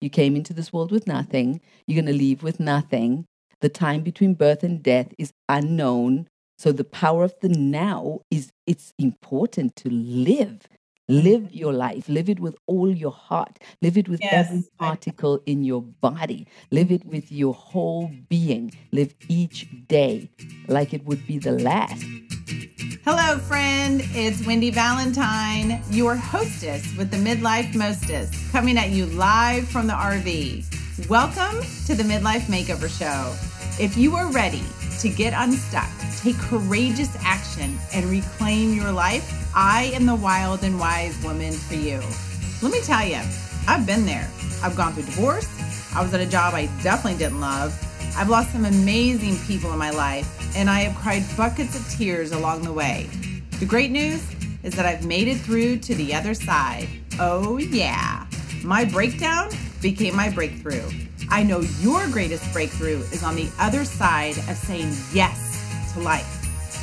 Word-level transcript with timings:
You 0.00 0.10
came 0.10 0.34
into 0.36 0.52
this 0.52 0.72
world 0.72 0.90
with 0.90 1.06
nothing. 1.06 1.60
You're 1.86 2.02
going 2.02 2.12
to 2.12 2.18
leave 2.18 2.42
with 2.42 2.58
nothing. 2.60 3.26
The 3.60 3.68
time 3.68 4.02
between 4.02 4.34
birth 4.34 4.62
and 4.62 4.82
death 4.82 5.08
is 5.18 5.32
unknown. 5.48 6.28
So 6.58 6.72
the 6.72 6.84
power 6.84 7.24
of 7.24 7.34
the 7.40 7.48
now 7.48 8.20
is 8.30 8.50
it's 8.66 8.92
important 8.98 9.76
to 9.76 9.90
live. 9.90 10.66
Live 11.08 11.42
mm-hmm. 11.42 11.58
your 11.58 11.72
life. 11.72 12.08
Live 12.08 12.30
it 12.30 12.40
with 12.40 12.56
all 12.66 12.88
your 12.94 13.12
heart. 13.12 13.58
Live 13.82 13.98
it 13.98 14.08
with 14.08 14.20
Yes. 14.22 14.46
every 14.46 14.64
particle 14.78 15.42
in 15.44 15.64
your 15.64 15.82
body. 15.82 16.46
Live 16.70 16.92
it 16.92 17.04
with 17.04 17.30
your 17.32 17.52
whole 17.52 18.10
being. 18.28 18.72
Live 18.92 19.14
each 19.28 19.66
day 19.88 20.30
like 20.68 20.94
it 20.94 21.04
would 21.04 21.26
be 21.26 21.38
the 21.38 21.52
last. 21.52 22.04
Hello, 22.80 23.38
friend. 23.38 24.00
It's 24.14 24.46
Wendy 24.46 24.70
Valentine, 24.70 25.82
your 25.90 26.16
hostess 26.16 26.96
with 26.96 27.10
the 27.10 27.18
Midlife 27.18 27.74
Mostess, 27.74 28.30
coming 28.50 28.78
at 28.78 28.88
you 28.88 29.04
live 29.04 29.68
from 29.68 29.86
the 29.86 29.92
RV. 29.92 31.06
Welcome 31.06 31.60
to 31.86 31.94
the 31.94 32.02
Midlife 32.02 32.46
Makeover 32.46 32.88
Show. 32.88 33.36
If 33.82 33.98
you 33.98 34.16
are 34.16 34.32
ready 34.32 34.62
to 35.00 35.10
get 35.10 35.34
unstuck, 35.36 35.90
take 36.22 36.38
courageous 36.38 37.14
action, 37.20 37.78
and 37.92 38.06
reclaim 38.06 38.72
your 38.72 38.92
life, 38.92 39.30
I 39.54 39.92
am 39.94 40.06
the 40.06 40.14
wild 40.16 40.62
and 40.62 40.80
wise 40.80 41.22
woman 41.22 41.52
for 41.52 41.74
you. 41.74 42.00
Let 42.62 42.72
me 42.72 42.80
tell 42.80 43.06
you, 43.06 43.20
I've 43.68 43.84
been 43.84 44.06
there. 44.06 44.30
I've 44.62 44.74
gone 44.74 44.94
through 44.94 45.04
divorce. 45.04 45.48
I 45.94 46.02
was 46.02 46.14
at 46.14 46.20
a 46.20 46.26
job 46.26 46.54
I 46.54 46.64
definitely 46.82 47.18
didn't 47.18 47.42
love. 47.42 47.76
I've 48.16 48.30
lost 48.30 48.52
some 48.52 48.64
amazing 48.64 49.36
people 49.46 49.70
in 49.70 49.78
my 49.78 49.90
life, 49.90 50.39
and 50.56 50.68
I 50.68 50.80
have 50.80 50.96
cried 50.96 51.24
buckets 51.36 51.78
of 51.78 51.88
tears 51.90 52.32
along 52.32 52.62
the 52.62 52.72
way. 52.72 53.08
The 53.58 53.66
great 53.66 53.90
news 53.90 54.24
is 54.62 54.74
that 54.74 54.86
I've 54.86 55.04
made 55.04 55.28
it 55.28 55.38
through 55.38 55.78
to 55.78 55.94
the 55.94 56.14
other 56.14 56.34
side. 56.34 56.88
Oh, 57.18 57.58
yeah. 57.58 58.26
My 58.62 58.84
breakdown 58.84 59.50
became 59.80 60.16
my 60.16 60.30
breakthrough. 60.30 60.88
I 61.30 61.42
know 61.42 61.60
your 61.80 62.06
greatest 62.08 62.52
breakthrough 62.52 62.98
is 63.12 63.22
on 63.22 63.36
the 63.36 63.50
other 63.58 63.84
side 63.84 64.36
of 64.38 64.56
saying 64.56 64.92
yes 65.12 65.92
to 65.94 66.00
life. 66.00 66.36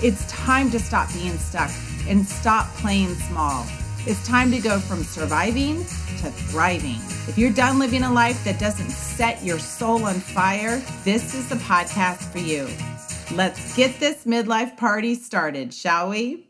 It's 0.04 0.26
time 0.32 0.70
to 0.72 0.80
stop 0.80 1.12
being 1.14 1.38
stuck 1.38 1.72
and 2.08 2.26
stop 2.26 2.68
playing 2.76 3.16
small. 3.16 3.66
It's 4.06 4.26
time 4.26 4.52
to 4.52 4.60
go 4.60 4.80
from 4.80 5.04
surviving 5.04 5.80
to 5.80 6.32
thriving. 6.32 7.00
If 7.28 7.38
you're 7.38 7.52
done 7.52 7.78
living 7.78 8.04
a 8.04 8.12
life 8.12 8.44
that 8.46 8.60
doesn't 8.60 8.90
set 8.90 9.44
your 9.44 9.60
soul 9.60 10.06
on 10.06 10.16
fire, 10.16 10.82
this 11.04 11.36
is 11.36 11.50
the 11.50 11.56
podcast 11.56 12.32
for 12.32 12.40
you. 12.40 12.68
Let's 13.34 13.76
get 13.76 14.00
this 14.00 14.24
midlife 14.24 14.78
party 14.78 15.14
started, 15.14 15.74
shall 15.74 16.10
we? 16.10 16.50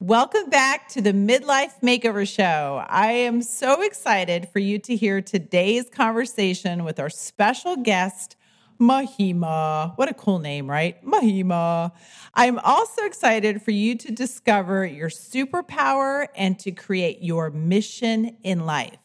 Welcome 0.00 0.50
back 0.50 0.88
to 0.88 1.00
the 1.00 1.12
Midlife 1.12 1.80
Makeover 1.80 2.28
Show. 2.28 2.84
I 2.88 3.12
am 3.12 3.40
so 3.40 3.82
excited 3.82 4.48
for 4.48 4.58
you 4.58 4.80
to 4.80 4.96
hear 4.96 5.20
today's 5.20 5.88
conversation 5.88 6.82
with 6.82 6.98
our 6.98 7.08
special 7.08 7.76
guest, 7.76 8.34
Mahima. 8.80 9.96
What 9.96 10.10
a 10.10 10.14
cool 10.14 10.40
name, 10.40 10.68
right? 10.68 11.02
Mahima. 11.04 11.92
I'm 12.34 12.58
also 12.58 13.04
excited 13.04 13.62
for 13.62 13.70
you 13.70 13.94
to 13.98 14.10
discover 14.10 14.84
your 14.84 15.08
superpower 15.08 16.26
and 16.34 16.58
to 16.58 16.72
create 16.72 17.22
your 17.22 17.50
mission 17.50 18.36
in 18.42 18.66
life. 18.66 18.98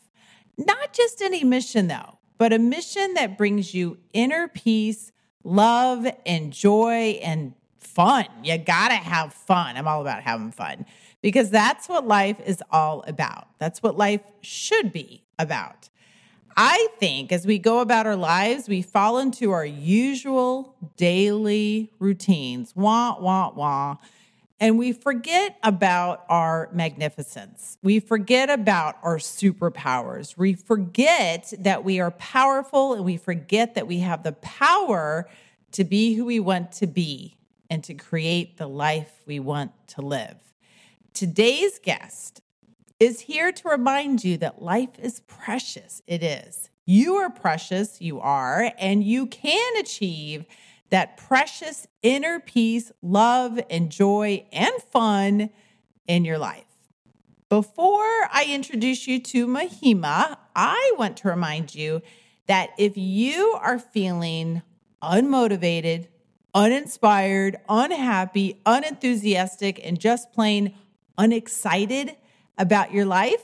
Not 0.58 0.94
just 0.94 1.22
any 1.22 1.44
mission, 1.44 1.90
though, 1.90 2.18
but 2.40 2.54
a 2.54 2.60
mission 2.60 3.14
that 3.14 3.38
brings 3.38 3.76
you 3.76 4.00
inner 4.14 4.48
peace, 4.48 5.12
love, 5.48 6.06
and 6.26 6.52
joy 6.52 7.20
and 7.24 7.54
fun. 7.80 8.26
You 8.44 8.58
gotta 8.58 8.96
have 8.96 9.34
fun. 9.34 9.78
I'm 9.78 9.88
all 9.88 10.02
about 10.02 10.22
having 10.22 10.52
fun 10.52 10.86
because 11.22 11.50
that's 11.50 11.90
what 11.90 12.06
life 12.06 12.38
is 12.46 12.62
all 12.72 13.04
about. 13.08 13.48
That's 13.58 13.82
what 13.82 13.98
life 13.98 14.22
should 14.42 14.92
be 14.92 15.24
about. 15.40 15.90
I 16.56 16.88
think 17.00 17.32
as 17.32 17.46
we 17.46 17.60
go 17.60 17.80
about 17.80 18.08
our 18.08 18.16
lives, 18.16 18.68
we 18.68 18.82
fall 18.82 19.20
into 19.20 19.52
our 19.52 19.66
usual 19.66 20.76
daily 20.96 21.92
routines, 22.00 22.74
wah, 22.76 23.18
wah, 23.20 23.52
wah, 23.56 23.98
and 24.60 24.80
we 24.80 24.92
forget 24.92 25.58
about 25.62 26.26
our 26.30 26.70
magnificence. 26.74 27.78
We 27.84 28.00
forget 28.00 28.50
about 28.50 28.98
our 29.04 29.18
superpowers. 29.18 30.36
We 30.36 30.54
forget 30.54 31.54
that 31.60 31.84
we 31.84 32.00
are 32.00 32.10
powerful 32.12 32.94
and 32.94 33.06
we 33.06 33.18
forget 33.18 33.76
that 33.76 33.86
we 33.86 34.00
have 34.00 34.24
the 34.24 34.32
power 34.32 35.30
to 35.72 35.84
be 35.84 36.14
who 36.14 36.26
we 36.26 36.40
want 36.40 36.72
to 36.74 36.88
be 36.88 37.38
and 37.70 37.84
to 37.84 37.94
create 37.94 38.58
the 38.58 38.68
life 38.68 39.22
we 39.26 39.40
want 39.40 39.72
to 39.90 40.02
live. 40.02 40.38
Today's 41.14 41.80
guest 41.80 42.42
is 43.00 43.22
here 43.22 43.52
to 43.52 43.70
remind 43.70 44.24
you 44.24 44.38
that 44.38 44.62
life 44.62 44.98
is 45.00 45.20
precious. 45.22 46.02
It 46.08 46.24
is. 46.24 46.70
You 46.86 47.16
are 47.16 47.30
precious, 47.30 48.02
you 48.02 48.20
are, 48.20 48.72
and 48.80 49.04
you 49.04 49.28
can 49.28 49.78
achieve 49.78 50.46
that 50.90 51.18
precious 51.18 51.86
inner 52.02 52.40
peace, 52.40 52.92
love, 53.02 53.60
and 53.70 53.92
joy 53.92 54.46
and 54.54 54.74
fun 54.92 55.50
in 56.08 56.24
your 56.24 56.38
life. 56.38 56.64
Before 57.50 58.28
I 58.32 58.46
introduce 58.50 59.08
you 59.08 59.20
to 59.20 59.48
Mahima, 59.48 60.38
I 60.56 60.94
want 60.98 61.18
to 61.18 61.30
remind 61.30 61.76
you 61.76 62.02
that 62.48 62.70
if 62.78 62.98
you 62.98 63.58
are 63.62 63.80
feeling 63.80 64.62
unmotivated, 65.02 66.08
uninspired, 66.54 67.58
unhappy, 67.70 68.62
unenthusiastic, 68.66 69.80
and 69.84 70.00
just 70.00 70.32
plain 70.34 70.74
unexcited 71.18 72.16
about 72.58 72.92
your 72.92 73.06
life, 73.06 73.44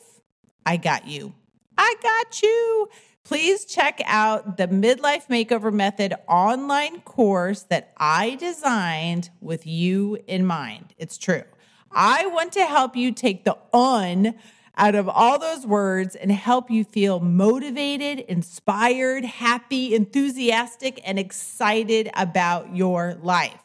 I 0.66 0.78
got 0.78 1.08
you. 1.08 1.34
I 1.78 1.96
got 2.02 2.42
you. 2.42 2.90
Please 3.24 3.66
check 3.66 4.02
out 4.06 4.58
the 4.58 4.68
Midlife 4.68 5.28
Makeover 5.28 5.72
Method 5.72 6.14
online 6.28 7.02
course 7.02 7.64
that 7.64 7.94
I 7.98 8.36
designed 8.36 9.30
with 9.40 9.66
you 9.66 10.18
in 10.28 10.46
mind. 10.46 10.94
It's 10.98 11.18
true. 11.18 11.44
I 11.92 12.28
want 12.28 12.52
to 12.54 12.66
help 12.66 12.96
you 12.96 13.12
take 13.12 13.46
the 13.46 13.58
un 13.72 14.36
out 14.76 14.96
of 14.96 15.08
all 15.08 15.38
those 15.38 15.66
words 15.66 16.16
and 16.16 16.32
help 16.32 16.72
you 16.72 16.84
feel 16.84 17.20
motivated, 17.20 18.20
inspired, 18.20 19.24
happy, 19.24 19.94
enthusiastic, 19.94 21.00
and 21.06 21.20
excited 21.20 22.10
about 22.16 22.76
your 22.76 23.16
life. 23.22 23.64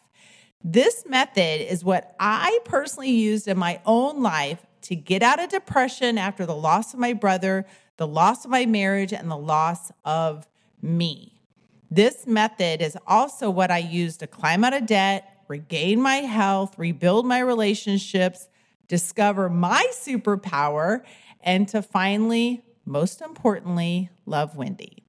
This 0.63 1.05
method 1.07 1.61
is 1.73 1.85
what 1.85 2.15
I 2.21 2.59
personally 2.65 3.11
used 3.11 3.49
in 3.49 3.59
my 3.59 3.81
own 3.87 4.23
life 4.23 4.67
to 4.83 4.97
get 4.97 5.23
out 5.23 5.41
of 5.41 5.49
depression 5.49 6.19
after 6.19 6.45
the 6.45 6.55
loss 6.55 6.93
of 6.93 7.01
my 7.01 7.13
brother, 7.13 7.67
the 7.97 8.07
loss 8.07 8.45
of 8.45 8.51
my 8.51 8.67
marriage, 8.67 9.13
and 9.13 9.31
the 9.31 9.37
loss 9.37 9.91
of 10.05 10.47
me. 10.83 11.41
This 11.91 12.27
method 12.27 12.83
is 12.83 12.99
also 13.07 13.49
what 13.49 13.71
I 13.71 13.79
use 13.79 14.19
to 14.19 14.27
climb 14.27 14.63
out 14.63 14.75
of 14.75 14.87
debt, 14.87 15.43
regain 15.49 16.03
my 16.03 16.17
health, 16.17 16.79
rebuild 16.79 17.27
my 17.27 17.39
relationships, 17.39 18.49
discover 18.89 19.49
my 19.49 19.87
superpower, 19.93 21.03
and 21.41 21.69
to 21.69 21.83
finally, 21.83 22.63
most 22.85 23.21
importantly, 23.21 24.11
love 24.27 24.57
Wendy. 24.57 25.05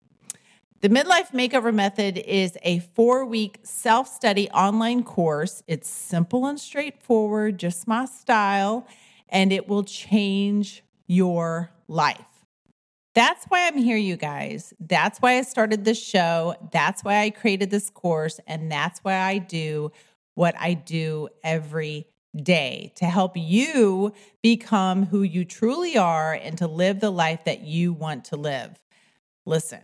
The 0.82 0.90
Midlife 0.90 1.32
Makeover 1.32 1.74
Method 1.74 2.18
is 2.18 2.58
a 2.64 2.80
four 2.80 3.26
week 3.26 3.60
self 3.64 4.08
study 4.08 4.50
online 4.52 5.04
course. 5.04 5.62
It's 5.68 5.90
simple 5.90 6.46
and 6.46 6.60
straightforward, 6.60 7.58
just 7.58 7.88
my 7.88 8.06
style, 8.06 8.88
and 9.28 9.52
it 9.52 9.68
will 9.68 9.84
change 9.84 10.84
your 11.08 11.72
life. 11.88 12.26
That's 13.14 13.44
why 13.46 13.68
I'm 13.68 13.78
here, 13.78 13.98
you 13.98 14.16
guys. 14.16 14.74
That's 14.80 15.20
why 15.20 15.38
I 15.38 15.42
started 15.42 15.84
this 15.84 16.02
show. 16.02 16.56
That's 16.72 17.04
why 17.04 17.24
I 17.24 17.32
created 17.32 17.72
this 17.72 17.90
course. 17.90 18.40
And 18.48 18.72
that's 18.72 19.00
why 19.00 19.16
I 19.16 19.40
do 19.40 19.92
what 20.36 20.56
I 20.58 20.76
do 20.76 21.28
every 21.44 22.08
day 22.36 22.94
to 22.96 23.06
help 23.06 23.36
you 23.36 24.14
become 24.42 25.08
who 25.08 25.24
you 25.24 25.46
truly 25.46 25.98
are 25.98 26.34
and 26.34 26.58
to 26.58 26.68
live 26.68 27.00
the 27.00 27.12
life 27.12 27.44
that 27.46 27.62
you 27.62 27.94
want 27.94 28.26
to 28.26 28.36
live. 28.36 28.80
Listen, 29.46 29.82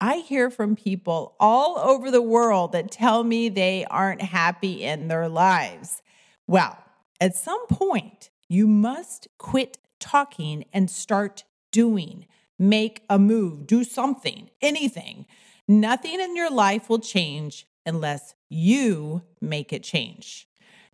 I 0.00 0.18
hear 0.18 0.48
from 0.48 0.76
people 0.76 1.34
all 1.40 1.78
over 1.78 2.10
the 2.10 2.22
world 2.22 2.72
that 2.72 2.90
tell 2.90 3.24
me 3.24 3.48
they 3.48 3.84
aren't 3.86 4.22
happy 4.22 4.84
in 4.84 5.08
their 5.08 5.28
lives. 5.28 6.02
Well, 6.46 6.78
at 7.20 7.36
some 7.36 7.66
point, 7.66 8.30
you 8.48 8.68
must 8.68 9.26
quit 9.38 9.78
talking 9.98 10.64
and 10.72 10.88
start 10.88 11.44
doing. 11.72 12.26
Make 12.58 13.02
a 13.10 13.18
move, 13.18 13.66
do 13.66 13.82
something, 13.82 14.50
anything. 14.62 15.26
Nothing 15.66 16.20
in 16.20 16.36
your 16.36 16.50
life 16.50 16.88
will 16.88 17.00
change 17.00 17.66
unless 17.84 18.34
you 18.48 19.22
make 19.40 19.72
it 19.72 19.82
change. 19.82 20.48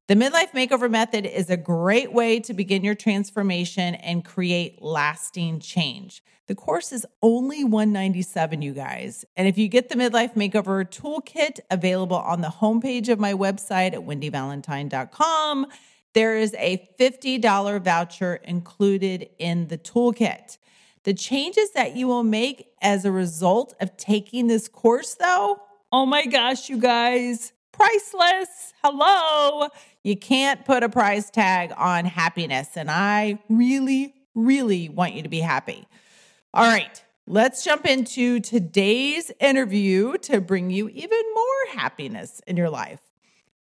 The 0.06 0.16
Midlife 0.16 0.50
Makeover 0.50 0.90
Method 0.90 1.24
is 1.24 1.48
a 1.48 1.56
great 1.56 2.12
way 2.12 2.38
to 2.40 2.52
begin 2.52 2.84
your 2.84 2.94
transformation 2.94 3.94
and 3.94 4.22
create 4.22 4.82
lasting 4.82 5.60
change. 5.60 6.22
The 6.46 6.54
course 6.54 6.92
is 6.92 7.06
only 7.22 7.64
197, 7.64 8.60
you 8.60 8.74
guys. 8.74 9.24
And 9.34 9.48
if 9.48 9.56
you 9.56 9.66
get 9.66 9.88
the 9.88 9.94
Midlife 9.94 10.34
Makeover 10.34 10.84
Toolkit 10.84 11.60
available 11.70 12.18
on 12.18 12.42
the 12.42 12.48
homepage 12.48 13.08
of 13.08 13.18
my 13.18 13.32
website 13.32 13.94
at 13.94 14.00
wendyvalentine.com, 14.00 15.68
there 16.12 16.36
is 16.36 16.54
a 16.58 16.86
$50 17.00 17.82
voucher 17.82 18.34
included 18.44 19.30
in 19.38 19.68
the 19.68 19.78
toolkit. 19.78 20.58
The 21.04 21.14
changes 21.14 21.70
that 21.70 21.96
you 21.96 22.08
will 22.08 22.24
make 22.24 22.66
as 22.82 23.06
a 23.06 23.10
result 23.10 23.74
of 23.80 23.96
taking 23.96 24.48
this 24.48 24.68
course, 24.68 25.14
though, 25.14 25.62
oh 25.90 26.04
my 26.04 26.26
gosh, 26.26 26.68
you 26.68 26.76
guys, 26.76 27.54
priceless. 27.76 28.72
Hello. 28.82 29.68
You 30.02 30.16
can't 30.16 30.64
put 30.64 30.82
a 30.82 30.88
price 30.88 31.30
tag 31.30 31.72
on 31.76 32.04
happiness. 32.04 32.76
And 32.76 32.90
I 32.90 33.38
really, 33.48 34.14
really 34.34 34.88
want 34.88 35.14
you 35.14 35.22
to 35.22 35.28
be 35.28 35.40
happy. 35.40 35.86
All 36.52 36.64
right, 36.64 37.02
let's 37.26 37.64
jump 37.64 37.84
into 37.84 38.38
today's 38.38 39.32
interview 39.40 40.16
to 40.18 40.40
bring 40.40 40.70
you 40.70 40.88
even 40.88 41.22
more 41.34 41.74
happiness 41.74 42.40
in 42.46 42.56
your 42.56 42.70
life. 42.70 43.00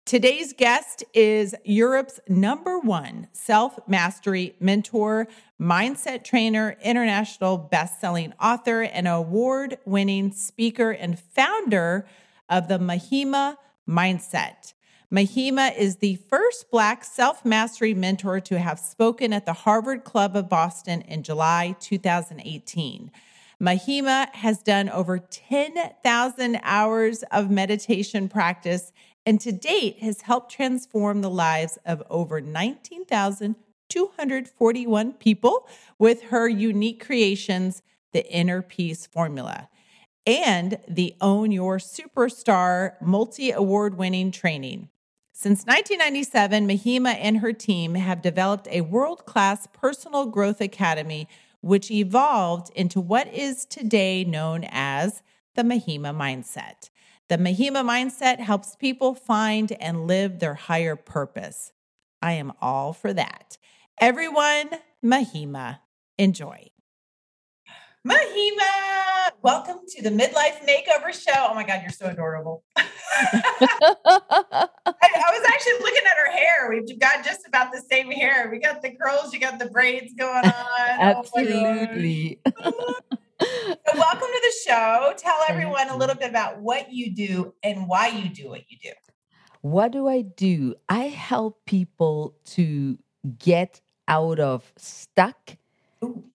Today's 0.05 0.51
guest 0.51 1.05
is 1.13 1.55
Europe's 1.63 2.19
number 2.27 2.79
one 2.79 3.27
self 3.31 3.79
mastery 3.87 4.55
mentor, 4.59 5.27
mindset 5.59 6.25
trainer, 6.25 6.75
international 6.83 7.57
best-selling 7.57 8.33
author, 8.41 8.81
and 8.81 9.07
award 9.07 9.77
winning 9.85 10.33
speaker 10.33 10.91
and 10.91 11.17
founder 11.17 12.05
of 12.49 12.67
the 12.67 12.77
Mahima 12.77 13.55
Mindset. 13.89 14.73
Mahima 15.13 15.77
is 15.77 15.97
the 15.97 16.15
first 16.29 16.71
Black 16.71 17.03
self 17.03 17.43
mastery 17.43 17.93
mentor 17.93 18.39
to 18.39 18.59
have 18.59 18.79
spoken 18.79 19.33
at 19.33 19.45
the 19.45 19.53
Harvard 19.53 20.05
Club 20.05 20.37
of 20.37 20.47
Boston 20.47 21.01
in 21.01 21.23
July 21.23 21.75
2018. 21.81 23.11
Mahima 23.61 24.33
has 24.33 24.63
done 24.63 24.87
over 24.89 25.19
10,000 25.19 26.59
hours 26.63 27.23
of 27.31 27.51
meditation 27.51 28.29
practice 28.29 28.93
and 29.25 29.41
to 29.41 29.51
date 29.51 29.99
has 29.99 30.21
helped 30.21 30.51
transform 30.51 31.21
the 31.21 31.29
lives 31.29 31.77
of 31.85 32.01
over 32.09 32.41
19,241 32.41 35.13
people 35.13 35.67
with 35.99 36.23
her 36.23 36.49
unique 36.49 37.05
creations, 37.05 37.83
the 38.13 38.27
Inner 38.31 38.63
Peace 38.63 39.05
Formula, 39.05 39.69
and 40.25 40.77
the 40.87 41.15
Own 41.21 41.51
Your 41.51 41.77
Superstar 41.77 42.93
multi 43.01 43.51
award 43.51 43.97
winning 43.97 44.31
training. 44.31 44.89
Since 45.33 45.65
1997, 45.65 46.67
Mahima 46.67 47.15
and 47.19 47.37
her 47.37 47.53
team 47.53 47.95
have 47.95 48.21
developed 48.21 48.67
a 48.69 48.81
world 48.81 49.25
class 49.25 49.67
personal 49.73 50.27
growth 50.27 50.61
academy, 50.61 51.27
which 51.61 51.89
evolved 51.89 52.71
into 52.75 53.01
what 53.01 53.33
is 53.33 53.65
today 53.65 54.23
known 54.23 54.65
as 54.69 55.23
the 55.55 55.63
Mahima 55.63 56.15
Mindset. 56.15 56.89
The 57.27 57.37
Mahima 57.37 57.83
Mindset 57.83 58.39
helps 58.39 58.75
people 58.75 59.15
find 59.15 59.71
and 59.79 60.05
live 60.05 60.39
their 60.39 60.55
higher 60.55 60.95
purpose. 60.95 61.71
I 62.21 62.33
am 62.33 62.51
all 62.61 62.93
for 62.93 63.13
that. 63.13 63.57
Everyone, 63.99 64.69
Mahima, 65.03 65.79
enjoy. 66.17 66.70
Mahima, 68.07 69.29
welcome 69.43 69.77
to 69.87 70.01
the 70.01 70.09
Midlife 70.09 70.67
Makeover 70.67 71.13
Show. 71.13 71.47
Oh 71.49 71.53
my 71.53 71.63
God, 71.63 71.81
you're 71.83 71.91
so 71.91 72.07
adorable. 72.07 72.63
I, 72.75 72.87
I, 74.07 75.29
was 75.29 75.47
actually 75.47 75.73
looking 75.81 76.01
at 76.09 76.17
her 76.17 76.31
hair. 76.31 76.71
We've 76.71 76.99
got 76.99 77.23
just 77.23 77.47
about 77.47 77.71
the 77.71 77.79
same 77.91 78.09
hair. 78.09 78.49
We 78.51 78.57
got 78.57 78.81
the 78.81 78.95
curls, 78.95 79.31
you 79.33 79.39
got 79.39 79.59
the 79.59 79.67
braids 79.67 80.13
going 80.17 80.45
on. 80.45 80.51
Oh 80.51 80.95
Absolutely. 80.99 82.39
Oh 82.63 82.93
so 83.39 83.75
welcome 83.93 84.27
to 84.27 84.41
the 84.41 84.53
show. 84.67 85.13
Tell 85.17 85.37
everyone 85.47 85.89
a 85.89 85.95
little 85.95 86.15
bit 86.15 86.31
about 86.31 86.59
what 86.59 86.91
you 86.91 87.13
do 87.13 87.53
and 87.61 87.87
why 87.87 88.07
you 88.07 88.29
do 88.29 88.49
what 88.49 88.61
you 88.67 88.79
do. 88.81 88.93
What 89.61 89.91
do 89.91 90.07
I 90.07 90.21
do? 90.21 90.73
I 90.89 91.03
help 91.03 91.63
people 91.67 92.35
to 92.45 92.97
get 93.37 93.79
out 94.07 94.39
of 94.39 94.73
stuck 94.77 95.55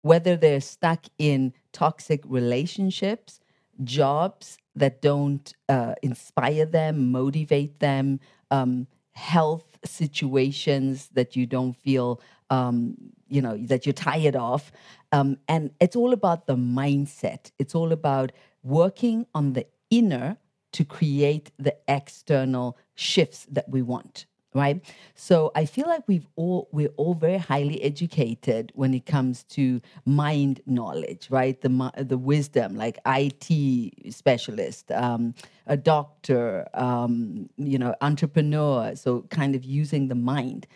whether 0.02 0.36
they're 0.36 0.62
stuck 0.62 1.06
in 1.18 1.54
toxic 1.72 2.22
relationships, 2.26 3.40
jobs 3.84 4.58
that 4.76 5.02
don't 5.02 5.54
uh, 5.70 5.96
inspire 6.02 6.66
them, 6.66 7.12
motivate 7.12 7.80
them, 7.80 8.20
um, 8.52 8.88
health 9.12 9.78
situations 9.86 11.10
that 11.14 11.36
you 11.36 11.46
don't 11.46 11.74
feel, 11.74 12.20
um, 12.50 12.96
you 13.28 13.42
know, 13.42 13.58
that 13.58 13.86
you're 13.86 13.94
tired 13.94 14.36
of. 14.36 14.72
Um, 15.12 15.38
and 15.48 15.72
it's 15.80 15.96
all 15.96 16.14
about 16.14 16.48
the 16.48 16.56
mindset. 16.56 17.52
It's 17.60 17.76
all 17.76 17.92
about 17.92 18.32
working 18.64 19.26
on 19.34 19.54
the 19.54 19.68
inner 19.90 20.38
to 20.74 20.84
create 20.84 21.52
the 21.58 21.76
external 21.88 22.78
shifts 22.96 23.46
that 23.52 23.70
we 23.70 23.82
want 23.82 24.26
right? 24.54 24.84
So 25.16 25.52
i 25.56 25.66
feel 25.66 25.88
like 25.88 26.04
we've 26.08 26.28
all 26.36 26.68
we're 26.72 26.94
all 26.98 27.14
very 27.14 27.38
highly 27.38 27.82
educated 27.84 28.72
when 28.76 28.94
it 28.94 29.06
comes 29.06 29.44
to 29.44 29.82
mind 30.06 30.62
knowledge 30.66 31.28
right? 31.30 31.60
The 31.62 31.92
the 31.98 32.18
wisdom 32.18 32.76
like 32.76 33.00
it 33.06 34.12
specialist 34.12 34.92
um, 34.92 35.34
a 35.68 35.78
doctor 35.78 36.68
um, 36.74 37.50
you 37.58 37.78
know 37.78 37.96
entrepreneur 38.02 38.96
so 38.96 39.22
kind 39.30 39.56
of 39.56 39.64
using 39.64 40.08
the 40.08 40.16
mind. 40.16 40.68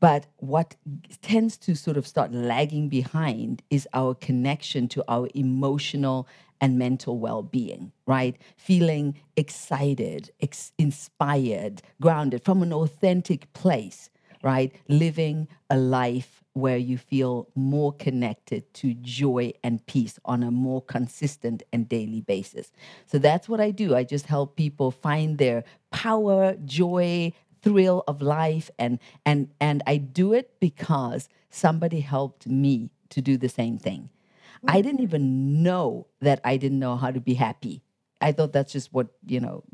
But 0.00 0.26
what 0.38 0.74
tends 1.20 1.56
to 1.58 1.76
sort 1.76 1.96
of 1.96 2.08
start 2.08 2.32
lagging 2.32 2.88
behind 2.88 3.62
is 3.70 3.86
our 3.94 4.16
connection 4.16 4.88
to 4.88 5.04
our 5.06 5.28
emotional 5.32 6.26
and 6.62 6.78
mental 6.78 7.18
well 7.18 7.42
being, 7.42 7.92
right? 8.06 8.36
Feeling 8.56 9.20
excited, 9.36 10.32
ex- 10.42 10.72
inspired, 10.78 11.82
grounded 12.00 12.44
from 12.44 12.62
an 12.62 12.72
authentic 12.72 13.52
place, 13.54 14.10
right? 14.44 14.72
Living 14.88 15.48
a 15.70 15.78
life 15.78 16.44
where 16.54 16.78
you 16.78 16.98
feel 16.98 17.48
more 17.56 17.92
connected 17.94 18.72
to 18.74 18.94
joy 18.96 19.52
and 19.64 19.86
peace 19.86 20.18
on 20.26 20.44
a 20.44 20.52
more 20.52 20.82
consistent 20.82 21.64
and 21.72 21.88
daily 21.88 22.22
basis. 22.22 22.72
So 23.06 23.18
that's 23.18 23.48
what 23.48 23.60
I 23.60 23.72
do. 23.72 23.96
I 23.96 24.04
just 24.04 24.26
help 24.26 24.56
people 24.56 24.92
find 24.92 25.38
their 25.38 25.64
power, 25.92 26.56
joy, 26.64 27.34
thrill 27.62 28.04
of 28.08 28.22
life 28.22 28.70
and 28.78 28.98
and 29.26 29.48
and 29.60 29.82
I 29.86 29.98
do 29.98 30.32
it 30.32 30.52
because 30.60 31.28
somebody 31.50 32.00
helped 32.00 32.46
me 32.48 32.90
to 33.10 33.22
do 33.22 33.36
the 33.38 33.50
same 33.50 33.78
thing. 33.78 34.10
I 34.66 34.80
didn't 34.80 35.00
even 35.00 35.62
know 35.62 36.06
that 36.20 36.40
I 36.44 36.56
didn't 36.56 36.78
know 36.78 36.96
how 36.96 37.10
to 37.10 37.20
be 37.20 37.34
happy. 37.34 37.82
I 38.20 38.30
thought 38.32 38.52
that's 38.52 38.72
just 38.72 38.92
what 38.92 39.08
you 39.26 39.40
know 39.40 39.64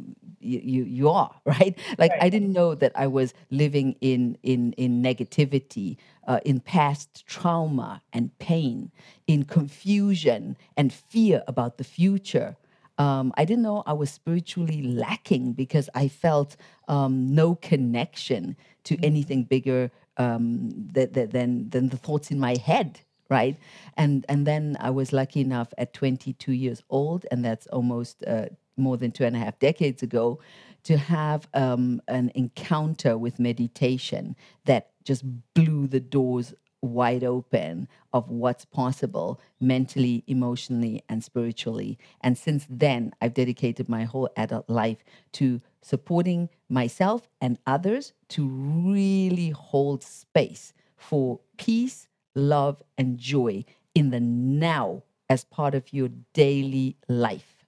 you 0.40 0.60
you, 0.64 0.84
you 0.84 1.10
are 1.10 1.30
right. 1.44 1.76
Like 1.98 2.12
right. 2.12 2.22
I 2.22 2.28
didn't 2.30 2.52
know 2.52 2.74
that 2.74 2.92
I 2.94 3.06
was 3.06 3.34
living 3.50 3.96
in 4.00 4.38
in 4.42 4.72
in 4.74 5.02
negativity, 5.02 5.98
uh, 6.26 6.40
in 6.44 6.60
past 6.60 7.26
trauma 7.26 8.02
and 8.12 8.36
pain, 8.38 8.90
in 9.26 9.44
confusion 9.44 10.56
and 10.76 10.92
fear 10.92 11.42
about 11.46 11.76
the 11.78 11.84
future. 11.84 12.56
Um, 12.96 13.32
I 13.36 13.44
didn't 13.44 13.62
know 13.62 13.84
I 13.86 13.92
was 13.92 14.10
spiritually 14.10 14.82
lacking 14.82 15.52
because 15.52 15.88
I 15.94 16.08
felt 16.08 16.56
um, 16.88 17.32
no 17.34 17.54
connection 17.54 18.56
to 18.84 18.98
anything 19.04 19.44
bigger 19.44 19.90
um, 20.16 20.70
than 20.92 21.68
than 21.70 21.88
the 21.90 21.96
thoughts 21.96 22.30
in 22.30 22.40
my 22.40 22.56
head 22.56 23.02
right? 23.28 23.56
And 23.96 24.24
and 24.28 24.46
then 24.46 24.76
I 24.80 24.90
was 24.90 25.12
lucky 25.12 25.40
enough 25.40 25.72
at 25.78 25.92
22 25.92 26.52
years 26.52 26.82
old, 26.90 27.26
and 27.30 27.44
that's 27.44 27.66
almost 27.68 28.24
uh, 28.26 28.46
more 28.76 28.96
than 28.96 29.10
two 29.10 29.24
and 29.24 29.36
a 29.36 29.38
half 29.38 29.58
decades 29.58 30.02
ago, 30.02 30.40
to 30.84 30.96
have 30.96 31.48
um, 31.54 32.00
an 32.08 32.30
encounter 32.34 33.18
with 33.18 33.38
meditation 33.38 34.36
that 34.64 34.90
just 35.04 35.24
blew 35.54 35.86
the 35.86 36.00
doors 36.00 36.54
wide 36.80 37.24
open 37.24 37.88
of 38.12 38.30
what's 38.30 38.64
possible 38.64 39.40
mentally, 39.60 40.22
emotionally, 40.26 41.02
and 41.08 41.24
spiritually. 41.24 41.98
And 42.20 42.38
since 42.38 42.66
then, 42.70 43.12
I've 43.20 43.34
dedicated 43.34 43.88
my 43.88 44.04
whole 44.04 44.30
adult 44.36 44.68
life 44.70 45.02
to 45.32 45.60
supporting 45.82 46.48
myself 46.68 47.28
and 47.40 47.58
others 47.66 48.12
to 48.28 48.46
really 48.46 49.50
hold 49.50 50.02
space 50.02 50.72
for 50.96 51.40
peace 51.56 52.08
love, 52.34 52.82
and 52.96 53.18
joy 53.18 53.64
in 53.94 54.10
the 54.10 54.20
now 54.20 55.02
as 55.28 55.44
part 55.44 55.74
of 55.74 55.92
your 55.92 56.08
daily 56.32 56.96
life. 57.08 57.64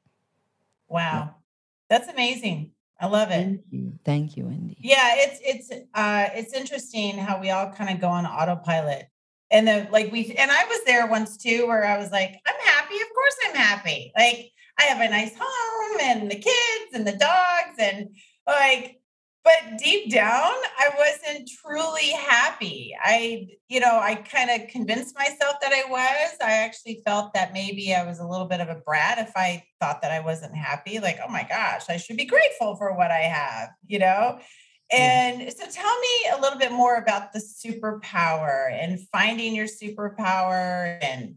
Wow. 0.89 1.01
Yeah. 1.01 1.29
That's 1.89 2.09
amazing. 2.09 2.73
I 3.01 3.07
love 3.07 3.31
it. 3.31 3.35
Thank 3.35 3.61
you. 3.71 3.93
Thank 4.05 4.37
you, 4.37 4.45
Wendy. 4.45 4.77
Yeah, 4.79 5.15
it's 5.17 5.41
it's 5.43 5.87
uh 5.95 6.29
it's 6.35 6.53
interesting 6.53 7.17
how 7.17 7.41
we 7.41 7.51
all 7.51 7.71
kind 7.71 7.91
of 7.91 8.01
go 8.01 8.09
on 8.09 8.27
autopilot. 8.27 9.07
And 9.51 9.67
then 9.67 9.89
like 9.91 10.13
we 10.13 10.35
and 10.37 10.51
I 10.51 10.65
was 10.67 10.81
there 10.85 11.07
once 11.07 11.37
too 11.37 11.67
where 11.67 11.85
I 11.85 11.99
was 11.99 12.11
like, 12.11 12.39
I'm 12.47 12.75
happy. 12.75 12.97
Of 12.97 13.09
course 13.15 13.37
I'm 13.47 13.57
happy. 13.57 14.13
Like 14.17 14.51
I 14.79 14.85
have 14.85 15.01
a 15.01 15.09
nice 15.11 15.35
home 15.39 16.01
and 16.03 16.31
the 16.31 16.37
kids 16.37 16.95
and 16.95 17.07
the 17.07 17.17
dogs 17.17 17.77
and 17.79 18.11
like 18.47 19.00
but 19.51 19.79
deep 19.79 20.11
down 20.11 20.53
i 20.79 20.91
wasn't 20.99 21.49
truly 21.63 22.11
happy. 22.13 22.95
I 23.03 23.49
you 23.69 23.81
know 23.81 23.99
i 24.01 24.15
kind 24.15 24.51
of 24.51 24.69
convinced 24.69 25.15
myself 25.17 25.57
that 25.63 25.73
i 25.73 25.85
was. 25.89 26.37
I 26.43 26.53
actually 26.53 27.03
felt 27.05 27.35
that 27.35 27.53
maybe 27.53 27.95
i 27.95 28.05
was 28.05 28.19
a 28.19 28.27
little 28.27 28.47
bit 28.47 28.61
of 28.61 28.69
a 28.69 28.81
brat 28.87 29.19
if 29.19 29.33
i 29.37 29.63
thought 29.81 30.03
that 30.03 30.11
i 30.11 30.21
wasn't 30.21 30.57
happy 30.57 30.99
like 30.99 31.19
oh 31.27 31.31
my 31.31 31.47
gosh 31.49 31.85
i 31.89 31.97
should 31.97 32.17
be 32.17 32.25
grateful 32.25 32.77
for 32.77 32.97
what 32.97 33.11
i 33.11 33.21
have 33.21 33.71
you 33.87 33.99
know? 33.99 34.39
And 34.93 35.53
so 35.53 35.67
tell 35.71 36.01
me 36.01 36.09
a 36.37 36.41
little 36.41 36.59
bit 36.59 36.73
more 36.73 36.97
about 36.97 37.33
the 37.33 37.39
superpower 37.39 38.73
and 38.73 38.99
finding 39.13 39.55
your 39.55 39.67
superpower 39.67 40.99
and 41.01 41.37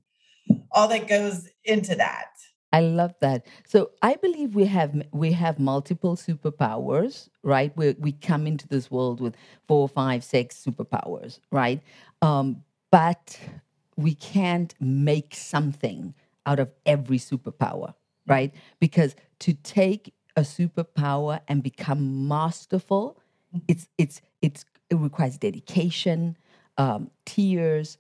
all 0.72 0.88
that 0.88 1.08
goes 1.08 1.48
into 1.63 1.96
that. 1.96 2.29
I 2.74 2.82
love 2.82 3.15
that. 3.22 3.48
So 3.68 3.92
I 4.01 4.15
believe 4.15 4.56
we 4.56 4.65
have 4.65 5.03
we 5.13 5.34
have 5.34 5.60
multiple 5.60 6.18
superpowers, 6.18 7.30
right? 7.44 7.75
We 7.77 7.96
we 8.00 8.13
come 8.13 8.48
into 8.48 8.68
this 8.68 8.92
world 8.92 9.22
with 9.22 9.36
four, 9.68 9.88
five, 9.89 10.24
six 10.24 10.58
superpowers, 10.65 11.39
right? 11.51 11.82
Um, 12.24 12.63
but 12.92 13.39
we 13.98 14.15
can't 14.15 14.75
make 14.82 15.36
something 15.36 16.15
out 16.48 16.60
of 16.60 16.72
every 16.86 17.20
superpower, 17.20 17.94
right? 18.27 18.53
Because 18.82 19.15
to 19.42 19.53
take 19.53 20.13
a 20.36 20.42
superpower 20.42 21.42
and 21.48 21.63
become 21.63 22.27
masterful, 22.27 23.20
it's 23.68 23.88
it's 24.00 24.22
it's 24.42 24.65
it 24.89 24.96
requires 24.96 25.38
dedication, 25.38 26.38
um, 26.80 27.12
tears, 27.25 28.00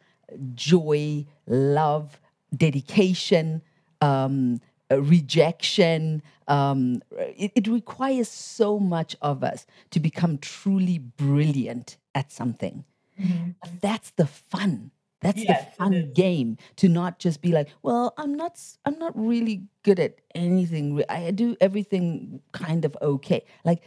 joy, 0.55 1.25
love, 1.47 2.19
dedication 2.55 3.61
um, 4.03 4.59
rejection. 4.91 6.21
Um, 6.47 7.01
it, 7.17 7.51
it 7.55 7.67
requires 7.67 8.29
so 8.29 8.79
much 8.79 9.15
of 9.21 9.43
us 9.43 9.65
to 9.91 9.99
become 9.99 10.37
truly 10.37 10.99
brilliant 10.99 11.97
at 12.13 12.31
something. 12.31 12.83
Mm-hmm. 13.19 13.51
That's 13.81 14.11
the 14.11 14.27
fun. 14.27 14.91
That's 15.21 15.41
yes, 15.41 15.65
the 15.65 15.71
fun 15.77 16.11
game 16.13 16.57
to 16.75 16.89
not 16.89 17.17
just 17.17 17.41
be 17.41 17.53
like, 17.53 17.69
well, 17.81 18.13
I'm 18.17 18.35
not, 18.35 18.59
I'm 18.83 18.99
not 18.99 19.13
really 19.15 19.63
good 19.83 19.97
at 19.97 20.19
anything. 20.35 21.01
I 21.07 21.31
do 21.31 21.55
everything 21.61 22.41
kind 22.51 22.83
of 22.83 22.97
okay. 23.01 23.45
Like 23.63 23.81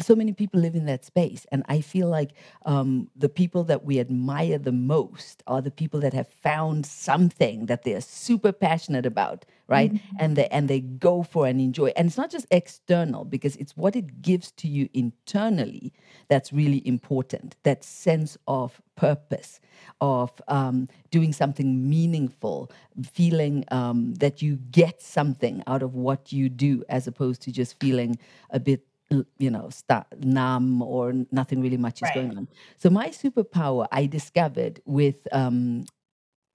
so 0.00 0.14
many 0.14 0.32
people 0.32 0.60
live 0.60 0.74
in 0.74 0.86
that 0.86 1.04
space 1.04 1.46
and 1.52 1.62
i 1.68 1.80
feel 1.80 2.08
like 2.08 2.32
um, 2.64 3.08
the 3.16 3.28
people 3.28 3.64
that 3.64 3.84
we 3.84 4.00
admire 4.00 4.58
the 4.58 4.72
most 4.72 5.42
are 5.46 5.60
the 5.60 5.70
people 5.70 6.00
that 6.00 6.14
have 6.14 6.28
found 6.28 6.86
something 6.86 7.66
that 7.66 7.82
they're 7.82 8.00
super 8.00 8.52
passionate 8.52 9.04
about 9.04 9.44
right 9.68 9.92
mm-hmm. 9.92 10.16
and 10.18 10.36
they 10.36 10.46
and 10.48 10.68
they 10.68 10.80
go 10.80 11.22
for 11.22 11.46
and 11.46 11.60
enjoy 11.60 11.92
and 11.96 12.08
it's 12.08 12.16
not 12.16 12.30
just 12.30 12.46
external 12.50 13.24
because 13.24 13.56
it's 13.56 13.76
what 13.76 13.94
it 13.94 14.22
gives 14.22 14.50
to 14.52 14.66
you 14.66 14.88
internally 14.94 15.92
that's 16.28 16.52
really 16.52 16.86
important 16.86 17.56
that 17.62 17.84
sense 17.84 18.36
of 18.46 18.80
purpose 18.96 19.60
of 20.00 20.30
um, 20.48 20.88
doing 21.10 21.32
something 21.32 21.88
meaningful 21.88 22.70
feeling 23.02 23.64
um, 23.70 24.14
that 24.14 24.42
you 24.42 24.56
get 24.70 25.00
something 25.00 25.62
out 25.66 25.82
of 25.82 25.94
what 25.94 26.32
you 26.32 26.48
do 26.48 26.84
as 26.88 27.06
opposed 27.06 27.42
to 27.42 27.50
just 27.50 27.78
feeling 27.80 28.18
a 28.50 28.60
bit 28.60 28.84
you 29.38 29.50
know, 29.50 29.68
start 29.70 30.06
numb 30.18 30.82
or 30.82 31.12
nothing 31.30 31.60
really 31.60 31.76
much 31.76 31.96
is 31.96 32.02
right. 32.02 32.14
going 32.14 32.36
on. 32.36 32.48
So 32.78 32.90
my 32.90 33.08
superpower 33.08 33.86
I 33.92 34.06
discovered 34.06 34.80
with, 34.84 35.26
um, 35.32 35.84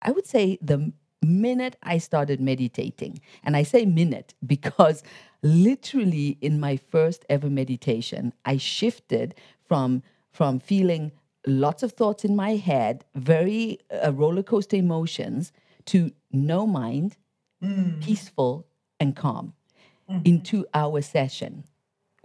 I 0.02 0.12
would 0.12 0.26
say 0.26 0.58
the 0.62 0.92
minute 1.22 1.76
I 1.84 1.98
started 1.98 2.40
meditating, 2.40 3.20
and 3.44 3.56
I 3.56 3.64
say 3.64 3.86
minute 3.86 4.34
because 4.46 5.04
literally 5.44 6.38
in 6.42 6.60
my 6.60 6.78
first 6.78 7.26
ever 7.30 7.50
meditation, 7.50 8.34
I 8.46 8.58
shifted 8.58 9.36
from 9.68 10.04
from 10.32 10.60
feeling 10.60 11.12
lots 11.48 11.82
of 11.82 11.94
thoughts 11.94 12.24
in 12.24 12.36
my 12.36 12.56
head, 12.58 13.06
very 13.16 13.80
uh, 13.90 14.14
roller 14.14 14.44
coaster 14.44 14.76
emotions, 14.76 15.52
to 15.86 16.12
no 16.32 16.68
mind, 16.68 17.18
mm. 17.64 18.00
peaceful 18.04 18.68
and 19.00 19.16
calm 19.16 19.54
mm-hmm. 20.10 20.22
in 20.26 20.42
two 20.42 20.66
hour 20.74 21.02
session 21.02 21.64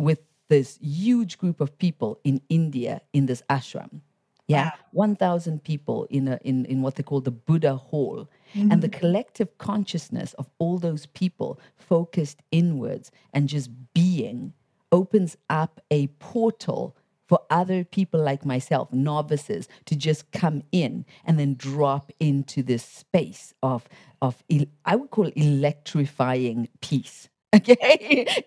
with 0.02 0.18
this 0.48 0.78
huge 0.82 1.38
group 1.38 1.60
of 1.60 1.78
people 1.78 2.18
in 2.24 2.42
India 2.48 3.00
in 3.12 3.26
this 3.26 3.42
ashram. 3.48 4.00
Yeah, 4.48 4.64
wow. 4.64 4.72
1,000 5.06 5.62
people 5.62 6.06
in, 6.10 6.26
a, 6.26 6.38
in, 6.42 6.64
in 6.66 6.82
what 6.82 6.96
they 6.96 7.02
call 7.04 7.20
the 7.20 7.30
Buddha 7.30 7.76
Hall. 7.76 8.28
Mm-hmm. 8.54 8.72
And 8.72 8.82
the 8.82 8.88
mm-hmm. 8.88 8.98
collective 8.98 9.56
consciousness 9.58 10.34
of 10.34 10.50
all 10.58 10.78
those 10.78 11.06
people 11.06 11.60
focused 11.76 12.42
inwards 12.50 13.12
and 13.32 13.48
just 13.48 13.70
being 13.94 14.52
opens 14.90 15.36
up 15.48 15.80
a 15.90 16.08
portal 16.18 16.96
for 17.28 17.40
other 17.48 17.84
people 17.84 18.20
like 18.20 18.44
myself, 18.44 18.92
novices, 18.92 19.68
to 19.86 19.96
just 19.96 20.30
come 20.32 20.64
in 20.72 21.06
and 21.24 21.38
then 21.38 21.54
drop 21.54 22.12
into 22.20 22.62
this 22.62 22.84
space 22.84 23.54
of, 23.62 23.88
of 24.20 24.42
I 24.84 24.96
would 24.96 25.10
call 25.10 25.28
electrifying 25.28 26.68
peace. 26.82 27.30
Okay, 27.62 27.76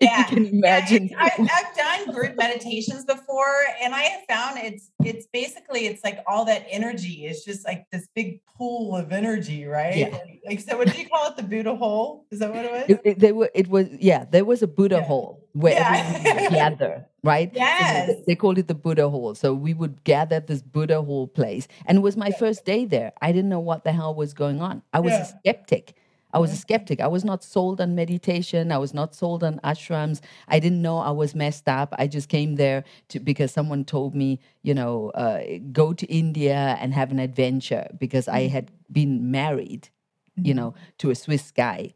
you 0.00 0.36
can 0.36 0.46
imagine. 0.46 1.08
Yeah, 1.08 1.22
I, 1.22 1.28
have 1.28 1.76
done 1.76 2.12
group 2.12 2.34
meditations 2.38 3.04
before, 3.04 3.62
and 3.80 3.94
I 3.94 4.02
have 4.02 4.22
found 4.28 4.58
it's 4.58 4.90
it's 5.04 5.28
basically 5.32 5.86
it's 5.86 6.02
like 6.02 6.24
all 6.26 6.44
that 6.46 6.66
energy 6.68 7.24
is 7.24 7.44
just 7.44 7.64
like 7.64 7.86
this 7.92 8.08
big 8.16 8.40
pool 8.44 8.96
of 8.96 9.12
energy, 9.12 9.64
right? 9.64 9.96
Yeah. 9.96 10.18
Like 10.44 10.58
so, 10.58 10.76
what 10.76 10.92
do 10.92 10.98
you 11.00 11.08
call 11.08 11.28
it? 11.28 11.36
The 11.36 11.44
Buddha 11.44 11.76
Hall? 11.76 12.26
Is 12.32 12.40
that 12.40 12.52
what 12.52 12.64
it 12.64 12.72
was? 12.72 12.84
It, 12.88 13.00
it, 13.04 13.18
they 13.20 13.30
were. 13.30 13.48
It 13.54 13.68
was 13.68 13.86
yeah. 14.00 14.24
There 14.24 14.44
was 14.44 14.64
a 14.64 14.66
Buddha 14.66 14.96
yeah. 14.96 15.04
Hall 15.04 15.40
where 15.52 15.74
yeah. 15.74 16.22
everyone 16.24 16.52
gather, 16.52 17.06
right? 17.22 17.52
Yes. 17.54 18.08
So 18.08 18.14
they, 18.14 18.22
they, 18.26 18.34
called 18.34 18.58
it 18.58 18.66
the 18.66 18.74
Buddha 18.74 19.08
Hall. 19.08 19.36
So 19.36 19.54
we 19.54 19.72
would 19.72 20.02
gather 20.02 20.34
at 20.34 20.48
this 20.48 20.62
Buddha 20.62 21.00
Hall 21.00 21.28
place, 21.28 21.68
and 21.86 21.98
it 21.98 22.00
was 22.00 22.16
my 22.16 22.32
first 22.32 22.64
day 22.64 22.84
there. 22.84 23.12
I 23.22 23.30
didn't 23.30 23.50
know 23.50 23.60
what 23.60 23.84
the 23.84 23.92
hell 23.92 24.16
was 24.16 24.34
going 24.34 24.60
on. 24.60 24.82
I 24.92 24.98
was 24.98 25.12
a 25.12 25.24
skeptic. 25.26 25.94
I 26.36 26.38
was 26.38 26.52
a 26.52 26.56
skeptic. 26.56 27.00
I 27.00 27.06
was 27.06 27.24
not 27.24 27.42
sold 27.42 27.80
on 27.80 27.94
meditation. 27.94 28.70
I 28.70 28.76
was 28.76 28.92
not 28.92 29.14
sold 29.14 29.42
on 29.42 29.58
ashrams. 29.64 30.20
I 30.48 30.58
didn't 30.58 30.82
know 30.82 30.98
I 30.98 31.10
was 31.10 31.34
messed 31.34 31.66
up. 31.66 31.94
I 31.98 32.06
just 32.06 32.28
came 32.28 32.56
there 32.56 32.84
to 33.08 33.20
because 33.20 33.50
someone 33.50 33.86
told 33.86 34.14
me, 34.14 34.40
you 34.62 34.74
know, 34.74 35.08
uh, 35.14 35.40
go 35.72 35.94
to 35.94 36.06
India 36.12 36.76
and 36.78 36.92
have 36.92 37.10
an 37.10 37.20
adventure 37.20 37.86
because 37.98 38.28
I 38.28 38.48
had 38.48 38.70
been 38.92 39.30
married, 39.30 39.88
you 40.36 40.52
know, 40.52 40.74
to 40.98 41.08
a 41.08 41.14
Swiss 41.14 41.50
guy 41.50 41.94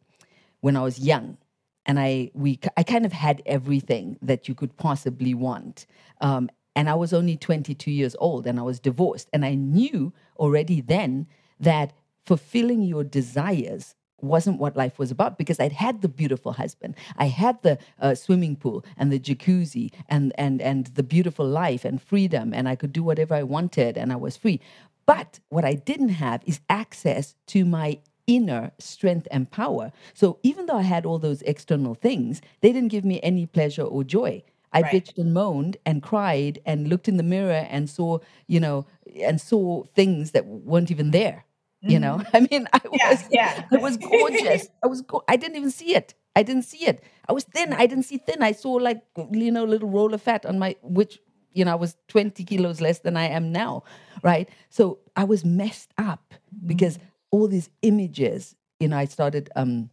when 0.62 0.75
I 0.75 0.80
was 0.80 0.99
young. 0.99 1.37
And 1.85 2.00
I 2.00 2.30
we 2.32 2.59
I 2.78 2.82
kind 2.82 3.04
of 3.04 3.12
had 3.12 3.42
everything 3.44 4.18
that 4.23 4.49
you 4.49 4.54
could 4.54 4.75
possibly 4.78 5.35
want. 5.35 5.85
Um, 6.23 6.49
and 6.75 6.88
I 6.88 6.94
was 6.94 7.12
only 7.12 7.37
22 7.37 7.90
years 7.90 8.16
old 8.18 8.47
and 8.47 8.59
I 8.59 8.62
was 8.62 8.80
divorced. 8.80 9.28
And 9.35 9.44
I 9.44 9.52
knew 9.52 10.14
already 10.38 10.80
then 10.80 11.26
that 11.59 11.92
fulfilling 12.25 12.80
your 12.80 13.04
desires 13.04 13.97
wasn't 14.23 14.59
what 14.59 14.77
life 14.77 14.99
was 14.99 15.11
about 15.11 15.39
because 15.39 15.61
I'd 15.61 15.73
had 15.73 16.03
the 16.03 16.09
beautiful 16.09 16.53
husband, 16.53 16.95
I 17.17 17.27
had 17.27 17.62
the 17.62 17.79
uh, 18.00 18.15
swimming 18.15 18.57
pool 18.57 18.85
and 18.97 19.12
the 19.12 19.19
jacuzzi 19.19 19.93
and 20.09 20.33
and 20.37 20.61
and 20.61 20.87
the 20.89 21.03
beautiful 21.03 21.47
life 21.47 21.85
and 21.85 22.00
freedom, 22.00 22.53
and 22.55 22.69
I 22.69 22.77
could 22.77 22.93
do 22.93 23.03
whatever 23.03 23.35
I 23.35 23.43
wanted, 23.43 23.97
and 23.97 24.12
I 24.12 24.17
was 24.17 24.37
free. 24.37 24.61
But 25.07 25.41
what 25.49 25.65
I 25.65 25.75
didn't 25.75 26.11
have 26.11 26.43
is 26.47 26.61
access 26.69 27.35
to 27.49 27.65
my 27.65 27.99
inner 28.27 28.71
strength 28.79 29.27
and 29.31 29.50
power. 29.50 29.93
So 30.15 30.39
even 30.43 30.67
though 30.67 30.77
I 30.77 30.83
had 30.83 31.05
all 31.05 31.19
those 31.19 31.43
external 31.43 31.95
things, 31.95 32.41
they 32.61 32.73
didn't 32.73 32.93
give 32.93 33.05
me 33.05 33.19
any 33.23 33.47
pleasure 33.47 33.83
or 33.83 34.05
joy. 34.05 34.45
I 34.73 34.83
right. 34.83 34.95
bitched 34.95 35.19
and 35.19 35.35
moaned 35.35 35.77
and 35.85 36.03
cried 36.03 36.61
and 36.65 36.89
looked 36.89 37.09
in 37.09 37.17
the 37.17 37.25
mirror 37.25 37.67
and 37.69 37.91
saw, 37.91 38.19
you 38.47 38.61
know, 38.61 38.87
and 39.21 39.41
saw 39.41 39.85
things 39.95 40.31
that 40.31 40.47
weren't 40.47 40.91
even 40.91 41.11
there. 41.11 41.45
You 41.82 41.99
know, 41.99 42.18
mm-hmm. 42.18 42.30
I 42.37 42.40
mean, 42.50 42.68
I 42.72 42.80
yeah, 42.92 43.10
was, 43.10 43.25
yeah. 43.30 43.64
I 43.72 43.76
was 43.76 43.96
gorgeous. 43.96 44.68
I 44.82 44.87
was, 44.87 45.00
go- 45.02 45.25
I 45.28 45.37
didn't 45.37 45.56
even 45.56 45.70
see 45.70 45.94
it. 45.94 46.14
I 46.37 46.42
didn't 46.42 46.64
see 46.64 46.84
it. 46.87 47.02
I 47.28 47.32
was 47.32 47.44
thin. 47.44 47.72
I 47.72 47.87
didn't 47.87 48.04
see 48.04 48.18
thin. 48.18 48.42
I 48.42 48.52
saw 48.52 48.72
like, 48.72 49.02
you 49.32 49.50
know, 49.50 49.64
little 49.64 49.88
roll 49.88 50.12
of 50.14 50.22
fat 50.22 50.44
on 50.44 50.58
my, 50.58 50.76
which, 50.82 51.18
you 51.52 51.64
know, 51.64 51.72
I 51.72 51.76
was 51.76 51.96
20 52.08 52.44
kilos 52.44 52.80
less 52.80 53.00
than 53.00 53.16
I 53.16 53.28
am 53.28 53.50
now. 53.50 53.82
Right. 54.22 54.49
So 54.68 54.99
I 55.16 55.25
was 55.25 55.44
messed 55.44 55.92
up 55.99 56.34
because 56.66 56.99
mm-hmm. 56.99 57.06
all 57.30 57.49
these 57.49 57.70
images, 57.82 58.54
you 58.78 58.88
know, 58.88 58.99
I 58.99 59.06
started 59.06 59.50
um, 59.56 59.90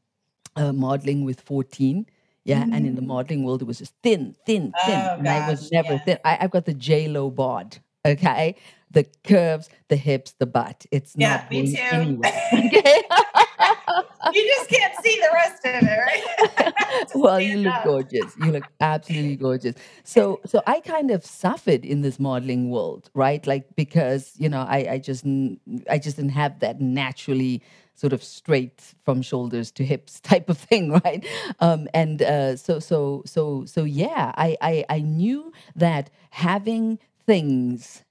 uh, 0.56 0.74
modeling 0.74 1.24
with 1.24 1.42
14. 1.42 2.06
Yeah, 2.44 2.62
mm-hmm. 2.62 2.74
and 2.74 2.86
in 2.86 2.96
the 2.96 3.02
mm-hmm. 3.02 3.10
modeling 3.10 3.44
world, 3.44 3.62
it 3.62 3.66
was 3.66 3.80
just 3.80 3.94
thin, 4.02 4.34
thin, 4.46 4.72
thin. 4.86 5.02
Oh, 5.04 5.16
and 5.16 5.26
gosh, 5.26 5.48
I 5.48 5.50
was 5.50 5.70
never 5.70 5.94
yeah. 5.94 6.04
thin. 6.06 6.18
I, 6.24 6.36
have 6.36 6.52
got 6.52 6.64
the 6.64 6.74
J 6.74 7.10
Lo 7.10 7.30
bod. 7.30 7.78
Okay, 8.06 8.56
the 8.92 9.06
curves, 9.24 9.70
the 9.90 9.96
hips, 9.96 10.34
the 10.40 10.46
butt. 10.46 10.86
It's 10.92 11.14
yeah, 11.16 11.38
not 11.38 11.52
me 11.52 11.76
too. 11.76 11.82
Anywhere. 11.82 12.32
Okay. 12.54 13.02
you 14.34 14.54
just 14.56 14.70
can't 14.70 14.94
see 15.04 15.20
the 15.20 15.30
rest 15.34 15.66
of 15.66 15.84
it, 15.84 16.00
right? 16.00 16.74
well, 17.16 17.40
you 17.40 17.58
look 17.58 17.74
up. 17.74 17.84
gorgeous. 17.84 18.36
You 18.40 18.52
look 18.52 18.64
absolutely 18.80 19.36
gorgeous. 19.36 19.76
So, 20.04 20.40
so 20.46 20.62
I 20.68 20.80
kind 20.82 21.12
of 21.12 21.26
suffered 21.26 21.86
in 21.86 22.02
this 22.02 22.20
modeling 22.20 22.70
world, 22.70 23.10
right? 23.14 23.46
Like 23.46 23.76
because 23.76 24.34
you 24.38 24.50
know, 24.50 24.62
I, 24.62 24.88
I 24.92 24.98
just, 25.00 25.26
I 25.90 25.98
just 25.98 26.18
didn't 26.18 26.32
have 26.32 26.60
that 26.60 26.80
naturally 26.82 27.64
sort 27.98 28.14
of 28.14 28.24
straight 28.24 28.94
from 29.04 29.22
shoulders 29.22 29.72
to 29.72 29.84
hips 29.84 30.20
type 30.20 30.50
of 30.50 30.58
thing, 30.58 30.92
right? 31.04 31.26
Um, 31.60 31.88
and 31.94 32.22
uh, 32.22 32.56
so, 32.56 32.80
so, 32.80 33.24
so, 33.26 33.66
so, 33.66 33.84
yeah, 33.84 34.32
I, 34.36 34.56
I, 34.62 34.86
I 34.90 35.00
knew 35.00 35.52
that 35.76 36.12
having 36.30 37.00
things 37.26 38.04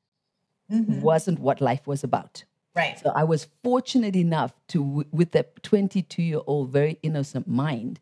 mm-hmm. 0.71 1.01
wasn't 1.01 1.39
what 1.39 1.61
life 1.61 1.87
was 1.87 2.05
about. 2.05 2.45
Right. 2.75 2.99
So 2.99 3.11
I 3.15 3.25
was 3.25 3.49
fortunate 3.65 4.15
enough 4.15 4.53
to, 4.69 5.07
with 5.11 5.33
that 5.33 5.63
22 5.63 6.23
year 6.23 6.41
old, 6.47 6.71
very 6.71 6.99
innocent 7.03 7.49
mind, 7.49 7.99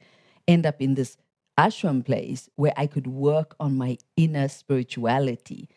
end 0.49 0.67
up 0.67 0.81
in 0.81 0.95
this 0.95 1.17
ashram 1.57 2.05
place 2.05 2.49
where 2.57 2.73
I 2.77 2.89
could 2.89 3.07
work 3.07 3.55
on 3.61 3.77
my 3.77 3.99
inner 4.17 4.49
spirituality. 4.49 5.69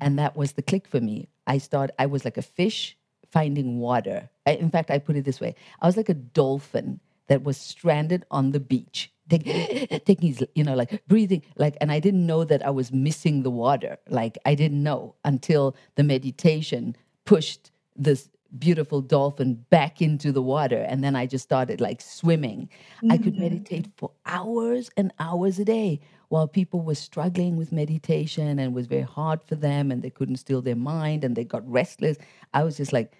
And 0.00 0.18
that 0.18 0.36
was 0.36 0.52
the 0.52 0.62
click 0.62 0.88
for 0.88 1.00
me. 1.00 1.28
I 1.46 1.58
started, 1.58 1.94
I 1.98 2.06
was 2.06 2.24
like 2.24 2.38
a 2.38 2.42
fish 2.42 2.96
finding 3.30 3.78
water. 3.78 4.30
I, 4.46 4.52
in 4.52 4.70
fact, 4.70 4.90
I 4.90 4.98
put 4.98 5.16
it 5.16 5.24
this 5.24 5.40
way 5.40 5.54
I 5.82 5.86
was 5.86 5.96
like 5.96 6.08
a 6.08 6.14
dolphin 6.14 7.00
that 7.26 7.42
was 7.42 7.56
stranded 7.56 8.24
on 8.30 8.52
the 8.52 8.60
beach. 8.60 9.12
Take, 9.28 10.04
taking 10.04 10.28
his, 10.28 10.44
you 10.54 10.62
know, 10.62 10.74
like 10.74 11.02
breathing, 11.08 11.42
like, 11.56 11.76
and 11.80 11.90
I 11.90 11.98
didn't 11.98 12.26
know 12.26 12.44
that 12.44 12.64
I 12.64 12.70
was 12.70 12.92
missing 12.92 13.42
the 13.42 13.50
water. 13.50 13.98
Like, 14.08 14.38
I 14.46 14.54
didn't 14.54 14.82
know 14.82 15.16
until 15.24 15.74
the 15.96 16.04
meditation 16.04 16.94
pushed 17.24 17.72
this 17.96 18.28
beautiful 18.58 19.00
dolphin 19.00 19.64
back 19.70 20.00
into 20.00 20.30
the 20.30 20.42
water. 20.42 20.78
And 20.88 21.02
then 21.02 21.16
I 21.16 21.26
just 21.26 21.42
started 21.42 21.80
like 21.80 22.00
swimming. 22.00 22.68
I 23.10 23.18
could 23.18 23.34
Mhm. 23.34 23.40
meditate 23.40 23.88
for 23.96 24.12
hours 24.26 24.90
and 24.96 25.12
hours 25.18 25.58
a 25.58 25.64
day 25.64 26.00
while 26.28 26.46
people 26.46 26.80
were 26.80 26.94
struggling 26.94 27.56
with 27.56 27.72
meditation 27.72 28.46
and 28.46 28.60
it 28.60 28.72
was 28.72 28.86
very 28.86 29.02
hard 29.02 29.42
for 29.42 29.56
them 29.56 29.90
and 29.90 30.02
they 30.02 30.10
couldn't 30.10 30.36
still 30.36 30.62
their 30.62 30.76
mind 30.76 31.24
and 31.24 31.34
they 31.36 31.44
got 31.44 31.68
restless. 31.68 32.16
I 32.54 32.62
was 32.62 32.76
just 32.76 32.92
like, 32.92 33.12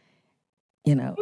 you 0.84 0.94
know, 0.94 1.14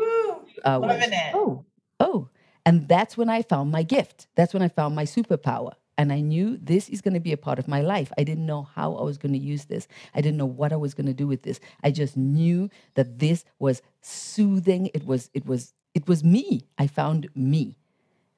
I 0.65 0.77
was, 0.79 0.89
oh, 1.35 1.65
oh. 2.01 2.29
And 2.67 2.89
that's 2.89 3.17
when 3.17 3.29
I 3.29 3.43
found 3.43 3.71
my 3.71 3.83
gift. 3.83 4.27
That's 4.37 4.55
when 4.55 4.63
I 4.63 4.69
found 4.69 4.95
my 4.95 5.05
superpower. 5.05 5.73
And 5.97 6.13
I 6.13 6.21
knew 6.21 6.57
this 6.57 6.89
is 6.89 7.01
going 7.01 7.15
to 7.15 7.21
be 7.21 7.33
a 7.33 7.37
part 7.37 7.59
of 7.59 7.69
my 7.69 7.81
life. 7.81 8.11
I 8.19 8.25
didn't 8.25 8.47
know 8.47 8.63
how 8.75 8.95
I 8.95 9.03
was 9.03 9.17
going 9.19 9.33
to 9.33 9.39
use 9.39 9.67
this. 9.67 9.87
I 10.15 10.21
didn't 10.21 10.39
know 10.39 10.47
what 10.47 10.73
I 10.73 10.77
was 10.77 10.93
going 10.95 11.07
to 11.07 11.13
do 11.15 11.27
with 11.27 11.43
this. 11.43 11.61
I 11.85 11.91
just 11.93 12.17
knew 12.17 12.69
that 12.95 13.19
this 13.21 13.45
was 13.59 13.81
soothing. 14.01 14.91
It 14.93 15.05
was, 15.07 15.31
it 15.35 15.47
was, 15.47 15.73
it 15.95 16.09
was 16.09 16.25
me. 16.25 16.67
I 16.79 16.87
found 16.89 17.29
me. 17.35 17.77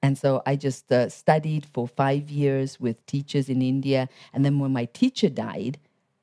And 0.03 0.19
so 0.19 0.43
I 0.45 0.57
just 0.57 0.93
uh, 0.93 1.09
studied 1.09 1.65
for 1.73 1.89
five 1.89 2.29
years 2.31 2.79
with 2.79 3.05
teachers 3.07 3.49
in 3.49 3.63
India. 3.63 4.09
And 4.35 4.45
then 4.45 4.59
when 4.59 4.73
my 4.73 4.87
teacher 4.87 5.29
died, 5.29 5.79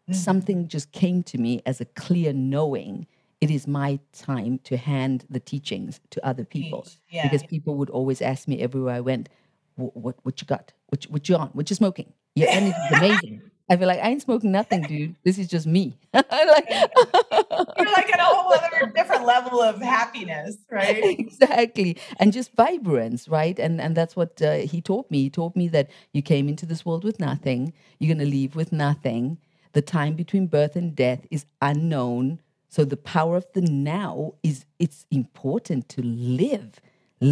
Mhm. 0.10 0.16
something 0.16 0.68
just 0.68 0.92
came 0.92 1.24
to 1.24 1.38
me 1.38 1.62
as 1.66 1.80
a 1.80 1.86
clear 1.86 2.34
knowing 2.34 3.08
it 3.44 3.52
is 3.52 3.68
my 3.68 4.00
time 4.30 4.60
to 4.70 4.78
hand 4.78 5.26
the 5.30 5.40
teachings 5.40 6.00
to 6.14 6.18
other 6.26 6.46
people. 6.46 6.82
Yeah. 7.10 7.24
Because 7.24 7.44
people 7.44 7.74
would 7.80 7.90
always 7.90 8.22
ask 8.22 8.48
me 8.48 8.56
everywhere 8.62 8.96
I 8.96 9.02
went, 9.02 9.30
"Wh- 9.76 9.96
what, 10.04 10.16
what 10.26 10.36
you 10.42 10.48
got? 10.48 10.66
What, 10.90 11.00
you- 11.06 11.12
what 11.12 11.24
you 11.30 11.36
on? 11.36 11.50
What 11.58 11.70
you 11.70 11.76
smoking? 11.76 12.10
Your 12.36 12.50
energy 12.60 12.76
is 12.90 12.98
amazing. 12.98 13.42
I 13.70 13.78
feel 13.78 13.88
like 13.88 14.02
I 14.06 14.10
ain't 14.10 14.22
smoking 14.22 14.52
nothing, 14.52 14.82
dude. 14.92 15.16
This 15.24 15.38
is 15.38 15.48
just 15.48 15.66
me. 15.66 15.98
like, 16.14 16.26
You're 16.70 17.92
like 18.00 18.10
at 18.14 18.20
a 18.20 18.24
whole 18.24 18.54
other 18.54 18.92
different 18.96 19.26
level 19.26 19.62
of 19.62 19.82
happiness, 19.82 20.58
right? 20.70 21.04
exactly 21.20 21.98
and 22.20 22.34
just 22.34 22.52
vibrance 22.54 23.28
right 23.28 23.58
and 23.60 23.80
and 23.82 23.96
that's 23.96 24.16
what 24.16 24.42
uh, 24.42 24.56
he 24.72 24.82
taught 24.82 25.10
me 25.10 25.20
he 25.24 25.30
taught 25.30 25.56
me 25.56 25.68
that 25.70 25.90
you 26.14 26.22
came 26.22 26.48
into 26.50 26.66
this 26.66 26.86
world 26.86 27.04
with 27.04 27.20
nothing 27.20 27.74
you're 28.00 28.14
going 28.14 28.26
to 28.28 28.32
leave 28.40 28.56
with 28.56 28.72
nothing 28.72 29.38
the 29.74 29.82
time 29.82 30.14
between 30.24 30.46
birth 30.48 30.76
and 30.76 30.96
death 30.96 31.22
is 31.32 31.46
unknown 31.62 32.40
so 32.76 32.80
the 32.94 32.98
power 33.16 33.36
of 33.42 33.46
the 33.56 33.62
now 33.62 34.14
is 34.50 34.58
it's 34.86 35.02
important 35.12 35.82
to 35.96 36.02
live 36.42 36.70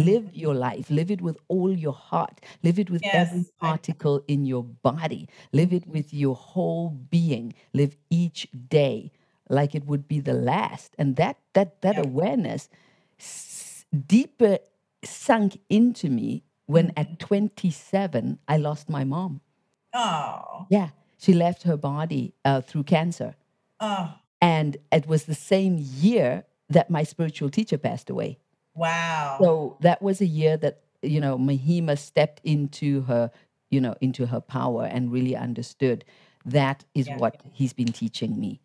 live 0.08 0.26
your 0.42 0.54
life 0.68 0.86
live 0.98 1.10
it 1.16 1.20
with 1.26 1.38
all 1.54 1.72
your 1.86 1.98
heart 2.10 2.36
live 2.66 2.78
it 2.82 2.90
with 2.94 3.04
every 3.20 3.44
Yes, 3.44 3.50
I- 3.60 3.66
particle 3.66 4.18
in 4.34 4.40
your 4.52 4.64
body 4.90 5.22
live 5.60 5.72
it 5.78 5.86
with 5.94 6.08
your 6.22 6.36
whole 6.50 6.88
being 7.16 7.46
live 7.80 7.94
each 8.22 8.40
day 8.80 8.96
like 9.58 9.74
it 9.74 9.84
would 9.90 10.04
be 10.08 10.18
the 10.20 10.32
last. 10.52 10.94
And 10.98 11.16
that 11.16 11.36
that 11.56 11.70
that 11.82 11.96
Yeah. 11.96 12.04
awareness 12.10 12.62
s- 13.18 13.84
deeper 14.16 14.54
sunk 15.04 15.58
into 15.68 16.08
me 16.08 16.30
when 16.66 16.92
at 16.96 17.18
27 17.18 18.38
I 18.48 18.56
lost 18.68 18.88
my 18.88 19.04
mom. 19.04 19.40
Oh, 19.94 20.66
Yeah, 20.70 20.90
she 21.18 21.32
left 21.34 21.64
her 21.64 21.76
body 21.76 22.24
uh, 22.44 22.60
through 22.62 22.84
cancer, 22.84 23.34
oh, 23.80 24.14
and 24.42 24.76
it 24.90 25.06
was 25.06 25.24
the 25.24 25.34
same 25.34 25.78
year 25.78 26.44
that 26.68 26.90
my 26.90 27.04
spiritual 27.04 27.48
teacher 27.48 27.78
passed 27.78 28.10
away. 28.10 28.38
wow. 28.74 29.38
So 29.40 29.76
that 29.80 30.02
was 30.02 30.20
a 30.20 30.26
year 30.26 30.56
that 30.58 30.82
you 31.02 31.20
know 31.20 31.38
Mahima 31.38 31.96
stepped 31.96 32.40
into 32.44 33.02
her, 33.02 33.30
you 33.70 33.80
know, 33.80 33.94
into 34.00 34.26
her 34.26 34.40
power 34.40 34.84
and 34.84 35.10
really 35.12 35.36
understood 35.36 36.04
that 36.44 36.84
is 36.94 37.08
Yeah. 37.08 37.16
what 37.18 37.40
he's 37.52 37.72
been 37.72 37.92
teaching 37.92 38.38
me. 38.38 38.60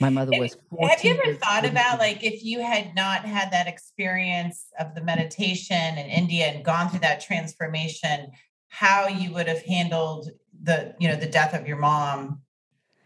My 0.00 0.08
mother 0.10 0.32
was. 0.32 0.56
Have 0.80 1.04
you 1.04 1.14
ever 1.22 1.34
thought 1.36 1.64
about 1.66 1.98
like 1.98 2.24
if 2.24 2.42
you 2.42 2.60
had 2.62 2.94
not 2.94 3.24
had 3.24 3.50
that 3.52 3.68
experience 3.68 4.66
of 4.80 4.94
the 4.94 5.02
meditation 5.02 5.98
in 5.98 6.06
India 6.06 6.46
and 6.46 6.64
gone 6.64 6.88
through 6.88 7.00
that 7.00 7.20
transformation, 7.20 8.32
how 8.68 9.06
you 9.06 9.32
would 9.34 9.46
have 9.48 9.62
handled 9.62 10.30
the, 10.62 10.94
you 10.98 11.08
know, 11.08 11.16
the 11.16 11.26
death 11.26 11.54
of 11.54 11.68
your 11.68 11.76
mom, 11.76 12.40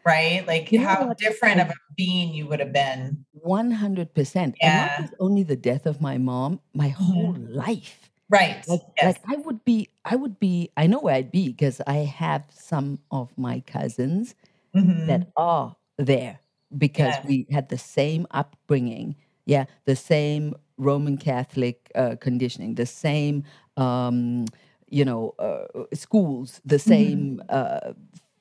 right? 0.07 0.47
Like 0.47 0.71
You 0.73 0.81
how 0.81 1.12
different 1.14 1.61
of 1.61 1.69
a 1.69 1.75
being 1.97 2.33
you 2.33 2.47
would 2.47 2.61
have 2.61 2.73
been. 2.73 3.25
One 3.33 3.71
hundred 3.71 4.14
percent, 4.14 4.55
and 4.62 4.73
Yeah. 4.73 4.87
not 4.87 4.99
just 5.01 5.14
only 5.21 5.42
the 5.42 5.57
death 5.57 5.87
of 5.87 6.01
my 6.01 6.16
mom, 6.19 6.61
my 6.75 6.88
whole 6.88 7.35
life. 7.38 8.11
Right. 8.29 8.64
Like, 8.66 8.81
yes. 8.97 9.05
like 9.05 9.21
I 9.29 9.37
would 9.42 9.64
be, 9.64 9.88
I 10.05 10.16
would 10.16 10.38
be. 10.40 10.71
I 10.77 10.87
know 10.87 10.99
where 11.01 11.14
I'd 11.14 11.31
be 11.31 11.49
because 11.49 11.81
I 11.87 11.99
have 11.99 12.42
some 12.51 12.99
of 13.11 13.31
my 13.37 13.61
cousins 13.61 14.35
Mhm. 14.75 15.07
that 15.07 15.29
are 15.37 15.77
there 15.99 16.40
because 16.77 17.14
Yes. 17.19 17.25
we 17.27 17.47
had 17.51 17.69
the 17.69 17.79
same 17.79 18.27
upbringing. 18.31 19.14
Yeah, 19.47 19.66
the 19.85 19.95
same 19.95 20.55
Roman 20.77 21.16
Catholic 21.19 21.90
uh, 21.95 22.16
conditioning, 22.21 22.75
the 22.75 22.87
same, 22.87 23.45
um, 23.77 24.47
you 24.90 25.05
know, 25.05 25.35
uh, 25.38 25.66
schools, 25.95 26.61
the 26.64 26.79
same 26.81 27.40
uh, 27.49 27.92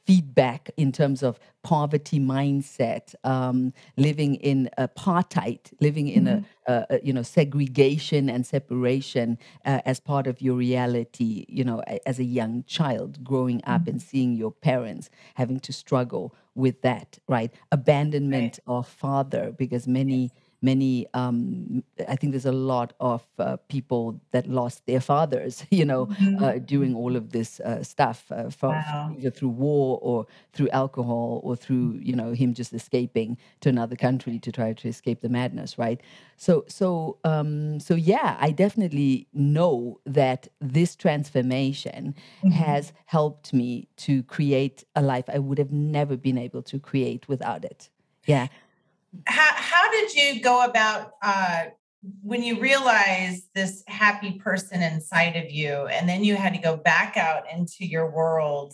feedback 0.05 0.69
in 0.77 0.91
terms 0.91 1.23
of 1.23 1.39
poverty 1.63 2.19
mindset, 2.19 3.15
um, 3.23 3.73
living 3.97 4.35
in 4.35 4.69
apartheid, 4.77 5.59
living 5.81 6.07
in 6.07 6.27
a, 6.27 6.45
a, 6.67 6.85
a, 6.91 6.99
you 7.03 7.11
know 7.11 7.23
segregation 7.23 8.29
and 8.29 8.45
separation 8.45 9.37
uh, 9.65 9.81
as 9.85 9.99
part 9.99 10.27
of 10.27 10.41
your 10.41 10.55
reality. 10.55 11.45
You 11.47 11.63
know, 11.63 11.81
as 12.05 12.19
a 12.19 12.23
young 12.23 12.63
child 12.67 13.23
growing 13.23 13.61
up 13.65 13.87
and 13.87 14.01
seeing 14.01 14.33
your 14.35 14.51
parents 14.51 15.09
having 15.33 15.59
to 15.61 15.73
struggle 15.73 16.35
with 16.53 16.81
that, 16.83 17.17
right? 17.27 17.53
Abandonment 17.71 18.59
of 18.67 18.87
father, 18.87 19.53
because 19.57 19.87
many 19.87 20.31
many 20.69 20.91
um, 21.13 21.83
i 22.13 22.15
think 22.15 22.29
there's 22.33 22.45
a 22.57 22.59
lot 22.73 22.89
of 22.99 23.21
uh, 23.39 23.57
people 23.75 24.03
that 24.31 24.45
lost 24.59 24.85
their 24.89 25.01
fathers 25.09 25.63
you 25.79 25.85
know 25.91 26.03
uh, 26.43 26.53
during 26.73 26.95
all 27.01 27.15
of 27.21 27.25
this 27.37 27.59
uh, 27.59 27.81
stuff 27.93 28.19
uh, 28.31 28.49
from 28.59 28.73
Wow. 28.73 29.15
either 29.17 29.31
through 29.37 29.53
war 29.67 29.99
or 30.01 30.25
through 30.53 30.69
alcohol 30.81 31.41
or 31.43 31.55
through 31.63 31.87
you 32.09 32.15
know 32.19 32.29
him 32.41 32.53
just 32.61 32.73
escaping 32.73 33.37
to 33.61 33.69
another 33.69 33.95
country 34.07 34.35
to 34.45 34.51
try 34.51 34.69
to 34.81 34.87
escape 34.87 35.19
the 35.21 35.29
madness 35.39 35.77
right? 35.85 35.99
So 36.45 36.53
so 36.67 37.17
um 37.23 37.79
so 37.87 37.93
yeah 38.11 38.29
i 38.47 38.49
definitely 38.51 39.27
know 39.33 39.99
that 40.19 40.41
this 40.75 40.95
transformation 40.95 42.15
has 42.49 42.93
helped 43.05 43.53
me 43.53 43.87
to 43.97 44.23
create 44.23 44.83
a 44.95 45.01
life 45.01 45.25
i 45.29 45.39
would 45.39 45.57
have 45.57 45.71
never 45.71 46.15
been 46.17 46.37
able 46.37 46.61
to 46.71 46.79
create 46.79 47.27
without 47.27 47.63
it. 47.65 47.89
Yeah 48.35 48.47
how, 49.25 49.51
how 49.55 49.91
did 49.91 50.13
you 50.13 50.41
go 50.41 50.63
about 50.63 51.11
uh, 51.21 51.65
when 52.21 52.43
you 52.43 52.59
realized 52.59 53.43
this 53.53 53.83
happy 53.87 54.33
person 54.33 54.81
inside 54.81 55.35
of 55.35 55.51
you 55.51 55.87
and 55.87 56.07
then 56.07 56.23
you 56.23 56.35
had 56.35 56.53
to 56.53 56.59
go 56.59 56.77
back 56.77 57.17
out 57.17 57.43
into 57.51 57.85
your 57.85 58.09
world 58.11 58.73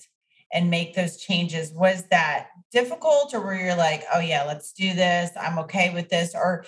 and 0.54 0.70
make 0.70 0.94
those 0.96 1.18
changes? 1.18 1.72
Was 1.74 2.04
that 2.10 2.48
difficult 2.72 3.34
or 3.34 3.42
were 3.42 3.56
you 3.56 3.76
like 3.76 4.04
oh 4.14 4.20
yeah 4.20 4.44
let's 4.44 4.72
do 4.72 4.94
this. 4.94 5.32
I'm 5.40 5.60
okay 5.60 5.94
with 5.94 6.10
this 6.10 6.34
or 6.34 6.66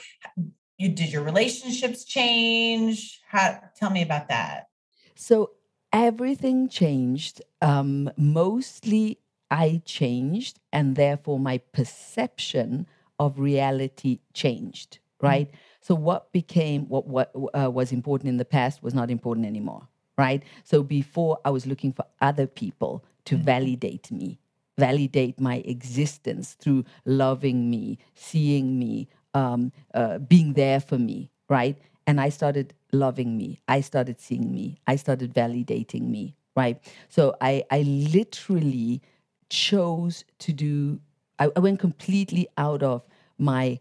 you 0.77 0.89
did 0.89 1.11
your 1.11 1.23
relationships 1.23 2.03
change? 2.03 3.21
How 3.27 3.61
tell 3.75 3.89
me 3.89 4.01
about 4.01 4.29
that. 4.29 4.67
So 5.15 5.51
everything 5.91 6.67
changed. 6.67 7.41
Um, 7.61 8.11
mostly 8.17 9.19
I 9.49 9.83
changed, 9.85 10.59
and 10.71 10.95
therefore 10.95 11.39
my 11.39 11.59
perception 11.59 12.87
of 13.19 13.39
reality 13.39 14.19
changed. 14.33 14.99
Right. 15.21 15.49
So 15.79 15.95
what 15.95 16.31
became 16.33 16.89
what 16.89 17.07
what 17.07 17.31
uh, 17.57 17.71
was 17.71 17.93
important 17.93 18.27
in 18.27 18.37
the 18.37 18.45
past 18.45 18.83
was 18.83 18.93
not 18.93 19.09
important 19.09 19.47
anymore. 19.47 19.87
Right. 20.17 20.43
So 20.63 20.83
before 20.83 21.39
I 21.45 21.49
was 21.49 21.65
looking 21.65 21.93
for 21.93 22.05
other 22.19 22.45
people 22.45 23.05
to 23.25 23.37
validate 23.37 24.11
me, 24.11 24.37
validate 24.77 25.39
my 25.39 25.57
existence 25.65 26.53
through 26.59 26.83
loving 27.05 27.69
me, 27.69 27.99
seeing 28.15 28.77
me, 28.77 29.07
um, 29.33 29.71
uh, 29.93 30.19
being 30.19 30.53
there 30.53 30.79
for 30.79 30.97
me, 30.97 31.31
right? 31.49 31.77
And 32.05 32.19
I 32.19 32.29
started 32.29 32.73
loving 32.91 33.37
me. 33.37 33.59
I 33.67 33.81
started 33.81 34.19
seeing 34.19 34.51
me. 34.51 34.77
I 34.87 34.97
started 34.97 35.33
validating 35.33 36.09
me, 36.09 36.35
right? 36.55 36.79
So 37.09 37.35
I, 37.39 37.63
I 37.71 37.81
literally 37.81 39.01
chose 39.49 40.25
to 40.39 40.51
do, 40.51 40.99
I, 41.43 41.49
I 41.55 41.59
went 41.59 41.79
completely 41.79 42.47
out 42.57 42.83
of 42.83 43.03
my, 43.37 43.79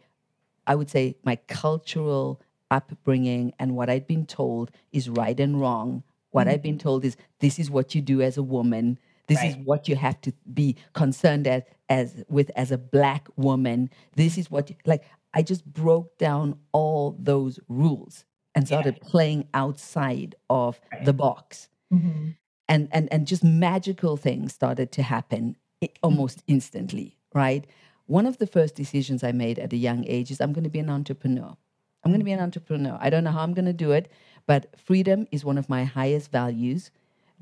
I 0.66 0.74
would 0.74 0.90
say, 0.90 1.16
my 1.22 1.36
cultural 1.48 2.40
upbringing 2.70 3.52
and 3.58 3.76
what 3.76 3.88
I'd 3.88 4.06
been 4.06 4.26
told 4.26 4.70
is 4.92 5.08
right 5.08 5.38
and 5.38 5.60
wrong. 5.60 6.02
What 6.30 6.48
I've 6.48 6.62
been 6.62 6.78
told 6.78 7.04
is 7.04 7.16
this 7.40 7.58
is 7.58 7.70
what 7.70 7.94
you 7.94 8.00
do 8.00 8.22
as 8.22 8.36
a 8.38 8.42
woman. 8.42 8.98
This 9.28 9.42
is 9.44 9.56
what 9.64 9.88
you 9.88 9.96
have 9.96 10.20
to 10.22 10.32
be 10.52 10.76
concerned 10.94 11.46
as, 11.46 11.62
as 11.88 12.24
with 12.28 12.50
as 12.56 12.70
a 12.72 12.78
black 12.78 13.28
woman. 13.36 13.90
This 14.16 14.36
is 14.38 14.50
what 14.50 14.70
you, 14.70 14.76
like 14.84 15.04
I 15.34 15.42
just 15.42 15.64
broke 15.64 16.18
down 16.18 16.58
all 16.72 17.16
those 17.18 17.60
rules 17.68 18.24
and 18.54 18.66
started 18.66 19.00
playing 19.00 19.46
outside 19.54 20.34
of 20.50 20.80
Right. 20.92 21.04
the 21.04 21.12
box. 21.12 21.68
Mhm. 21.92 22.36
And, 22.68 22.88
and, 22.92 23.10
and 23.12 23.26
just 23.26 23.44
magical 23.44 24.16
things 24.16 24.52
started 24.54 24.90
to 24.92 25.02
happen 25.02 25.56
almost 26.02 26.42
instantly, 26.46 27.16
right? 27.34 27.66
One 28.06 28.26
of 28.26 28.38
the 28.38 28.46
first 28.46 28.74
decisions 28.74 29.22
I 29.22 29.32
made 29.32 29.58
at 29.58 29.72
a 29.72 29.76
young 29.76 30.04
age 30.06 30.30
is 30.30 30.40
I'm 30.40 30.52
going 30.52 30.64
to 30.64 30.70
be 30.70 30.78
an 30.78 30.90
entrepreneur. 30.90 31.56
I'm 32.04 32.10
going 32.10 32.20
to 32.20 32.24
be 32.24 32.32
an 32.32 32.40
entrepreneur. 32.40 32.98
I 33.00 33.10
don't 33.10 33.24
know 33.24 33.30
how 33.30 33.42
I'm 33.42 33.54
going 33.54 33.66
to 33.66 33.72
do 33.72 33.92
it, 33.92 34.10
but 34.46 34.66
freedom 34.78 35.26
is 35.30 35.44
one 35.44 35.58
of 35.58 35.68
my 35.68 35.84
highest 35.84 36.32
values. 36.32 36.90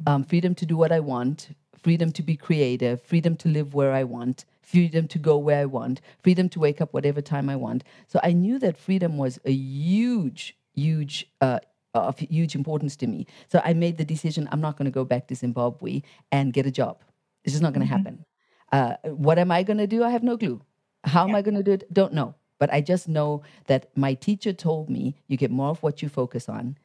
Um, 0.06 0.24
freedom 0.24 0.54
to 0.56 0.66
do 0.66 0.76
what 0.76 0.92
I 0.92 1.00
want, 1.00 1.50
freedom 1.82 2.12
to 2.12 2.22
be 2.22 2.36
creative, 2.36 3.02
freedom 3.02 3.36
to 3.36 3.48
live 3.48 3.74
where 3.74 3.92
I 3.92 4.04
want, 4.04 4.44
freedom 4.62 5.08
to 5.08 5.18
go 5.18 5.36
where 5.36 5.60
I 5.60 5.64
want, 5.64 6.00
freedom 6.22 6.48
to 6.50 6.60
wake 6.60 6.80
up 6.80 6.92
whatever 6.92 7.20
time 7.20 7.48
I 7.48 7.56
want. 7.56 7.84
So 8.06 8.20
I 8.22 8.32
knew 8.32 8.58
that 8.58 8.76
freedom 8.76 9.18
was 9.18 9.38
a 9.44 9.52
huge, 9.52 10.56
huge, 10.74 11.30
uh, 11.40 11.60
of 11.94 12.18
huge 12.18 12.54
importance 12.54 12.96
to 12.96 13.06
me. 13.06 13.26
So 13.48 13.60
I 13.64 13.72
made 13.72 13.98
the 13.98 14.04
decision 14.04 14.48
I'm 14.52 14.60
not 14.60 14.76
going 14.76 14.84
to 14.84 14.92
go 14.92 15.04
back 15.04 15.26
to 15.28 15.34
Zimbabwe 15.34 16.02
and 16.30 16.52
get 16.52 16.66
a 16.66 16.70
job. 16.70 16.98
It's 17.44 17.52
just 17.52 17.62
not 17.62 17.72
going 17.72 17.86
to 17.86 17.92
happen. 17.92 18.24
Uh, 18.72 18.94
what 19.04 19.38
am 19.38 19.50
I 19.50 19.62
going 19.62 19.78
to 19.78 19.86
do? 19.86 20.04
I 20.04 20.10
have 20.10 20.22
no 20.22 20.36
clue. 20.36 20.60
How 21.04 21.26
am 21.28 21.34
I 21.34 21.42
going 21.42 21.54
to 21.56 21.62
do 21.62 21.72
it? 21.72 21.92
Don't 21.92 22.12
know. 22.12 22.34
But 22.58 22.72
I 22.72 22.80
just 22.80 23.08
know 23.08 23.42
that 23.66 23.88
my 23.96 24.14
teacher 24.14 24.52
told 24.52 24.90
me 24.90 25.16
you 25.28 25.36
get 25.36 25.50
more 25.50 25.70
of 25.70 25.82
what 25.82 26.02
you 26.02 26.08
focus 26.08 26.48
on 26.48 26.76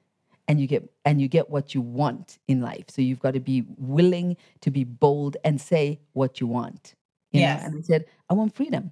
and 0.47 0.59
you 0.59 0.67
get 0.67 0.89
and 1.03 1.19
you 1.21 1.27
get 1.27 1.49
what 1.49 1.73
you 1.75 1.81
want 1.81 2.39
in 2.47 2.61
life. 2.61 2.85
So 2.89 3.01
you've 3.01 3.19
got 3.19 3.33
to 3.33 3.39
be 3.41 3.65
willing 3.77 4.37
to 4.61 4.71
be 4.71 4.83
bold 4.85 5.35
and 5.43 5.59
say 5.59 5.99
what 6.13 6.39
you 6.39 6.47
want. 6.47 6.95
You 7.31 7.41
know? 7.41 7.65
And 7.65 7.77
I 7.77 7.81
said, 7.81 8.05
I 8.29 8.33
want 8.35 8.55
freedom. 8.55 8.91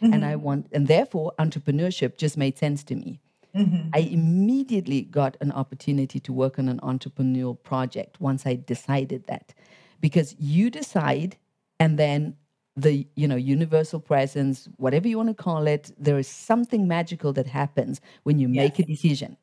And 0.00 0.24
I 0.24 0.34
want 0.36 0.66
and 0.72 0.88
therefore 0.88 1.32
entrepreneurship 1.38 2.16
just 2.18 2.36
made 2.36 2.58
sense 2.58 2.82
to 2.84 2.96
me. 2.96 3.20
Mhm. 3.54 3.90
I 3.92 3.98
immediately 4.00 5.02
got 5.02 5.36
an 5.40 5.52
opportunity 5.52 6.18
to 6.20 6.32
work 6.32 6.58
on 6.58 6.68
an 6.68 6.80
entrepreneurial 6.80 7.56
project 7.62 8.20
once 8.20 8.44
I 8.44 8.54
decided 8.56 9.26
that. 9.26 9.54
Because 10.00 10.34
you 10.40 10.70
decide 10.70 11.36
and 11.82 11.98
then 11.98 12.36
the 12.76 13.06
you 13.16 13.28
know 13.28 13.36
universal 13.36 14.00
presence 14.00 14.68
whatever 14.76 15.06
you 15.06 15.16
want 15.18 15.28
to 15.28 15.34
call 15.34 15.66
it 15.66 15.92
there 15.98 16.18
is 16.18 16.28
something 16.28 16.88
magical 16.88 17.32
that 17.32 17.46
happens 17.46 18.00
when 18.22 18.38
you 18.38 18.48
make 18.48 18.78
a 18.78 18.84
decision. 18.84 19.36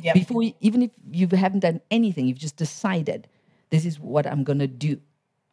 Yep. 0.00 0.14
before 0.14 0.42
you, 0.42 0.54
even 0.60 0.80
if 0.82 0.90
you 1.10 1.28
haven't 1.44 1.60
done 1.60 1.78
anything 1.90 2.26
you've 2.26 2.38
just 2.38 2.56
decided 2.56 3.28
this 3.68 3.84
is 3.84 4.00
what 4.00 4.26
i'm 4.26 4.42
going 4.42 4.58
to 4.58 4.66
do. 4.66 4.98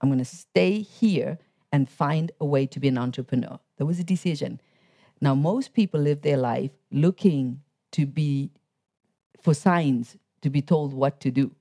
I'm 0.02 0.08
going 0.08 0.20
to 0.20 0.26
stay 0.26 0.80
here 0.80 1.38
and 1.74 1.90
find 1.90 2.32
a 2.40 2.46
way 2.46 2.66
to 2.68 2.80
be 2.80 2.88
an 2.88 2.98
entrepreneur. 2.98 3.60
There 3.78 3.86
was 3.86 4.00
a 4.00 4.04
decision. 4.04 4.62
Now 5.20 5.36
most 5.36 5.74
people 5.74 6.00
live 6.00 6.22
their 6.22 6.38
life 6.38 6.72
looking 6.90 7.62
to 7.92 8.06
be 8.06 8.50
for 9.42 9.54
signs 9.54 10.16
to 10.42 10.50
be 10.50 10.62
told 10.62 10.94
what 10.94 11.20
to 11.20 11.32
do 11.32 11.52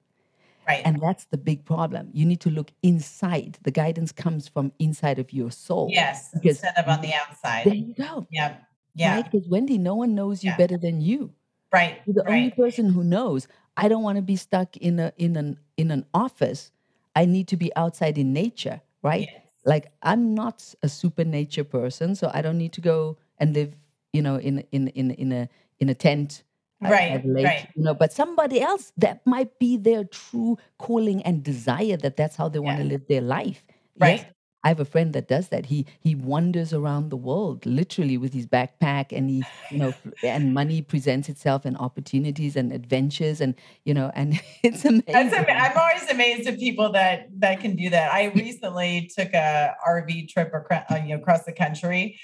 Right. 0.69 0.83
and 0.85 1.01
that's 1.01 1.25
the 1.27 1.39
big 1.39 1.65
problem 1.65 2.11
you 2.13 2.27
need 2.27 2.41
to 2.41 2.51
look 2.51 2.71
inside 2.83 3.59
the 3.63 3.71
guidance 3.71 4.13
comes 4.13 4.49
from 4.49 4.73
inside 4.79 5.19
of 5.19 5.33
your 5.33 5.51
soul 5.51 5.89
yes. 5.93 6.31
Instead 6.43 6.75
of 6.77 6.87
on 6.89 7.01
the 7.01 7.13
outside. 7.15 7.65
there 7.65 7.75
you 7.75 7.95
go 7.95 8.27
Yeah. 8.31 8.57
Yeah. 8.95 9.15
right 9.15 9.25
because 9.31 9.49
wendy 9.49 9.79
no 9.79 9.95
one 9.95 10.15
knows 10.15 10.45
you 10.45 10.51
Yeah. 10.51 10.57
better 10.57 10.77
than 10.79 11.01
you 11.01 11.33
Right. 11.73 12.01
you're 12.07 12.15
the 12.15 12.29
only 12.31 12.51
person 12.51 12.91
who 12.91 13.03
knows 13.05 13.49
i 13.77 13.89
don't 13.89 14.03
want 14.03 14.17
to 14.17 14.23
be 14.23 14.37
stuck 14.37 14.77
in 14.77 14.99
a 15.01 15.13
in 15.17 15.37
an 15.37 15.59
in 15.77 15.91
an 15.91 16.05
office 16.15 16.71
i 17.17 17.25
need 17.25 17.49
to 17.49 17.57
be 17.57 17.75
outside 17.77 18.19
in 18.19 18.33
nature 18.33 18.81
right 19.03 19.29
Yes. 19.33 19.43
like 19.65 19.87
i'm 20.03 20.35
not 20.35 20.75
a 20.83 20.89
super 20.89 21.25
nature 21.25 21.65
person 21.65 22.15
so 22.15 22.31
i 22.35 22.41
don't 22.43 22.59
need 22.59 22.73
to 22.75 22.81
go 22.81 23.17
and 23.39 23.55
live 23.55 23.75
you 24.13 24.23
know 24.23 24.37
in 24.37 24.65
in 24.73 24.89
in 24.89 25.11
in 25.13 25.33
a 25.33 25.49
in 25.81 25.89
a 25.89 25.95
tent 25.95 26.43
Right, 26.81 27.13
at 27.13 27.25
a 27.25 27.29
lake, 27.29 27.45
right. 27.45 27.69
you 27.75 27.83
know 27.83 27.95
but 27.95 28.13
somebody 28.13 28.61
else 28.61 28.93
that 28.99 29.27
might 29.27 29.59
be 29.59 29.77
their 29.77 30.05
true 30.05 30.59
calling 30.79 31.23
and 31.23 31.43
desire 31.43 31.97
that 31.97 32.17
that's 32.17 32.37
how 32.37 32.49
they 32.49 32.61
want 32.61 32.79
to 32.79 32.85
live 32.85 33.07
their 33.09 33.21
life 33.21 33.65
Right. 33.99 34.21
yes 34.21 34.27
I 34.65 34.69
have 34.69 34.81
a 34.81 34.85
friend 34.85 35.13
that 35.13 35.29
does 35.29 35.49
that. 35.49 35.67
He 35.67 35.87
he 36.01 36.15
wanders 36.17 36.73
around 36.73 37.11
the 37.11 37.17
world 37.17 37.65
literally 37.65 38.19
with 38.19 38.35
his 38.35 38.47
backpack, 38.47 39.17
and 39.17 39.31
he 39.31 39.45
you 39.71 39.79
know 39.79 39.95
and 40.25 40.53
money 40.53 40.83
presents 40.83 41.29
itself 41.29 41.65
and 41.65 41.77
opportunities 41.79 42.57
and 42.57 42.73
adventures, 42.73 43.41
and 43.41 43.55
you 43.85 43.95
know, 43.95 44.11
and 44.15 44.41
it's 44.65 44.85
amazing. 44.85 45.05
That's 45.07 45.33
ama- 45.33 45.53
I'm 45.53 45.79
always 45.79 46.11
amazed 46.11 46.49
at 46.49 46.59
people 46.59 46.91
that 46.93 47.29
that 47.39 47.61
can 47.61 47.77
do 47.77 47.89
that. 47.91 48.13
I 48.13 48.27
recently 48.35 49.11
took 49.17 49.33
a 49.33 49.75
RV 49.89 50.29
trip 50.29 50.53
across, 50.53 50.85
uh, 50.91 50.97
you 50.97 51.11
know, 51.11 51.21
across 51.23 51.45
the 51.45 51.53
country, 51.53 52.19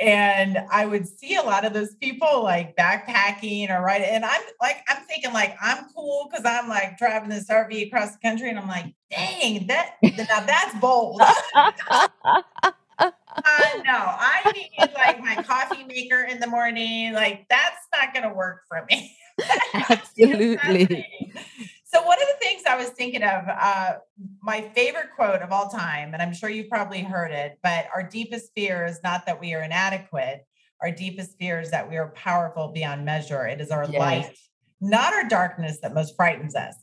and 0.00 0.58
I 0.70 0.86
would 0.86 1.06
see 1.06 1.36
a 1.36 1.42
lot 1.42 1.64
of 1.64 1.72
those 1.72 1.94
people 1.96 2.42
like 2.42 2.76
backpacking 2.76 3.70
or 3.70 3.82
right. 3.82 4.02
And 4.02 4.24
I'm 4.24 4.42
like, 4.60 4.78
I'm 4.88 5.02
thinking 5.04 5.32
like 5.32 5.56
I'm 5.60 5.86
cool 5.94 6.28
because 6.30 6.44
I'm 6.46 6.68
like 6.68 6.98
driving 6.98 7.28
this 7.28 7.48
RV 7.48 7.86
across 7.88 8.12
the 8.12 8.18
country, 8.18 8.48
and 8.48 8.58
I'm 8.58 8.68
like, 8.68 8.94
dang, 9.10 9.66
that 9.66 9.96
now 10.02 10.44
that's 10.46 10.78
bold. 10.80 11.22
Uh, 13.34 13.60
no, 13.84 13.94
I 13.96 14.52
need 14.54 14.90
like 14.94 15.20
my 15.20 15.42
coffee 15.42 15.84
maker 15.84 16.22
in 16.22 16.38
the 16.38 16.46
morning. 16.46 17.12
Like 17.12 17.46
that's 17.48 17.86
not 17.94 18.12
going 18.12 18.28
to 18.28 18.34
work 18.34 18.62
for 18.68 18.84
me. 18.90 19.16
Absolutely. 19.74 21.32
So 21.92 22.02
one 22.02 22.20
of 22.22 22.26
the 22.26 22.46
things 22.46 22.62
I 22.66 22.76
was 22.76 22.88
thinking 22.90 23.22
of, 23.22 23.44
uh, 23.48 23.94
my 24.40 24.62
favorite 24.74 25.10
quote 25.14 25.42
of 25.42 25.52
all 25.52 25.68
time, 25.68 26.14
and 26.14 26.22
I'm 26.22 26.32
sure 26.32 26.48
you've 26.48 26.70
probably 26.70 27.02
heard 27.02 27.32
it, 27.32 27.58
but 27.62 27.86
our 27.94 28.02
deepest 28.02 28.52
fear 28.54 28.86
is 28.86 29.02
not 29.02 29.26
that 29.26 29.38
we 29.38 29.52
are 29.52 29.62
inadequate. 29.62 30.46
Our 30.80 30.90
deepest 30.90 31.38
fear 31.38 31.60
is 31.60 31.70
that 31.70 31.88
we 31.88 31.98
are 31.98 32.08
powerful 32.12 32.68
beyond 32.68 33.04
measure. 33.04 33.46
It 33.46 33.60
is 33.60 33.70
our 33.70 33.86
Yes. 33.86 33.98
light, 33.98 34.38
not 34.80 35.12
our 35.12 35.28
darkness, 35.28 35.80
that 35.82 35.92
most 35.92 36.16
frightens 36.16 36.54
us. 36.54 36.74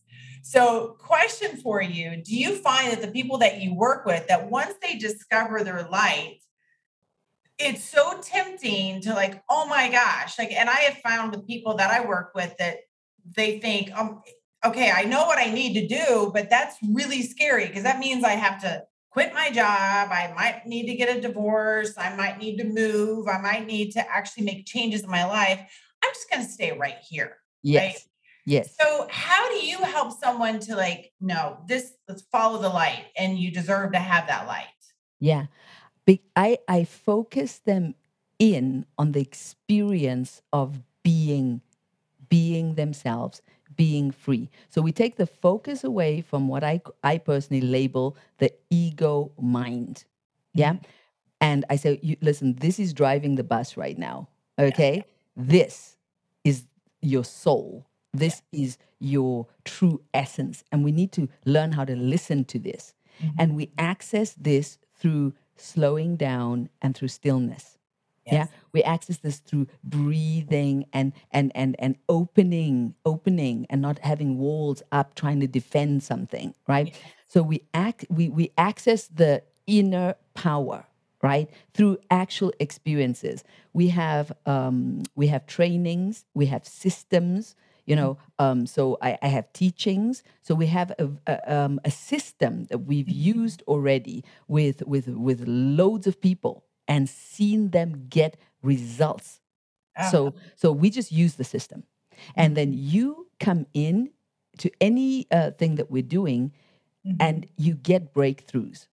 So, 0.44 0.96
question 1.00 1.58
for 1.58 1.82
you 1.82 2.22
Do 2.24 2.36
you 2.36 2.56
find 2.56 2.92
that 2.92 3.02
the 3.02 3.12
people 3.12 3.40
that 3.40 3.60
you 3.62 3.74
work 3.74 4.06
with, 4.06 4.28
that 4.28 4.50
once 4.50 4.76
they 4.82 4.96
discover 4.96 5.64
their 5.64 5.90
light, 5.90 6.38
it's 7.58 7.84
so 7.84 8.20
tempting 8.22 9.02
to 9.02 9.14
like, 9.14 9.44
oh 9.50 9.68
my 9.68 9.90
gosh. 9.90 10.38
Like, 10.38 10.52
and 10.52 10.70
I 10.70 10.76
have 10.76 10.98
found 11.00 11.36
with 11.36 11.48
people 11.48 11.76
that 11.76 11.92
I 11.92 12.06
work 12.06 12.32
with 12.36 12.56
that 12.58 12.78
they 13.36 13.60
think, 13.60 13.92
um, 13.98 14.22
okay, 14.66 14.92
I 14.92 15.04
know 15.04 15.26
what 15.26 15.38
I 15.38 15.52
need 15.52 15.74
to 15.74 15.88
do, 15.88 16.32
but 16.34 16.50
that's 16.50 16.78
really 16.94 17.22
scary 17.22 17.68
because 17.68 17.84
that 17.84 18.00
means 18.00 18.24
I 18.24 18.32
have 18.32 18.62
to 18.62 18.84
quit 19.12 19.34
my 19.34 19.50
job. 19.50 20.10
I 20.12 20.34
might 20.36 20.66
need 20.66 20.88
to 20.88 20.96
get 20.96 21.16
a 21.16 21.22
divorce. 21.22 21.94
I 21.98 22.16
might 22.16 22.38
need 22.40 22.58
to 22.58 22.64
move. 22.64 23.28
I 23.28 23.40
might 23.40 23.66
need 23.66 23.92
to 23.92 24.10
actually 24.10 24.44
make 24.44 24.66
changes 24.66 25.04
in 25.04 25.10
my 25.10 25.26
life. 25.26 25.60
I'm 26.04 26.12
just 26.14 26.30
going 26.30 26.46
to 26.46 26.52
stay 26.52 26.78
right 26.78 26.98
here. 27.08 27.38
Yes. 27.64 28.08
Yes. 28.46 28.76
So, 28.80 29.08
how 29.12 29.50
do 29.50 29.66
you 29.66 29.78
help 29.80 30.18
someone 30.20 30.60
to 30.62 30.76
like, 30.76 31.12
no, 31.22 31.60
this, 31.68 31.94
let's 32.08 32.24
follow 32.32 32.60
the 32.60 32.70
light 32.70 33.06
and 33.16 33.38
you 33.38 33.52
deserve 33.52 33.92
to 33.92 34.00
have 34.00 34.28
that 34.28 34.48
light? 34.48 34.66
Yeah. 35.20 35.48
Be- 36.06 36.24
I, 36.36 36.58
I 36.68 36.86
focus 36.86 37.60
them 37.60 37.94
in 38.40 38.86
on 38.98 39.12
the 39.12 39.20
experience 39.20 40.42
of 40.52 40.82
being 41.04 41.62
being 42.30 42.76
themselves, 42.76 43.42
being 43.80 44.12
free. 44.12 44.50
So 44.70 44.82
we 44.82 44.92
take 44.92 45.16
the 45.16 45.26
focus 45.26 45.86
away 45.86 46.20
from 46.20 46.50
what 46.50 46.66
I 46.66 46.82
I 47.02 47.18
personally 47.18 47.62
label 47.62 48.18
the 48.38 48.52
ego 48.70 49.32
mind. 49.40 50.04
Yeah. 50.54 50.74
Mm-hmm. 50.74 50.84
And 51.40 51.66
I 51.70 51.78
say, 51.78 51.98
you, 52.04 52.18
listen, 52.20 52.56
this 52.56 52.78
is 52.78 52.92
driving 52.94 53.36
the 53.36 53.44
bus 53.46 53.78
right 53.78 53.98
now. 53.98 54.28
Okay. 54.60 55.06
This 55.38 55.96
is 56.44 56.66
your 57.00 57.24
soul. 57.24 57.88
This 58.14 58.42
is 58.52 58.78
your 59.00 59.48
true 59.64 60.02
essence. 60.14 60.66
And 60.74 60.84
we 60.84 60.92
need 60.92 61.14
to 61.14 61.30
learn 61.46 61.72
how 61.72 61.86
to 61.86 61.96
listen 61.96 62.44
to 62.46 62.60
this. 62.60 62.94
Mm-hmm. 63.24 63.36
And 63.40 63.56
we 63.56 63.72
access 63.78 64.34
this 64.34 64.78
through 64.94 65.34
slowing 65.56 66.18
down 66.18 66.68
and 66.82 66.98
through 66.98 67.08
stillness. 67.08 67.79
Yeah. 68.32 68.48
We 68.72 68.84
access 68.84 69.18
this 69.18 69.40
through 69.40 69.68
breathing 69.84 70.86
and 70.94 71.14
and 71.32 71.52
and 71.56 71.76
and 71.80 71.96
opening, 72.08 72.96
opening 73.06 73.66
and 73.70 73.82
not 73.82 74.00
having 74.00 74.38
walls 74.38 74.84
up 74.92 75.16
trying 75.16 75.40
to 75.42 75.48
defend 75.48 76.04
something, 76.04 76.54
right? 76.68 76.96
So 77.28 77.42
we 77.44 77.64
act 77.74 78.06
we 78.10 78.30
we 78.30 78.52
access 78.58 79.08
the 79.08 79.44
inner 79.68 80.16
power 80.34 80.86
right 81.22 81.50
through 81.74 81.98
actual 82.10 82.54
experiences. 82.60 83.44
We 83.74 83.90
have 83.90 84.32
um, 84.46 85.04
we 85.16 85.28
have 85.28 85.46
trainings 85.46 86.26
we 86.34 86.46
have 86.48 86.66
systems 86.66 87.56
you 87.86 87.96
know 87.96 88.18
um, 88.40 88.66
so 88.66 88.98
I, 89.02 89.18
I 89.22 89.28
have 89.28 89.52
teachings. 89.54 90.24
So 90.44 90.56
we 90.56 90.68
have 90.68 90.92
a, 91.00 91.10
a, 91.28 91.56
um, 91.56 91.80
a 91.84 91.92
system 91.92 92.66
that 92.66 92.80
we've 92.80 93.10
used 93.10 93.64
already 93.68 94.24
with 94.48 94.84
with 94.88 95.08
with 95.08 95.44
loads 95.48 96.08
of 96.08 96.22
people 96.22 96.64
and 96.90 97.10
seen 97.10 97.70
them 97.72 98.08
get 98.10 98.38
results 98.64 99.40
Ah, 99.98 100.10
so 100.12 100.34
so 100.56 100.72
we 100.72 100.90
just 100.90 101.12
use 101.12 101.36
the 101.36 101.44
system 101.46 101.84
and 102.36 102.56
then 102.58 102.74
you 102.74 103.28
come 103.40 103.66
in 103.74 104.12
to 104.58 104.70
any 104.82 105.26
uh, 105.32 105.52
thing 105.60 105.76
that 105.76 105.90
we're 105.92 106.10
doing 106.20 106.52
mhm. 107.06 107.16
and 107.20 107.48
you 107.58 107.74
get 107.76 108.14
breakthroughs 108.14 108.88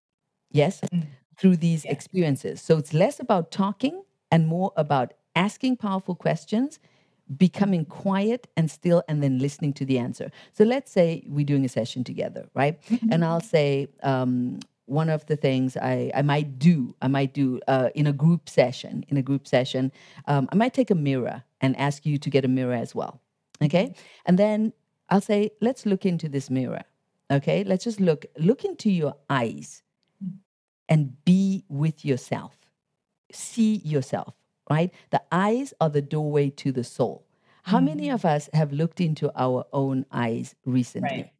yes 0.51 0.81
Mm. 0.93 1.03
through 1.37 1.57
these 1.57 1.85
Yeah. 1.85 1.93
experiences 1.97 2.61
so 2.61 2.77
it's 2.77 2.93
less 2.93 3.19
about 3.19 3.51
talking 3.51 4.03
and 4.31 4.47
more 4.47 4.71
about 4.77 5.13
asking 5.35 5.77
powerful 5.77 6.15
questions, 6.15 6.79
becoming 7.37 7.85
quiet 7.85 8.47
and 8.57 8.69
still, 8.71 9.03
and 9.07 9.21
then 9.23 9.39
listening 9.39 9.73
to 9.73 9.85
the 9.85 9.97
answer. 9.99 10.31
So 10.53 10.63
let's 10.63 10.91
say 10.91 11.23
we're 11.27 11.45
doing 11.45 11.65
a 11.65 11.69
session 11.69 12.03
together, 12.03 12.47
right? 12.53 12.81
Mm-hmm. 12.83 13.11
And 13.11 13.25
I'll 13.25 13.41
say, 13.41 13.87
um, 14.03 14.59
one 14.85 15.09
of 15.09 15.25
the 15.25 15.35
things 15.35 15.75
I, 15.77 16.11
I 16.13 16.21
might 16.21 16.59
do, 16.59 16.95
I 17.01 17.07
might 17.07 17.33
do 17.33 17.59
uh, 17.67 17.89
in 17.95 18.07
a 18.07 18.13
group 18.13 18.49
session, 18.49 19.03
in 19.07 19.17
a 19.17 19.21
group 19.21 19.47
session, 19.47 19.91
um, 20.27 20.47
I 20.51 20.55
might 20.55 20.73
take 20.73 20.91
a 20.91 20.95
mirror 20.95 21.43
and 21.61 21.75
ask 21.77 22.05
you 22.05 22.17
to 22.19 22.29
get 22.29 22.45
a 22.45 22.47
mirror 22.47 22.75
as 22.75 22.93
well. 22.93 23.21
Okay. 23.63 23.95
And 24.25 24.37
then 24.37 24.73
I'll 25.09 25.21
say, 25.21 25.51
let's 25.61 25.85
look 25.85 26.05
into 26.05 26.29
this 26.29 26.49
mirror. 26.49 26.83
Okay. 27.31 27.63
Let's 27.63 27.83
just 27.83 27.99
look, 27.99 28.25
look 28.37 28.63
into 28.63 28.91
your 28.91 29.15
eyes 29.29 29.81
and 30.87 31.23
be 31.25 31.65
with 31.67 32.05
yourself. 32.05 32.57
See 33.31 33.77
yourself, 33.77 34.35
right? 34.69 34.93
The 35.09 35.21
eyes 35.31 35.73
are 35.81 35.89
the 35.89 36.01
doorway 36.01 36.51
to 36.51 36.71
the 36.71 36.83
soul. 36.83 37.25
How 37.63 37.79
many 37.79 38.09
of 38.09 38.25
us 38.25 38.47
have 38.53 38.71
looked 38.71 39.01
into 39.01 39.31
our 39.35 39.65
own 39.73 40.05
eyes 40.11 40.53
recently? 40.65 41.09
Right. 41.09 41.31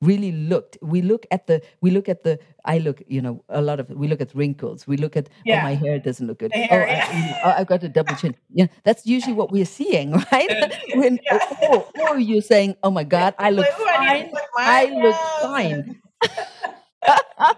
Really 0.00 0.32
looked. 0.32 0.78
We 0.80 1.02
look 1.02 1.26
at 1.30 1.46
the, 1.46 1.60
we 1.82 1.90
look 1.90 2.08
at 2.08 2.22
the, 2.24 2.38
I 2.64 2.78
look, 2.78 3.02
you 3.06 3.20
know, 3.20 3.44
a 3.50 3.60
lot 3.60 3.80
of, 3.80 3.90
we 3.90 4.08
look 4.08 4.20
at 4.22 4.34
wrinkles. 4.34 4.86
We 4.86 4.96
look 4.96 5.14
at, 5.16 5.28
oh, 5.48 5.60
my 5.60 5.74
hair 5.74 5.98
doesn't 5.98 6.26
look 6.26 6.38
good. 6.38 6.52
Oh, 6.54 6.58
hair, 6.62 6.88
I, 6.88 7.16
you 7.16 7.24
know, 7.30 7.36
oh, 7.44 7.50
i've 7.58 7.66
got 7.66 7.82
a 7.84 7.88
double 7.88 8.14
chin. 8.16 8.34
Yeah, 8.50 8.66
that's 8.84 9.04
usually 9.06 9.34
what 9.34 9.50
we're 9.52 9.66
seeing, 9.66 10.12
right? 10.32 10.72
when, 10.94 11.18
Yeah. 11.24 11.38
or, 11.70 11.86
or 12.08 12.18
you're 12.18 12.40
saying, 12.42 12.76
oh 12.82 12.90
my 12.90 13.04
God, 13.04 13.34
I 13.38 13.50
look 13.50 13.66
Like, 13.66 13.78
"Ooh, 13.80 13.84
I 13.86 14.06
fine. 14.22 14.30
pluck 14.30 14.42
I 14.56 14.84
look 14.86 15.16
fine. 15.42 16.00
I 17.08 17.54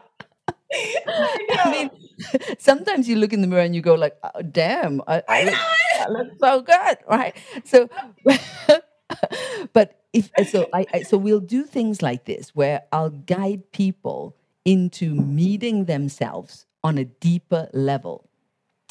I 1.65 1.71
mean, 1.71 1.91
sometimes 2.59 3.09
you 3.09 3.17
look 3.17 3.33
in 3.33 3.41
the 3.41 3.47
mirror 3.47 3.63
and 3.63 3.75
you 3.75 3.83
go 3.83 3.95
like, 3.95 4.17
oh, 4.23 4.43
damn, 4.43 5.01
I, 5.07 5.17
I, 5.17 5.23
I 5.29 5.45
look, 5.45 5.53
know. 5.55 5.61
I 5.99 6.09
look 6.09 6.29
so 6.41 6.63
good, 6.63 6.99
right? 7.09 7.37
So, 7.65 7.89
oh. 8.27 8.82
but 9.73 10.01
if 10.13 10.31
so, 10.49 10.69
I, 10.73 10.87
I 10.93 11.03
so 11.03 11.17
we'll 11.17 11.41
do 11.41 11.65
things 11.65 12.03
like 12.03 12.25
this 12.25 12.51
where 12.55 12.83
I'll 12.93 13.11
guide 13.11 13.73
people 13.73 14.37
into 14.65 15.15
meeting 15.15 15.87
themselves 15.87 16.67
on 16.85 16.99
a 16.99 17.05
deeper 17.05 17.69
level, 17.73 18.29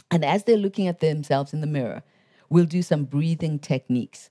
and 0.09 0.25
as 0.25 0.43
they're 0.43 0.57
looking 0.57 0.87
at 0.87 0.99
themselves 0.99 1.53
in 1.53 1.61
the 1.61 1.67
mirror, 1.67 2.03
we'll 2.49 2.65
do 2.65 2.81
some 2.81 3.05
breathing 3.05 3.59
techniques. 3.59 4.29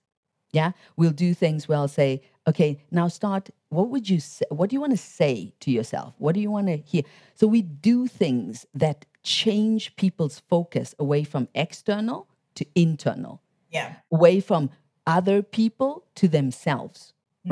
Yeah, 0.53 0.73
we'll 0.97 1.13
do 1.13 1.33
things 1.33 1.69
where 1.69 1.79
I'll 1.79 1.87
say, 1.89 2.23
okay, 2.49 2.83
now 2.91 3.07
start. 3.09 3.51
What 3.69 3.89
would 3.91 4.09
you 4.11 4.19
say? 4.19 4.45
What 4.51 4.69
do 4.71 4.75
you 4.75 4.81
want 4.81 4.91
to 4.93 4.97
say 4.99 5.53
to 5.61 5.71
yourself? 5.71 6.15
What 6.19 6.35
do 6.35 6.41
you 6.41 6.51
want 6.51 6.67
to 6.67 6.77
hear? 6.79 7.03
So 7.37 7.47
we 7.47 7.63
do 7.63 8.09
things 8.09 8.67
that 8.75 9.07
change 9.23 9.95
people's 9.95 10.41
focus 10.49 10.93
away 10.99 11.23
from 11.23 11.47
external 11.55 12.27
to 12.57 12.67
internal, 12.75 13.43
Yeah. 13.71 13.95
away 14.11 14.41
from 14.41 14.71
other 15.17 15.39
people 15.43 15.93
to 16.21 16.27
themselves, 16.39 16.99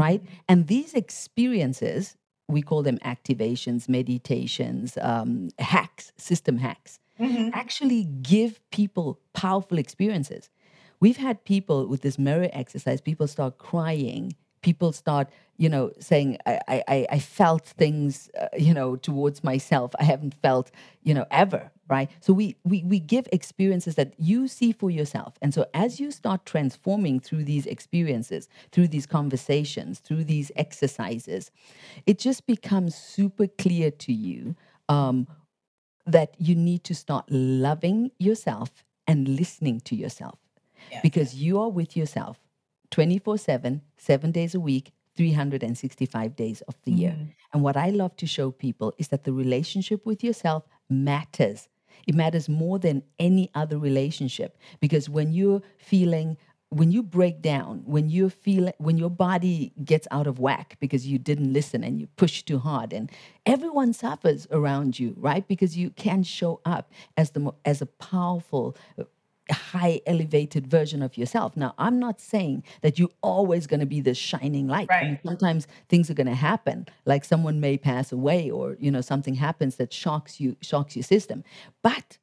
right? 0.05 0.23
And 0.51 0.59
these 0.75 0.93
experiences, 0.95 2.17
we 2.55 2.61
call 2.63 2.83
them 2.89 2.99
activations, 3.15 3.81
meditations, 3.89 4.97
um, 5.11 5.31
hacks, 5.75 6.05
system 6.17 6.57
hacks 6.59 6.93
Mhm. 7.21 7.51
actually 7.63 8.03
give 8.35 8.53
people 8.71 9.19
powerful 9.33 9.77
experiences. 9.85 10.45
We've 11.01 11.21
had 11.27 11.37
people 11.55 11.79
with 11.93 12.03
this 12.07 12.17
mirror 12.19 12.49
exercise, 12.63 13.01
people 13.11 13.27
start 13.37 13.53
crying. 13.71 14.25
People 14.63 14.93
start, 14.93 15.29
you 15.57 15.69
know, 15.69 15.93
saying, 16.01 16.39
I, 16.47 16.61
I, 16.69 17.07
I- 17.11 17.19
felt 17.19 17.67
things, 17.67 18.29
uh, 18.41 18.49
you 18.57 18.75
know, 18.75 18.97
towards 18.97 19.45
myself. 19.45 19.93
I 20.01 20.05
haven't 20.05 20.35
felt, 20.43 20.71
you 21.03 21.15
know, 21.15 21.27
ever, 21.31 21.71
right? 21.89 22.11
So 22.21 22.33
we, 22.33 22.57
we, 22.65 22.83
we 22.85 22.99
give 22.99 23.29
experiences 23.33 23.95
that 23.97 24.15
you 24.19 24.49
see 24.49 24.73
for 24.73 24.91
yourself. 24.91 25.35
And 25.43 25.55
so 25.55 25.67
as 25.75 26.01
you 26.01 26.11
start 26.11 26.45
transforming 26.47 27.21
through 27.21 27.45
these 27.45 27.67
experiences, 27.67 28.49
through 28.73 28.89
these 28.89 29.07
conversations, 29.07 30.01
through 30.01 30.25
these 30.25 30.51
exercises, 30.57 31.51
it 32.07 32.19
just 32.19 32.47
becomes 32.47 32.95
super 32.95 33.47
clear 33.47 33.91
to 33.93 34.13
you 34.13 34.57
um, 34.89 35.27
that 36.07 36.35
you 36.39 36.55
need 36.55 36.85
to 36.85 36.95
start 36.95 37.25
loving 37.31 38.11
yourself 38.19 38.85
and 39.07 39.29
listening 39.29 39.81
to 39.81 39.95
yourself 39.95 40.39
Yeah. 40.91 41.01
because 41.03 41.35
you 41.35 41.61
are 41.61 41.69
with 41.71 41.97
yourself 41.97 42.39
24 42.91 43.39
7, 43.39 43.83
seven 43.97 44.33
days 44.33 44.55
a 44.55 44.61
week, 44.61 44.93
365 45.17 46.37
days 46.37 46.61
of 46.63 46.77
the 46.85 46.93
year. 46.93 47.11
Mm-hmm. 47.11 47.31
And 47.53 47.63
what 47.63 47.77
I 47.77 47.91
love 47.91 48.17
to 48.17 48.27
show 48.27 48.51
people 48.51 48.95
is 48.99 49.09
that 49.09 49.25
the 49.25 49.33
relationship 49.33 50.07
with 50.07 50.23
yourself 50.23 50.65
matters. 50.89 51.69
It 52.07 52.15
matters 52.15 52.49
more 52.49 52.79
than 52.79 53.03
any 53.19 53.51
other 53.55 53.79
relationship 53.79 54.57
because 54.81 55.09
when 55.09 55.33
you're 55.33 55.63
feeling 55.79 56.37
when 56.71 56.93
you 56.93 57.03
break 57.03 57.41
down, 57.41 57.83
when 57.87 58.11
you 58.11 58.29
feel 58.29 58.71
when 58.79 58.99
your 58.99 59.11
body 59.11 59.73
gets 59.85 60.07
out 60.11 60.27
of 60.27 60.39
whack 60.39 60.77
because 60.81 61.07
you 61.07 61.19
didn't 61.19 61.53
listen 61.53 61.83
and 61.83 61.99
you 61.99 62.07
push 62.17 62.43
too 62.43 62.59
hard 62.59 62.93
and 62.93 63.11
everyone 63.47 63.93
suffers 63.93 64.47
around 64.51 64.99
you, 64.99 65.15
right? 65.17 65.49
Because 65.49 65.79
you 65.79 65.91
can 65.91 66.23
show 66.23 66.61
up 66.65 66.93
as 67.17 67.31
the 67.31 67.53
as 67.65 67.81
a 67.81 67.87
powerful 67.87 68.77
high 69.55 70.01
elevated 70.07 70.67
version 70.67 71.03
of 71.03 71.17
yourself. 71.17 71.57
Now, 71.57 71.75
I'm 71.79 71.99
not 71.99 72.21
saying 72.21 72.65
that 72.83 72.99
you're 72.99 73.09
always 73.23 73.67
going 73.67 73.81
to 73.81 73.87
be 73.87 74.01
this 74.01 74.19
shining 74.19 74.67
light. 74.69 74.89
I 74.91 75.03
mean, 75.03 75.11
Right. 75.13 75.21
sometimes 75.25 75.67
things 75.89 76.11
are 76.11 76.15
going 76.15 76.27
to 76.27 76.35
happen, 76.35 76.87
like 77.05 77.25
someone 77.25 77.61
may 77.61 77.77
pass 77.79 78.13
away 78.13 78.51
or, 78.51 78.77
you 78.81 78.91
know, 78.91 79.01
something 79.01 79.35
happens 79.35 79.77
that 79.77 79.93
shocks 79.93 80.41
you, 80.41 80.57
shocks 80.61 80.97
your 80.97 81.03
system. 81.03 81.45
But 81.83 82.19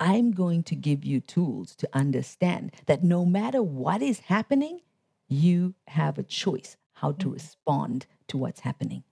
I'm 0.00 0.30
going 0.32 0.62
to 0.64 0.76
give 0.76 1.04
you 1.04 1.20
tools 1.20 1.74
to 1.76 1.88
understand 1.92 2.72
that 2.86 3.02
no 3.02 3.24
matter 3.24 3.62
what 3.62 4.02
is 4.02 4.20
happening, 4.20 4.80
you 5.28 5.74
have 5.88 6.18
a 6.18 6.22
choice 6.22 6.76
how 6.94 7.12
to 7.12 7.26
mm-hmm. 7.26 7.34
respond 7.34 8.06
to 8.28 8.36
what's 8.38 8.60
happening. 8.60 9.02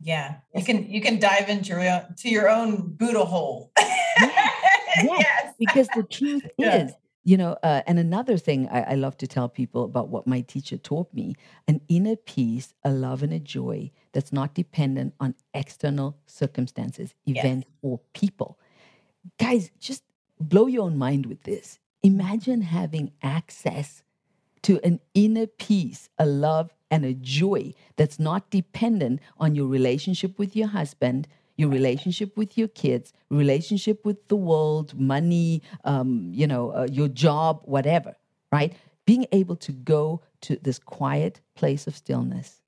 Yeah. 0.00 0.36
You 0.54 0.64
can 0.64 0.90
you 0.90 1.00
can 1.00 1.20
dive 1.20 1.48
into 1.48 1.70
your 1.70 1.80
own, 1.80 2.14
to 2.16 2.28
your 2.28 2.50
own 2.50 2.88
Buddha 2.88 3.24
hole. 3.24 3.70
yes. 3.78 5.54
because 5.58 5.88
the 5.94 6.02
truth 6.02 6.46
Yeah. 6.58 6.84
is 6.86 6.92
you 7.24 7.36
know 7.36 7.56
uh, 7.62 7.82
and 7.86 7.98
another 7.98 8.36
thing 8.36 8.68
I, 8.68 8.82
I 8.82 8.94
love 8.94 9.16
to 9.18 9.26
tell 9.26 9.48
people 9.48 9.84
about 9.84 10.08
what 10.08 10.26
my 10.26 10.40
teacher 10.40 10.76
taught 10.76 11.12
me 11.14 11.34
an 11.68 11.80
inner 11.88 12.16
peace 12.16 12.74
a 12.84 12.90
love 12.90 13.22
and 13.22 13.32
a 13.32 13.38
joy 13.38 13.90
that's 14.12 14.32
not 14.32 14.54
dependent 14.54 15.14
on 15.20 15.34
external 15.54 16.16
circumstances 16.26 17.14
Yes. 17.24 17.44
events 17.44 17.68
or 17.82 18.00
people 18.12 18.58
guys 19.38 19.70
just 19.78 20.02
blow 20.40 20.66
your 20.66 20.82
own 20.84 20.96
mind 20.98 21.26
with 21.26 21.42
this 21.44 21.78
imagine 22.02 22.62
having 22.62 23.12
access 23.22 24.02
to 24.62 24.78
an 24.84 25.00
inner 25.14 25.46
peace, 25.46 26.08
a 26.18 26.26
love, 26.26 26.72
and 26.90 27.04
a 27.04 27.14
joy 27.14 27.74
that's 27.96 28.18
not 28.20 28.48
dependent 28.50 29.20
on 29.38 29.54
your 29.56 29.66
relationship 29.66 30.38
with 30.38 30.54
your 30.54 30.68
husband, 30.68 31.26
your 31.62 31.70
relationship 31.70 32.36
with 32.36 32.58
your 32.58 32.68
kids, 32.68 33.12
relationship 33.30 34.04
with 34.04 34.28
the 34.28 34.36
world, 34.36 34.98
money, 34.98 35.62
um, 35.84 36.30
you 36.34 36.46
know, 36.46 36.70
uh, 36.72 36.88
your 36.90 37.08
job, 37.08 37.62
whatever, 37.64 38.16
right? 38.50 38.74
Being 39.06 39.26
able 39.32 39.56
to 39.56 39.72
go 39.72 40.22
to 40.42 40.56
this 40.56 40.78
quiet 40.78 41.40
place 41.54 41.86
of 41.86 41.96
stillness 41.96 42.60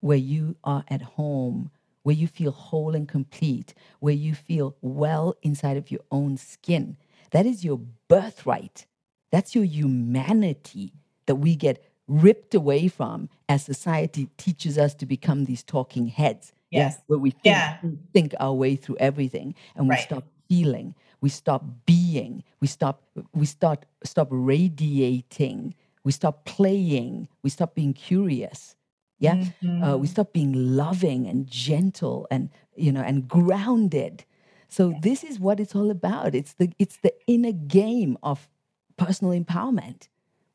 where 0.00 0.18
you 0.18 0.56
are 0.64 0.84
at 0.88 1.00
home, 1.00 1.70
where 2.02 2.14
you 2.14 2.26
feel 2.26 2.52
whole 2.52 2.94
and 2.94 3.08
complete, 3.08 3.72
where 4.00 4.14
you 4.14 4.34
feel 4.34 4.76
well 4.82 5.34
inside 5.42 5.76
of 5.76 5.90
your 5.90 6.02
own 6.10 6.36
skin. 6.36 6.96
That 7.30 7.46
is 7.46 7.64
your 7.64 7.80
birthright. 8.08 8.86
That's 9.30 9.54
your 9.54 9.64
humanity 9.64 10.92
that 11.26 11.36
we 11.36 11.56
get 11.56 11.84
ripped 12.06 12.54
away 12.54 12.88
from 12.88 13.28
as 13.48 13.64
society 13.64 14.28
teaches 14.36 14.76
us 14.76 14.94
to 14.96 15.06
become 15.06 15.44
these 15.44 15.62
talking 15.62 16.08
heads. 16.08 16.52
Yeah, 16.74 16.90
Yes. 16.90 17.02
Where 17.06 17.18
we 17.18 17.30
think, 17.30 17.44
Yeah. 17.44 17.78
think 18.12 18.34
our 18.40 18.54
way 18.54 18.76
through 18.76 18.96
everything 18.98 19.54
and 19.76 19.88
we 19.88 19.96
Right. 19.96 20.02
stop 20.02 20.24
feeling, 20.48 20.94
we 21.20 21.28
stop 21.30 21.64
being, 21.86 22.42
we 22.60 22.66
stop 22.68 23.02
we 23.34 23.46
start 23.46 23.86
stop 24.04 24.28
radiating, 24.30 25.74
we 26.04 26.12
stop 26.12 26.44
playing, 26.44 27.28
we 27.42 27.50
stop 27.50 27.74
being 27.74 27.92
curious. 27.94 28.76
Yeah. 29.18 29.36
Uh, 29.80 29.96
Mm-hmm. 29.96 30.00
we 30.00 30.06
stop 30.06 30.32
being 30.32 30.52
loving 30.76 31.26
and 31.26 31.46
gentle 31.46 32.26
and 32.30 32.50
you 32.76 32.92
know 32.92 33.02
and 33.02 33.28
grounded. 33.28 34.24
So 34.68 34.92
this 34.92 35.22
is 35.24 35.38
what 35.38 35.60
it's 35.60 35.74
all 35.74 35.90
about. 35.90 36.34
It's 36.34 36.54
the 36.54 36.72
it's 36.78 36.98
the 36.98 37.14
inner 37.26 37.52
game 37.52 38.18
of 38.22 38.48
personal 38.96 39.32
empowerment. 39.32 40.08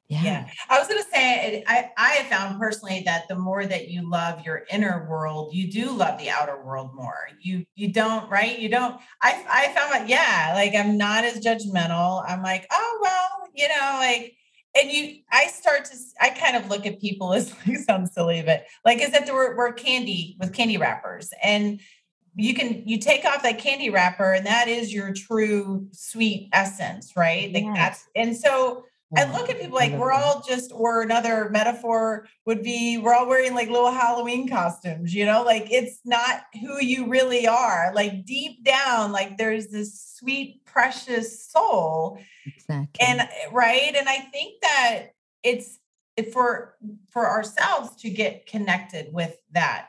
Yeah. 0.09 0.23
Yeah. 0.23 0.47
I 0.69 0.79
was 0.79 0.87
going 0.87 1.01
to 1.03 1.09
say, 1.09 1.63
I, 1.67 1.91
I 1.95 2.09
have 2.13 2.25
found 2.25 2.59
personally 2.59 3.03
that 3.05 3.27
the 3.29 3.35
more 3.35 3.63
that 3.65 3.89
you 3.89 4.09
love 4.09 4.43
your 4.43 4.63
inner 4.71 5.05
world, 5.07 5.53
you 5.53 5.71
do 5.71 5.91
love 5.91 6.19
the 6.19 6.31
outer 6.31 6.59
world 6.63 6.95
more. 6.95 7.27
You, 7.39 7.63
you 7.75 7.93
don't, 7.93 8.27
right? 8.29 8.57
You 8.57 8.69
don't, 8.69 8.99
I, 9.21 9.45
I 9.47 9.67
found 9.67 9.93
that, 9.93 10.09
yeah, 10.09 10.53
like 10.55 10.73
I'm 10.73 10.97
not 10.97 11.25
as 11.25 11.39
judgmental. 11.45 12.23
I'm 12.27 12.41
like, 12.41 12.65
oh, 12.71 12.99
well, 13.03 13.49
you 13.53 13.67
know, 13.67 13.97
like, 13.99 14.35
and 14.75 14.91
you, 14.91 15.19
I 15.31 15.45
start 15.45 15.85
to, 15.85 15.97
I 16.19 16.31
kind 16.31 16.57
of 16.57 16.69
look 16.71 16.87
at 16.87 16.99
people 16.99 17.31
as 17.35 17.53
like, 17.67 17.77
sounds 17.77 18.11
silly, 18.11 18.41
but 18.41 18.65
like 18.83 19.01
as 19.01 19.13
if 19.13 19.27
they 19.27 19.31
were, 19.31 19.55
were 19.55 19.73
candy 19.73 20.37
with 20.39 20.53
candy 20.53 20.77
wrappers. 20.77 21.29
And 21.43 21.81
you 22.35 22.55
can, 22.55 22.81
you 22.87 22.97
take 22.97 23.25
off 23.25 23.43
that 23.43 23.59
candy 23.59 23.91
wrapper 23.91 24.33
and 24.33 24.47
that 24.47 24.67
is 24.67 24.91
your 24.91 25.13
true 25.13 25.87
sweet 25.91 26.49
essence, 26.51 27.13
right? 27.15 27.53
Like 27.53 27.63
Yes. 27.65 27.75
that's, 27.75 28.07
and 28.15 28.35
so, 28.35 28.85
I 29.15 29.31
look 29.31 29.49
at 29.49 29.59
people 29.59 29.75
like 29.75 29.93
we're 29.93 30.11
all 30.11 30.43
just, 30.47 30.71
or 30.71 31.01
another 31.01 31.49
metaphor 31.49 32.27
would 32.45 32.61
be 32.61 32.99
we're 32.99 33.15
all 33.15 33.27
wearing 33.27 33.55
like 33.55 33.69
little 33.69 33.91
Halloween 33.91 34.47
costumes, 34.47 35.13
you 35.15 35.25
know, 35.25 35.43
like 35.43 35.67
it's 35.71 35.99
not 36.05 36.43
who 36.61 36.79
you 36.79 37.07
really 37.07 37.47
are. 37.47 37.91
Like 37.95 38.25
deep 38.25 38.63
down, 38.63 39.11
like 39.11 39.37
there's 39.37 39.67
this 39.67 39.99
sweet, 40.15 40.63
precious 40.65 41.49
soul. 41.49 42.19
Exactly. 42.45 43.07
And 43.07 43.27
right. 43.51 43.95
And 43.95 44.07
I 44.07 44.17
think 44.17 44.61
that 44.61 45.07
it's 45.43 45.79
for 46.31 46.75
for 47.09 47.27
ourselves 47.27 47.95
to 48.01 48.09
get 48.09 48.45
connected 48.45 49.13
with 49.13 49.37
that 49.51 49.87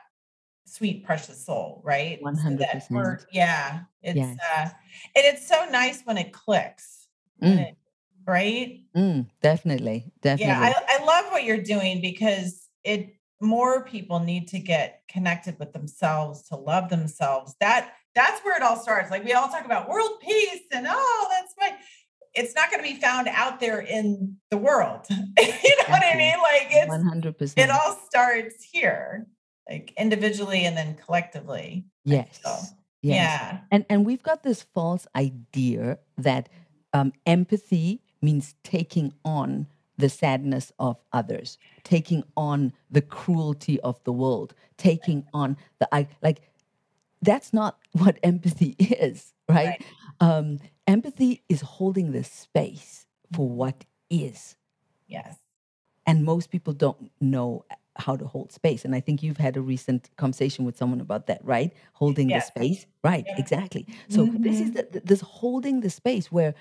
sweet 0.65 1.03
precious 1.03 1.45
soul 1.45 1.81
right 1.83 2.21
100% 2.23 2.81
so 2.87 3.25
yeah 3.33 3.81
it's 4.01 4.15
yes. 4.15 4.37
uh 4.55 4.69
and 5.15 5.25
it's 5.25 5.45
so 5.45 5.65
nice 5.69 6.01
when 6.05 6.17
it 6.17 6.31
clicks 6.31 7.07
mm. 7.43 7.75
Right 8.27 8.81
mm, 8.95 9.25
definitely 9.41 10.11
definitely 10.21 10.45
yeah 10.45 10.73
I, 10.89 11.01
I 11.01 11.05
love 11.05 11.31
what 11.31 11.43
you're 11.43 11.61
doing 11.61 12.01
because 12.01 12.67
it 12.83 13.15
more 13.41 13.83
people 13.83 14.19
need 14.19 14.47
to 14.49 14.59
get 14.59 15.01
connected 15.09 15.57
with 15.59 15.73
themselves 15.73 16.47
to 16.49 16.55
love 16.55 16.89
themselves 16.89 17.55
that 17.59 17.93
that's 18.13 18.43
where 18.43 18.55
it 18.55 18.63
all 18.63 18.77
starts 18.77 19.09
like 19.09 19.23
we 19.23 19.33
all 19.33 19.47
talk 19.47 19.65
about 19.65 19.89
world 19.89 20.19
peace 20.21 20.61
and 20.71 20.85
oh 20.89 21.27
that's 21.31 21.53
right 21.59 21.79
it's 22.33 22.55
not 22.55 22.71
going 22.71 22.83
to 22.83 22.89
be 22.89 22.99
found 22.99 23.27
out 23.27 23.59
there 23.59 23.79
in 23.79 24.37
the 24.49 24.57
world. 24.57 25.05
you 25.09 25.15
know 25.17 25.23
exactly. 25.37 25.83
what 25.89 26.03
I 26.03 26.17
mean? 26.17 26.35
Like 26.41 26.67
it's 26.71 26.93
100%. 26.93 27.53
It 27.57 27.69
all 27.69 27.99
starts 28.07 28.63
here, 28.63 29.27
like 29.69 29.93
individually 29.97 30.65
and 30.65 30.77
then 30.77 30.95
collectively. 30.95 31.85
Yes. 32.05 32.39
So, 32.43 32.49
yes. 33.01 33.15
Yeah. 33.15 33.59
And 33.71 33.85
and 33.89 34.05
we've 34.05 34.23
got 34.23 34.43
this 34.43 34.63
false 34.73 35.07
idea 35.15 35.99
that 36.17 36.49
um, 36.93 37.13
empathy 37.25 38.01
means 38.21 38.55
taking 38.63 39.13
on 39.23 39.67
the 39.97 40.09
sadness 40.09 40.71
of 40.79 40.97
others, 41.13 41.57
taking 41.83 42.23
on 42.35 42.73
the 42.89 43.01
cruelty 43.01 43.79
of 43.81 44.03
the 44.03 44.11
world, 44.11 44.53
taking 44.77 45.25
on 45.33 45.57
the 45.79 45.87
I 45.93 46.07
like 46.21 46.41
that's 47.21 47.53
not 47.53 47.77
what 47.93 48.17
empathy 48.23 48.75
is, 48.79 49.33
right? 49.47 49.67
right. 49.67 49.85
Um, 50.19 50.59
empathy 50.87 51.43
is 51.49 51.61
holding 51.61 52.11
the 52.11 52.23
space 52.23 53.05
for 53.31 53.47
what 53.47 53.85
is. 54.09 54.55
Yes. 55.07 55.37
And 56.05 56.23
most 56.23 56.49
people 56.49 56.73
don't 56.73 57.11
know 57.19 57.65
how 57.97 58.15
to 58.15 58.25
hold 58.25 58.51
space. 58.51 58.85
And 58.85 58.95
I 58.95 58.99
think 58.99 59.21
you've 59.21 59.37
had 59.37 59.57
a 59.57 59.61
recent 59.61 60.09
conversation 60.15 60.65
with 60.65 60.77
someone 60.77 61.01
about 61.01 61.27
that, 61.27 61.43
right? 61.43 61.71
Holding 61.93 62.29
yes. 62.29 62.49
the 62.49 62.59
space. 62.59 62.85
Right, 63.03 63.25
yeah. 63.27 63.35
exactly. 63.37 63.85
So 64.09 64.25
mm-hmm. 64.25 64.41
this 64.41 64.59
is 64.59 64.71
the, 64.71 65.01
this 65.03 65.21
holding 65.21 65.81
the 65.81 65.89
space 65.89 66.31
where, 66.31 66.53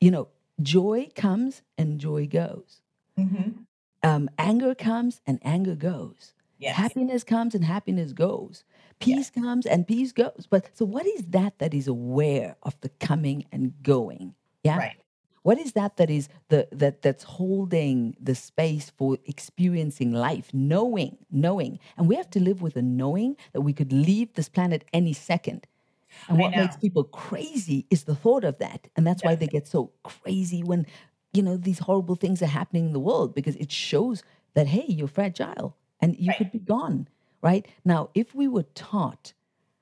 you 0.00 0.10
know, 0.10 0.28
joy 0.60 1.08
comes 1.14 1.62
and 1.76 1.98
joy 1.98 2.26
goes. 2.26 2.80
Mm-hmm. 3.18 3.62
Um, 4.02 4.30
anger 4.38 4.74
comes 4.74 5.20
and 5.26 5.38
anger 5.42 5.74
goes. 5.74 6.34
Yes. 6.58 6.76
Happiness 6.76 7.24
comes 7.24 7.54
and 7.54 7.64
happiness 7.64 8.12
goes. 8.12 8.64
Peace 8.98 9.30
yeah. 9.34 9.42
comes 9.42 9.66
and 9.66 9.86
peace 9.86 10.12
goes. 10.12 10.46
But 10.48 10.70
so 10.74 10.84
what 10.84 11.06
is 11.06 11.24
that 11.28 11.58
that 11.58 11.74
is 11.74 11.86
aware 11.86 12.56
of 12.62 12.80
the 12.80 12.88
coming 12.88 13.44
and 13.52 13.74
going? 13.82 14.34
Yeah. 14.64 14.78
Right. 14.78 14.96
What 15.42 15.58
is 15.58 15.72
that 15.72 15.96
that 15.98 16.10
is 16.10 16.28
the 16.48 16.66
that 16.72 17.02
that's 17.02 17.22
holding 17.22 18.16
the 18.20 18.34
space 18.34 18.90
for 18.90 19.16
experiencing 19.26 20.12
life, 20.12 20.50
knowing, 20.52 21.18
knowing. 21.30 21.78
And 21.96 22.08
we 22.08 22.16
have 22.16 22.30
to 22.30 22.40
live 22.40 22.62
with 22.62 22.74
a 22.76 22.82
knowing 22.82 23.36
that 23.52 23.60
we 23.60 23.72
could 23.72 23.92
leave 23.92 24.34
this 24.34 24.48
planet 24.48 24.84
any 24.92 25.12
second. 25.12 25.66
And 26.28 26.38
what 26.38 26.52
makes 26.52 26.76
people 26.76 27.04
crazy 27.04 27.86
is 27.90 28.04
the 28.04 28.14
thought 28.14 28.44
of 28.44 28.58
that. 28.58 28.88
And 28.96 29.06
that's 29.06 29.22
why 29.24 29.34
they 29.34 29.46
get 29.46 29.66
so 29.66 29.92
crazy 30.02 30.62
when, 30.62 30.86
you 31.32 31.42
know, 31.42 31.56
these 31.56 31.80
horrible 31.80 32.14
things 32.14 32.42
are 32.42 32.46
happening 32.46 32.86
in 32.86 32.92
the 32.92 33.00
world 33.00 33.34
because 33.34 33.56
it 33.56 33.70
shows 33.70 34.22
that, 34.54 34.66
hey, 34.66 34.86
you're 34.88 35.08
fragile 35.08 35.76
and 36.00 36.16
you 36.18 36.28
right. 36.28 36.38
could 36.38 36.52
be 36.52 36.58
gone 36.58 37.08
right? 37.46 37.66
Now, 37.84 38.10
if 38.14 38.34
we 38.34 38.48
were 38.48 38.64
taught 38.74 39.32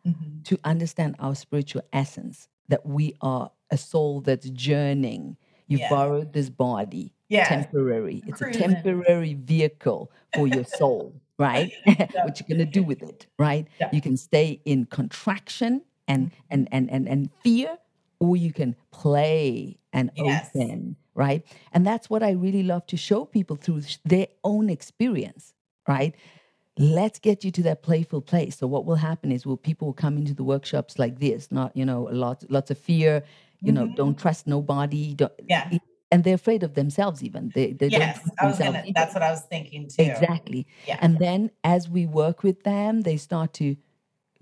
mm-hmm. 0.06 0.42
to 0.42 0.58
understand 0.64 1.16
our 1.18 1.34
spiritual 1.34 1.82
essence, 1.92 2.48
that 2.68 2.84
we 2.84 3.14
are 3.22 3.50
a 3.70 3.78
soul 3.78 4.20
that's 4.20 4.48
journeying, 4.50 5.36
you 5.66 5.78
yeah. 5.78 5.88
borrowed 5.88 6.34
this 6.34 6.50
body, 6.50 7.14
yeah. 7.28 7.48
temporary. 7.48 8.22
It's 8.26 8.42
a 8.42 8.50
temporary 8.50 9.34
vehicle 9.34 10.12
for 10.34 10.46
your 10.46 10.64
soul, 10.64 11.14
right? 11.38 11.72
what 11.86 12.38
you're 12.38 12.48
gonna 12.48 12.70
do 12.70 12.82
with 12.82 13.02
it, 13.02 13.26
right? 13.38 13.66
Yeah. 13.80 13.88
You 13.92 14.02
can 14.02 14.18
stay 14.18 14.60
in 14.66 14.84
contraction 14.86 15.82
and 16.08 16.26
mm-hmm. 16.26 16.40
and 16.50 16.68
and 16.72 16.90
and 16.90 17.08
and 17.08 17.30
fear, 17.42 17.78
or 18.18 18.36
you 18.36 18.52
can 18.52 18.76
play 18.90 19.78
and 19.92 20.10
yes. 20.16 20.50
open, 20.54 20.96
right? 21.14 21.44
And 21.72 21.86
that's 21.86 22.10
what 22.10 22.22
I 22.22 22.32
really 22.32 22.62
love 22.62 22.86
to 22.86 22.96
show 22.96 23.24
people 23.24 23.56
through 23.56 23.82
their 24.04 24.28
own 24.42 24.70
experience, 24.70 25.54
right? 25.88 26.14
let's 26.78 27.18
get 27.18 27.44
you 27.44 27.50
to 27.50 27.62
that 27.62 27.82
playful 27.82 28.20
place 28.20 28.58
so 28.58 28.66
what 28.66 28.84
will 28.84 28.96
happen 28.96 29.30
is 29.30 29.46
will 29.46 29.56
people 29.56 29.86
will 29.86 29.92
come 29.92 30.16
into 30.16 30.34
the 30.34 30.42
workshops 30.42 30.98
like 30.98 31.20
this 31.20 31.52
not 31.52 31.74
you 31.76 31.84
know 31.84 32.08
lots 32.10 32.44
lots 32.48 32.70
of 32.70 32.78
fear 32.78 33.22
you 33.60 33.72
mm-hmm. 33.72 33.86
know 33.86 33.94
don't 33.96 34.18
trust 34.18 34.46
nobody 34.46 35.14
don't 35.14 35.32
yeah 35.48 35.70
and 36.10 36.24
they're 36.24 36.34
afraid 36.34 36.62
of 36.62 36.74
themselves 36.74 37.22
even 37.22 37.50
they, 37.54 37.72
they 37.72 37.86
yes 37.88 38.28
I 38.40 38.46
was 38.46 38.58
gonna, 38.58 38.84
that's 38.92 39.14
what 39.14 39.22
i 39.22 39.30
was 39.30 39.42
thinking 39.42 39.88
too 39.88 40.02
exactly 40.02 40.66
yeah. 40.86 40.98
and 41.00 41.18
then 41.18 41.50
as 41.62 41.88
we 41.88 42.06
work 42.06 42.42
with 42.42 42.64
them 42.64 43.02
they 43.02 43.18
start 43.18 43.52
to 43.54 43.76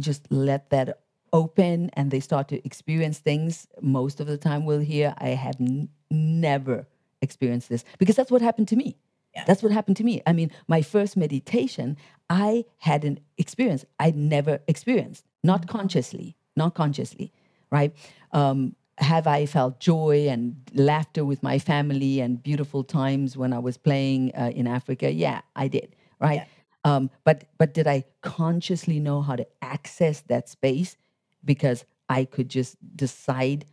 just 0.01 0.27
let 0.31 0.71
that 0.71 1.02
open 1.33 1.91
and 1.95 2.11
they 2.11 2.21
start 2.21 2.49
to 2.49 2.65
experience 2.67 3.19
things 3.19 3.67
most 3.81 4.21
of 4.21 4.27
the 4.27 4.37
time 4.39 4.65
we'll 4.67 4.81
hear 4.81 5.15
i 5.19 5.29
have 5.29 5.57
n- 5.61 5.89
never 6.11 6.87
experienced 7.23 7.69
this 7.69 7.85
because 7.99 8.17
that's 8.17 8.31
what 8.31 8.43
happened 8.43 8.69
to 8.69 8.77
me 8.77 8.97
yeah. 9.35 9.45
That's 9.47 9.63
what 9.63 9.73
happened 9.73 9.97
to 9.97 10.05
me. 10.05 10.21
I 10.27 10.33
mean, 10.33 10.51
my 10.69 10.83
first 10.83 11.17
meditation, 11.17 11.97
I 12.29 12.65
had 12.79 13.05
an 13.05 13.19
experience 13.39 13.85
I'd 13.99 14.17
never 14.17 14.61
experienced, 14.69 15.25
not 15.43 15.67
consciously, 15.69 16.37
not 16.55 16.75
consciously, 16.75 17.33
right? 17.71 17.95
Um, 18.33 18.77
have 18.99 19.27
I 19.27 19.47
felt 19.47 19.81
joy 19.81 20.27
and 20.29 20.57
laughter 20.75 21.25
with 21.25 21.43
my 21.43 21.59
family 21.59 22.21
and 22.21 22.43
beautiful 22.43 22.85
times 22.85 23.37
when 23.37 23.53
I 23.55 23.59
was 23.59 23.79
playing 23.79 24.33
uh, 24.37 24.51
in 24.55 24.67
Africa? 24.67 25.11
Yeah, 25.11 25.41
I 25.57 25.69
did, 25.69 25.97
right? 26.21 26.43
Yeah. 26.43 26.47
Um, 26.85 27.11
but 27.25 27.45
but 27.59 27.73
did 27.75 27.87
I 27.87 28.05
consciously 28.23 29.01
know 29.01 29.23
how 29.23 29.37
to 29.37 29.47
access 29.63 30.21
that 30.23 30.49
space? 30.49 30.97
Because 31.45 31.85
I 32.09 32.25
could 32.25 32.49
just 32.49 32.77
decide, 32.97 33.65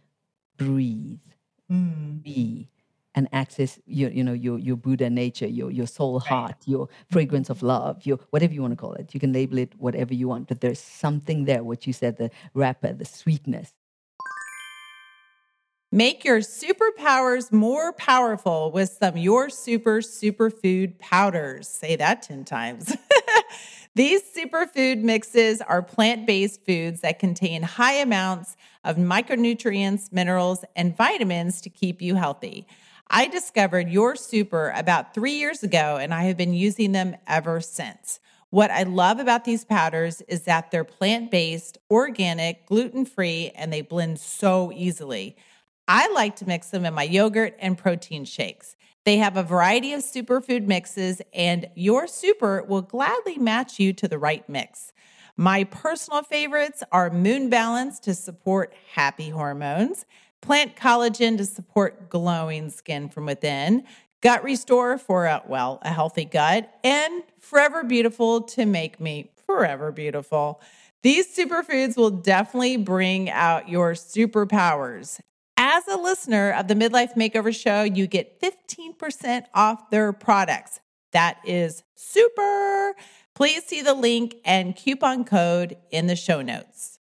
breathe, 0.58 1.20
mm. 1.72 2.22
be, 2.22 2.70
and 3.16 3.28
access 3.34 3.80
your 3.86 4.12
you 4.12 4.24
know 4.24 4.34
your 4.34 4.60
your 4.60 4.78
buddha 4.78 5.10
nature 5.10 5.48
your 5.48 5.72
your 5.72 5.88
soul 5.88 6.20
heart 6.20 6.56
your 6.66 6.88
fragrance 7.12 7.50
of 7.50 7.64
love 7.64 8.06
your 8.06 8.20
whatever 8.30 8.54
you 8.54 8.62
want 8.62 8.72
to 8.72 8.78
call 8.78 8.94
it 8.94 9.14
you 9.14 9.20
can 9.20 9.34
label 9.34 9.58
it 9.58 9.74
whatever 9.78 10.14
you 10.14 10.28
want 10.28 10.48
but 10.48 10.62
there's 10.62 10.80
something 10.80 11.46
there 11.46 11.64
what 11.64 11.88
you 11.88 11.92
said 11.92 12.18
the 12.18 12.30
wrapper 12.54 12.94
the 12.94 13.06
sweetness 13.06 13.74
Make 15.92 16.24
your 16.24 16.42
superpowers 16.42 17.52
more 17.52 17.94
powerful 17.94 18.72
with 18.72 18.96
some 19.02 19.18
Your 19.18 19.50
Super 19.50 20.02
Superfood 20.02 21.00
powders. 21.00 21.68
Say 21.68 21.96
that 21.96 22.22
10 22.22 22.46
times. 22.46 22.96
These 24.00 24.22
superfood 24.34 25.02
mixes 25.02 25.60
are 25.60 25.82
plant 25.82 26.26
based 26.26 26.66
foods 26.66 27.02
that 27.02 27.20
contain 27.20 27.64
high 27.64 27.96
amounts 27.96 28.56
of 28.86 28.96
micronutrients, 28.96 30.14
minerals, 30.14 30.64
and 30.74 30.96
vitamins 30.96 31.60
to 31.60 31.70
keep 31.70 32.02
you 32.02 32.16
healthy. 32.16 32.66
I 33.10 33.28
discovered 33.28 33.90
Your 33.90 34.16
Super 34.16 34.72
about 34.74 35.14
three 35.14 35.34
years 35.34 35.64
ago, 35.64 35.98
and 35.98 36.14
I 36.14 36.24
have 36.24 36.38
been 36.38 36.54
using 36.54 36.94
them 36.94 37.18
ever 37.28 37.60
since. 37.60 38.22
What 38.52 38.72
I 38.72 38.84
love 38.84 39.20
about 39.20 39.44
these 39.44 39.66
powders 39.66 40.22
is 40.30 40.44
that 40.44 40.72
they're 40.72 40.86
plant 40.86 41.30
based, 41.30 41.78
organic, 41.92 42.68
gluten 42.68 43.04
free, 43.04 43.52
and 43.54 43.74
they 43.74 43.82
blend 43.82 44.18
so 44.22 44.72
easily. 44.72 45.36
I 45.90 46.10
like 46.14 46.38
to 46.38 46.48
mix 46.48 46.70
them 46.70 46.86
in 46.86 46.94
my 46.94 47.04
yogurt 47.04 47.54
and 47.60 47.78
protein 47.78 48.24
shakes. 48.24 48.78
They 49.06 49.18
have 49.18 49.38
a 49.38 49.44
variety 49.44 49.94
of 49.94 50.02
superfood 50.02 50.68
mixes, 50.68 51.22
and 51.34 51.70
your 51.76 52.08
super 52.08 52.64
will 52.64 52.82
gladly 52.82 53.38
match 53.38 53.80
you 53.80 53.94
to 53.94 54.08
the 54.08 54.20
right 54.20 54.48
mix. 54.50 54.94
My 55.38 55.64
personal 55.64 56.22
favorites 56.22 56.84
are 56.92 57.10
Moon 57.10 57.50
Balance 57.50 58.00
to 58.02 58.14
support 58.14 58.74
happy 58.94 59.30
hormones, 59.30 60.06
plant 60.42 60.76
collagen 60.76 61.38
to 61.38 61.46
support 61.46 62.10
glowing 62.10 62.70
skin 62.70 63.08
from 63.10 63.26
within, 63.26 63.86
gut 64.22 64.44
restore 64.44 64.98
for 64.98 65.26
a 65.26 65.42
well, 65.48 65.80
a 65.82 65.94
healthy 65.94 66.26
gut, 66.26 66.70
and 66.84 67.24
forever 67.40 67.84
beautiful 67.84 68.42
to 68.42 68.66
make 68.66 69.00
me 69.00 69.32
forever 69.46 69.92
beautiful. 69.92 70.62
These 71.02 71.34
superfoods 71.36 71.96
will 71.96 72.10
definitely 72.10 72.76
bring 72.76 73.30
out 73.30 73.70
your 73.70 73.94
superpowers. 73.94 75.22
As 75.62 75.88
a 75.88 75.98
listener 75.98 76.54
of 76.54 76.70
the 76.70 76.74
Midlife 76.74 77.16
Makeover 77.16 77.54
Show, 77.54 77.84
you 77.84 78.08
get 78.08 78.42
15% 78.42 79.44
off 79.54 79.90
their 79.90 80.14
products. 80.14 80.80
That 81.12 81.38
is 81.44 81.84
super. 81.96 82.96
Please 83.36 83.66
see 83.66 83.82
the 83.82 83.94
link 83.94 84.36
and 84.46 84.76
coupon 84.76 85.26
code 85.26 85.76
in 85.92 86.08
the 86.08 86.16
show 86.16 86.42
notes. 86.42 87.00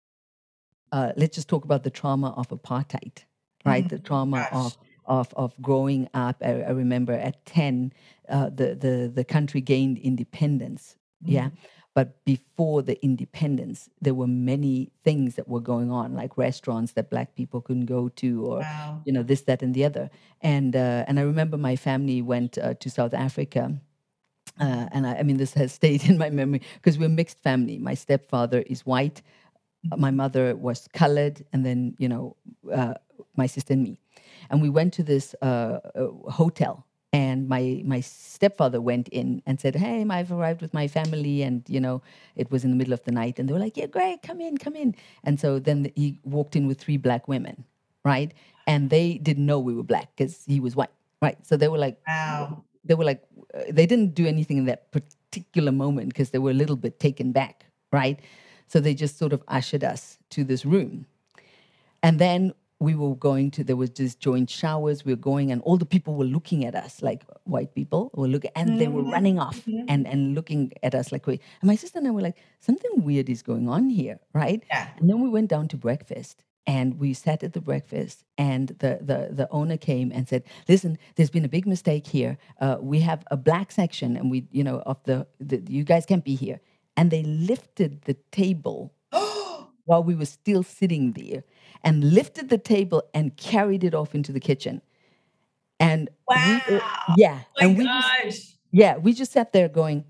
Uh, 0.90 1.12
let's 1.16 1.36
just 1.36 1.48
talk 1.48 1.64
about 1.64 1.84
the 1.84 1.90
trauma 1.90 2.30
of 2.36 2.48
apartheid 2.48 3.24
right? 3.64 3.84
Mm-hmm. 3.84 3.96
The 3.96 4.02
trauma 4.02 4.48
Gosh. 4.50 4.52
of 4.52 4.78
of 5.04 5.34
of 5.34 5.62
growing 5.62 6.08
up. 6.14 6.36
I, 6.42 6.62
I 6.62 6.70
remember 6.70 7.12
at 7.12 7.44
ten, 7.46 7.92
uh, 8.28 8.50
the 8.50 8.74
the 8.74 9.12
the 9.14 9.24
country 9.24 9.60
gained 9.60 9.98
independence. 9.98 10.96
Yeah. 11.24 11.50
But 11.98 12.24
before 12.24 12.80
the 12.82 12.96
independence, 13.02 13.90
there 14.00 14.14
were 14.14 14.28
many 14.28 14.92
things 15.02 15.34
that 15.34 15.48
were 15.48 15.64
going 15.72 15.90
on, 15.90 16.14
like 16.14 16.38
restaurants 16.38 16.92
that 16.92 17.10
black 17.10 17.34
people 17.34 17.60
couldn't 17.60 17.86
go 17.86 18.02
to, 18.22 18.28
or 18.46 18.58
Wow. 18.60 19.02
you 19.06 19.12
know 19.12 19.24
this, 19.24 19.42
that, 19.48 19.62
and 19.64 19.74
the 19.74 19.84
other. 19.84 20.08
And 20.40 20.76
uh, 20.76 21.08
and 21.08 21.18
I 21.18 21.22
remember 21.22 21.56
my 21.58 21.74
family 21.74 22.22
went 22.22 22.56
uh, 22.56 22.74
to 22.82 22.88
South 22.88 23.14
Africa, 23.26 23.62
uh, 24.60 24.86
and 24.94 25.08
I, 25.08 25.12
I 25.20 25.22
mean 25.24 25.38
this 25.38 25.54
has 25.54 25.72
stayed 25.80 26.04
in 26.10 26.18
my 26.18 26.30
memory 26.30 26.62
because 26.74 26.98
we're 26.98 27.06
a 27.06 27.18
mixed 27.22 27.40
family. 27.42 27.78
My 27.78 27.94
stepfather 27.94 28.60
is 28.74 28.86
white, 28.86 29.18
uh, 29.90 29.96
my 29.96 30.12
mother 30.12 30.54
was 30.54 30.88
colored, 30.92 31.44
and 31.52 31.66
then 31.66 31.96
you 31.98 32.08
know 32.08 32.36
uh, 32.72 32.94
my 33.34 33.48
sister 33.48 33.72
and 33.72 33.82
me, 33.82 33.98
and 34.50 34.62
we 34.62 34.70
went 34.70 34.94
to 34.94 35.02
this 35.02 35.34
uh, 35.42 35.80
uh, 35.98 36.30
hotel. 36.30 36.84
And 37.12 37.48
my 37.48 37.82
my 37.86 38.00
stepfather 38.00 38.80
went 38.80 39.08
in 39.08 39.42
and 39.46 39.58
said, 39.58 39.76
"Hey, 39.76 40.04
I've 40.10 40.30
arrived 40.30 40.60
with 40.60 40.74
my 40.74 40.88
family, 40.88 41.42
and 41.42 41.62
you 41.68 41.80
know 41.80 42.02
it 42.36 42.50
was 42.50 42.64
in 42.64 42.70
the 42.70 42.76
middle 42.76 42.92
of 42.92 43.02
the 43.04 43.12
night." 43.12 43.38
And 43.38 43.48
they 43.48 43.52
were 43.54 43.58
like, 43.58 43.76
"Yeah, 43.78 43.86
great, 43.86 44.20
come 44.22 44.40
in, 44.42 44.58
come 44.58 44.76
in." 44.76 44.94
And 45.24 45.40
so 45.40 45.58
then 45.58 45.90
he 45.96 46.18
walked 46.24 46.54
in 46.54 46.66
with 46.66 46.78
three 46.78 46.98
black 46.98 47.26
women, 47.26 47.64
right? 48.04 48.32
And 48.66 48.90
they 48.90 49.16
didn't 49.18 49.46
know 49.46 49.58
we 49.58 49.74
were 49.74 49.82
black 49.82 50.10
because 50.16 50.44
he 50.46 50.60
was 50.60 50.76
white, 50.76 50.92
right? 51.22 51.38
So 51.46 51.56
they 51.56 51.68
were 51.68 51.78
like, 51.78 51.98
Wow. 52.06 52.64
they 52.84 52.94
were 52.94 53.04
like 53.04 53.22
uh, 53.54 53.62
they 53.70 53.86
didn't 53.86 54.14
do 54.14 54.26
anything 54.26 54.58
in 54.58 54.64
that 54.66 54.90
particular 54.92 55.72
moment 55.72 56.08
because 56.10 56.30
they 56.30 56.38
were 56.38 56.50
a 56.50 56.54
little 56.54 56.76
bit 56.76 56.98
taken 57.00 57.32
back 57.32 57.66
right 57.92 58.20
so 58.66 58.80
they 58.80 58.94
just 58.94 59.18
sort 59.18 59.32
of 59.32 59.42
ushered 59.48 59.84
us 59.84 60.18
to 60.30 60.44
this 60.44 60.64
room 60.64 61.06
and 62.02 62.18
then 62.18 62.52
we 62.80 62.94
were 62.94 63.14
going 63.16 63.50
to 63.50 63.64
there 63.64 63.76
was 63.76 63.90
just 63.90 64.20
joint 64.20 64.48
showers 64.48 65.04
we 65.04 65.12
were 65.12 65.16
going 65.16 65.50
and 65.50 65.60
all 65.62 65.76
the 65.76 65.84
people 65.86 66.14
were 66.14 66.24
looking 66.24 66.64
at 66.64 66.74
us 66.74 67.02
like 67.02 67.24
white 67.44 67.74
people 67.74 68.10
were 68.14 68.28
looking 68.28 68.50
and 68.54 68.80
they 68.80 68.86
were 68.88 69.02
running 69.02 69.38
off 69.38 69.66
and 69.88 70.06
and 70.06 70.34
looking 70.34 70.72
at 70.82 70.94
us 70.94 71.10
like 71.10 71.26
we 71.26 71.40
and 71.60 71.66
my 71.68 71.74
sister 71.76 71.98
and 71.98 72.06
i 72.06 72.10
were 72.10 72.20
like 72.22 72.36
something 72.60 72.90
weird 73.02 73.28
is 73.28 73.42
going 73.42 73.68
on 73.68 73.90
here 73.90 74.18
right 74.32 74.62
Yeah. 74.68 74.88
and 74.98 75.10
then 75.10 75.20
we 75.20 75.28
went 75.28 75.48
down 75.50 75.66
to 75.68 75.76
breakfast 75.76 76.44
and 76.66 76.98
we 77.00 77.14
sat 77.14 77.42
at 77.42 77.54
the 77.54 77.60
breakfast 77.62 78.24
and 78.36 78.68
the, 78.68 78.98
the, 79.00 79.28
the 79.32 79.48
owner 79.50 79.78
came 79.78 80.12
and 80.12 80.28
said, 80.28 80.42
listen, 80.68 80.98
there's 81.16 81.30
been 81.30 81.46
a 81.46 81.48
big 81.48 81.66
mistake 81.66 82.06
here. 82.06 82.36
Uh, 82.60 82.76
we 82.78 83.00
have 83.00 83.24
a 83.30 83.38
black 83.38 83.72
section 83.72 84.18
and 84.18 84.30
we, 84.30 84.46
you 84.52 84.62
know, 84.62 84.80
of 84.84 85.02
the, 85.04 85.26
the, 85.40 85.62
you 85.66 85.82
guys 85.82 86.04
can't 86.04 86.26
be 86.26 86.34
here. 86.34 86.60
And 86.94 87.10
they 87.10 87.22
lifted 87.22 88.02
the 88.02 88.18
table 88.32 88.92
while 89.86 90.04
we 90.04 90.14
were 90.14 90.26
still 90.26 90.62
sitting 90.62 91.12
there 91.12 91.42
and 91.82 92.12
lifted 92.14 92.48
the 92.48 92.58
table 92.58 93.02
and 93.14 93.36
carried 93.36 93.84
it 93.84 93.94
off 93.94 94.14
into 94.14 94.32
the 94.32 94.40
kitchen. 94.40 94.82
And 95.80 96.08
we, 96.28 96.34
uh, 96.76 96.80
yeah, 97.16 97.40
My 97.60 97.66
and 97.66 97.78
we 97.78 97.84
just, 97.84 98.56
yeah, 98.72 98.96
we 98.96 99.12
just 99.12 99.32
sat 99.32 99.52
there 99.52 99.68
going, 99.68 100.04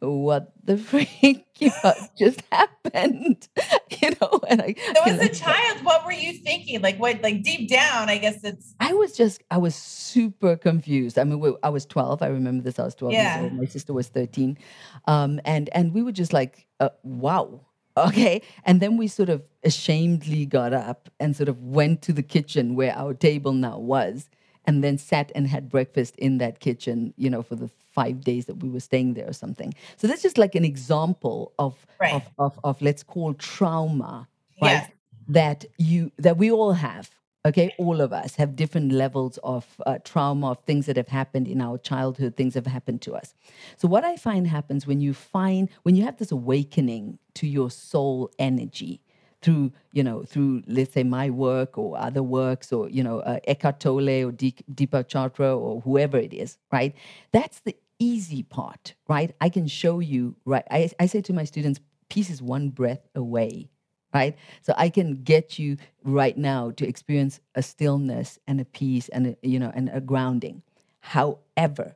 what 0.00 0.52
the 0.62 0.76
freak 0.90 1.46
you 1.58 1.70
know, 1.82 1.94
just 2.18 2.42
happened? 2.52 3.48
you 4.02 4.10
know, 4.20 4.40
and 4.48 4.60
I, 4.60 4.74
So 4.94 5.04
as 5.04 5.18
a 5.18 5.28
child, 5.34 5.84
what 5.84 6.04
were 6.04 6.12
you 6.12 6.34
thinking? 6.34 6.82
Like 6.82 6.98
what 6.98 7.22
like 7.22 7.42
deep 7.42 7.68
down, 7.70 8.08
I 8.10 8.18
guess 8.18 8.44
it's 8.44 8.74
I 8.78 8.92
was 8.92 9.16
just, 9.16 9.42
I 9.50 9.56
was 9.56 9.74
super 9.74 10.56
confused. 10.56 11.18
I 11.18 11.24
mean, 11.24 11.40
we, 11.40 11.54
I 11.62 11.70
was 11.70 11.86
12. 11.86 12.20
I 12.22 12.26
remember 12.26 12.62
this. 12.62 12.78
I 12.78 12.84
was 12.84 12.94
12 12.94 13.14
Yeah. 13.14 13.34
years 13.34 13.44
old. 13.44 13.54
My 13.54 13.64
sister 13.64 13.94
was 13.94 14.08
13. 14.08 14.58
Um, 15.06 15.40
and, 15.46 15.70
and 15.72 15.94
we 15.94 16.02
were 16.02 16.12
just 16.12 16.34
like, 16.34 16.66
uh, 16.78 16.90
wow. 17.02 17.62
Okay. 17.96 18.42
And 18.64 18.80
then 18.80 18.96
we 18.96 19.06
sort 19.08 19.28
of 19.28 19.42
ashamedly 19.64 20.48
got 20.48 20.72
up 20.72 21.08
and 21.18 21.34
sort 21.34 21.48
of 21.48 21.62
went 21.62 22.02
to 22.02 22.12
the 22.12 22.22
kitchen 22.22 22.74
where 22.74 22.92
our 22.94 23.14
table 23.14 23.52
now 23.52 23.78
was 23.78 24.28
and 24.66 24.82
then 24.84 24.98
sat 24.98 25.32
and 25.34 25.46
had 25.46 25.68
breakfast 25.68 26.14
in 26.16 26.38
that 26.38 26.60
kitchen, 26.60 27.14
you 27.16 27.30
know, 27.30 27.42
for 27.42 27.54
the 27.54 27.70
five 27.92 28.22
days 28.22 28.46
that 28.46 28.56
we 28.56 28.68
were 28.68 28.80
staying 28.80 29.14
there 29.14 29.28
or 29.28 29.32
something. 29.32 29.72
So 29.96 30.06
that's 30.06 30.22
just 30.22 30.36
like 30.38 30.54
an 30.54 30.64
example 30.64 31.52
of, 31.58 31.86
Right. 32.00 32.12
of, 32.14 32.28
of, 32.38 32.60
of 32.64 32.82
let's 32.82 33.02
call 33.02 33.32
trauma, 33.34 34.28
right? 34.60 34.70
Yes. 34.70 34.90
that 35.28 35.64
you 35.78 36.12
that 36.18 36.36
we 36.36 36.50
all 36.50 36.72
have 36.72 37.10
okay 37.46 37.72
all 37.78 38.00
of 38.00 38.12
us 38.12 38.34
have 38.34 38.56
different 38.56 38.90
levels 38.92 39.38
of 39.44 39.64
uh, 39.86 39.98
trauma 40.04 40.50
of 40.50 40.58
things 40.66 40.86
that 40.86 40.96
have 40.96 41.08
happened 41.08 41.46
in 41.46 41.60
our 41.60 41.78
childhood 41.78 42.36
things 42.36 42.54
have 42.54 42.66
happened 42.66 43.00
to 43.00 43.14
us. 43.14 43.34
So 43.76 43.88
what 43.88 44.04
i 44.04 44.16
find 44.16 44.46
happens 44.46 44.86
when 44.86 45.00
you 45.00 45.14
find 45.14 45.68
when 45.84 45.94
you 45.94 46.04
have 46.04 46.16
this 46.18 46.32
awakening 46.32 47.18
to 47.34 47.46
your 47.46 47.70
soul 47.70 48.30
energy 48.38 49.00
through 49.42 49.70
you 49.92 50.02
know 50.02 50.24
through 50.24 50.62
let's 50.66 50.92
say 50.92 51.04
my 51.04 51.30
work 51.30 51.78
or 51.78 51.96
other 51.96 52.22
works 52.22 52.72
or 52.72 52.88
you 52.90 53.02
know 53.02 53.20
uh, 53.20 53.38
Eckhart 53.46 53.80
Tolle 53.80 54.24
or 54.26 54.32
Deep, 54.32 54.62
Deepak 54.74 55.08
Chopra 55.08 55.56
or 55.56 55.80
whoever 55.82 56.18
it 56.18 56.32
is 56.34 56.58
right? 56.72 56.94
That's 57.32 57.60
the 57.60 57.76
easy 57.98 58.42
part 58.42 58.94
right? 59.08 59.34
I 59.40 59.48
can 59.50 59.68
show 59.68 60.00
you 60.00 60.34
right? 60.44 60.64
I, 60.70 60.90
I 60.98 61.06
say 61.06 61.20
to 61.22 61.32
my 61.32 61.44
students 61.44 61.80
peace 62.08 62.30
is 62.30 62.42
one 62.42 62.70
breath 62.70 63.06
away 63.14 63.70
right 64.16 64.34
so 64.62 64.70
i 64.76 64.88
can 64.88 65.08
get 65.32 65.58
you 65.58 65.76
right 66.04 66.36
now 66.52 66.70
to 66.78 66.84
experience 66.92 67.40
a 67.54 67.62
stillness 67.62 68.38
and 68.48 68.60
a 68.60 68.64
peace 68.64 69.08
and 69.10 69.22
a, 69.28 69.36
you 69.42 69.58
know 69.58 69.72
and 69.74 69.90
a 69.92 70.00
grounding 70.00 70.62
however 71.00 71.86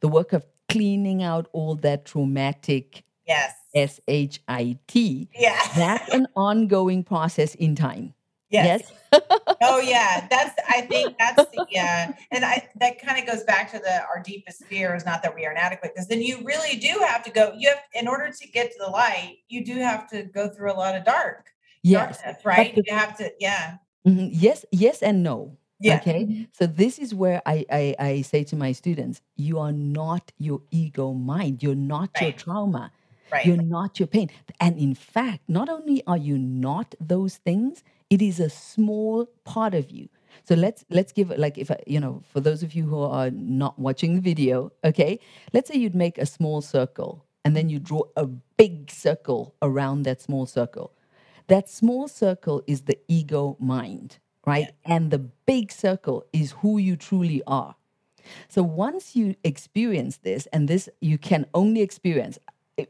the 0.00 0.08
work 0.08 0.32
of 0.32 0.44
cleaning 0.68 1.22
out 1.22 1.44
all 1.52 1.74
that 1.74 2.04
traumatic 2.04 3.04
Yes. 3.26 3.54
s-h-i-t 3.74 5.28
Yeah. 5.46 5.62
that's 5.76 6.08
an 6.12 6.26
ongoing 6.34 7.02
process 7.04 7.54
in 7.54 7.74
time 7.74 8.14
Yes. 8.50 8.64
yes 9.12 9.20
Oh 9.64 9.78
yeah. 9.78 10.26
That's 10.28 10.54
I 10.68 10.80
think 10.82 11.16
that's 11.18 11.36
the 11.52 11.66
yeah. 11.70 12.12
And 12.32 12.44
I 12.44 12.68
that 12.80 13.00
kind 13.00 13.18
of 13.18 13.26
goes 13.32 13.44
back 13.44 13.70
to 13.72 13.78
the 13.78 14.02
our 14.06 14.20
deepest 14.22 14.64
fear 14.64 14.94
is 14.94 15.04
not 15.06 15.22
that 15.22 15.34
we 15.34 15.46
are 15.46 15.52
inadequate. 15.52 15.92
Because 15.94 16.08
then 16.08 16.20
you 16.20 16.42
really 16.44 16.76
do 16.78 16.98
have 17.06 17.22
to 17.24 17.30
go, 17.30 17.54
you 17.56 17.68
have 17.68 17.78
in 17.94 18.08
order 18.08 18.30
to 18.30 18.48
get 18.48 18.72
to 18.72 18.78
the 18.84 18.90
light, 18.90 19.38
you 19.48 19.64
do 19.64 19.74
have 19.76 20.08
to 20.10 20.24
go 20.24 20.48
through 20.48 20.72
a 20.72 20.74
lot 20.74 20.96
of 20.96 21.04
dark. 21.04 21.51
Yes 21.82 22.18
Darkness, 22.22 22.44
right? 22.44 22.74
the- 22.74 22.82
You 22.86 22.94
have 22.94 23.16
to, 23.18 23.32
yeah. 23.40 23.76
Mhm. 24.06 24.30
yes 24.32 24.64
yes 24.72 25.02
and 25.02 25.22
no 25.22 25.56
Yeah. 25.82 25.96
Okay. 25.98 26.46
So 26.52 26.66
this 26.66 26.98
is 26.98 27.10
where 27.14 27.42
I, 27.44 27.66
I 27.70 27.84
I 27.98 28.12
say 28.22 28.44
to 28.50 28.56
my 28.56 28.70
students, 28.72 29.20
you 29.36 29.58
are 29.58 29.72
not 29.72 30.30
your 30.38 30.60
ego 30.70 31.12
mind. 31.12 31.62
You're 31.62 31.74
not 31.96 32.10
your 32.20 32.30
trauma. 32.32 32.92
Right. 33.32 33.44
You're 33.46 33.64
not 33.78 33.98
your 33.98 34.06
pain. 34.06 34.28
And 34.60 34.78
in 34.78 34.94
fact, 34.94 35.40
not 35.48 35.68
only 35.68 35.98
are 36.06 36.18
you 36.28 36.38
not 36.38 36.94
those 37.00 37.38
things, 37.42 37.82
it 38.10 38.22
is 38.22 38.38
a 38.40 38.48
small 38.50 39.26
part 39.44 39.74
of 39.74 39.90
you. 39.90 40.06
So 40.44 40.54
let's 40.54 40.84
let's 40.90 41.12
give 41.12 41.30
it 41.34 41.38
like 41.38 41.58
if 41.58 41.70
I, 41.70 41.78
you 41.86 41.98
know, 41.98 42.22
for 42.32 42.40
those 42.40 42.62
of 42.62 42.74
you 42.76 42.84
who 42.86 43.02
are 43.02 43.30
not 43.32 43.74
watching 43.78 44.14
the 44.14 44.20
video, 44.22 44.70
okay, 44.84 45.18
let's 45.52 45.68
say 45.68 45.76
you'd 45.82 45.94
make 46.06 46.18
a 46.18 46.26
small 46.26 46.60
circle 46.62 47.24
and 47.44 47.56
then 47.56 47.68
you 47.68 47.78
draw 47.80 48.02
a 48.16 48.26
big 48.56 48.90
circle 48.90 49.54
around 49.62 50.04
that 50.06 50.20
small 50.22 50.46
circle. 50.46 50.92
That 51.52 51.68
small 51.68 52.08
circle 52.08 52.62
is 52.66 52.80
the 52.84 52.98
ego 53.08 53.58
mind, 53.60 54.18
right? 54.46 54.68
And 54.86 55.10
the 55.10 55.18
big 55.18 55.70
circle 55.70 56.24
is 56.32 56.52
who 56.52 56.78
you 56.78 56.96
truly 56.96 57.42
are. 57.46 57.76
So 58.48 58.62
once 58.62 59.14
you 59.14 59.34
experience 59.44 60.16
this, 60.16 60.46
and 60.46 60.66
this 60.66 60.88
you 61.02 61.18
can 61.18 61.44
only 61.52 61.82
experience, 61.82 62.38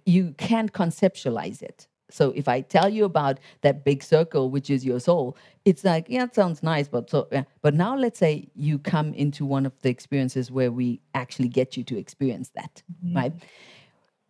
you 0.06 0.32
can't 0.38 0.72
conceptualize 0.72 1.60
it. 1.60 1.88
So 2.08 2.30
if 2.36 2.46
I 2.46 2.60
tell 2.60 2.88
you 2.88 3.04
about 3.04 3.40
that 3.62 3.84
big 3.84 4.00
circle, 4.00 4.48
which 4.48 4.70
is 4.70 4.84
your 4.84 5.00
soul, 5.00 5.36
it's 5.64 5.82
like, 5.82 6.06
yeah, 6.08 6.22
it 6.22 6.34
sounds 6.36 6.62
nice, 6.62 6.86
but 6.86 7.10
so 7.10 7.26
yeah. 7.32 7.42
But 7.62 7.74
now 7.74 7.96
let's 7.96 8.20
say 8.20 8.46
you 8.54 8.78
come 8.78 9.12
into 9.14 9.44
one 9.44 9.66
of 9.66 9.72
the 9.82 9.88
experiences 9.88 10.52
where 10.52 10.70
we 10.70 11.00
actually 11.16 11.48
get 11.48 11.76
you 11.76 11.82
to 11.82 11.98
experience 11.98 12.50
that, 12.54 12.84
mm-hmm. 13.04 13.16
right? 13.16 13.32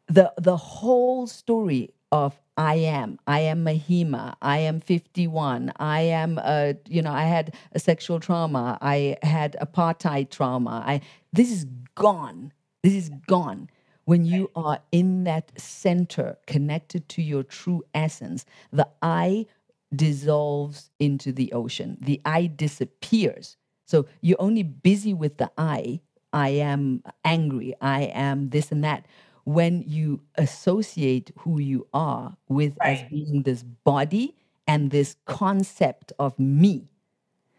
the 0.09 0.33
the 0.39 0.57
whole 0.57 1.27
story 1.27 1.91
of 2.11 2.39
I 2.57 2.75
am, 2.75 3.19
I 3.27 3.41
am 3.41 3.65
Mahima, 3.65 4.35
I 4.43 4.59
am 4.59 4.81
51, 4.81 5.73
I 5.77 6.01
am, 6.03 6.39
uh, 6.43 6.75
you 6.87 7.01
know, 7.01 7.13
I 7.13 7.25
had 7.25 7.55
a 7.73 7.79
sexual 7.79 8.21
trauma, 8.21 8.79
I 8.83 9.17
had 9.23 9.57
apartheid 9.61 10.31
trauma. 10.31 10.83
I 10.87 11.01
this 11.33 11.51
is 11.51 11.67
gone. 11.95 12.53
This 12.83 12.93
is 12.93 13.11
gone. 13.27 13.71
When 14.05 14.25
you 14.25 14.51
are 14.55 14.81
in 14.91 15.25
that 15.25 15.53
center, 15.59 16.37
connected 16.47 17.09
to 17.11 17.23
your 17.23 17.43
true 17.43 17.85
essence, 17.95 18.45
the 18.73 18.89
I 19.01 19.47
dissolves 19.95 20.91
into 20.99 21.33
the 21.33 21.53
ocean. 21.53 21.97
The 22.01 22.21
I 22.25 22.47
disappears. 22.47 23.57
So 23.87 24.07
you're 24.21 24.41
only 24.41 24.63
busy 24.63 25.15
with 25.15 25.39
the 25.39 25.51
I. 25.57 26.01
I 26.33 26.49
am 26.51 27.03
angry. 27.25 27.75
I 27.81 28.03
am 28.05 28.51
this 28.51 28.73
and 28.73 28.83
that. 28.85 29.07
When 29.45 29.83
you 29.87 30.21
associate 30.37 31.33
who 31.39 31.59
you 31.61 31.87
are 31.93 32.37
with 32.49 32.77
as 32.81 33.03
being 33.11 33.43
this 33.43 33.63
body 33.63 34.37
and 34.69 34.91
this 34.91 35.17
concept 35.27 36.13
of 36.19 36.39
me. 36.39 36.89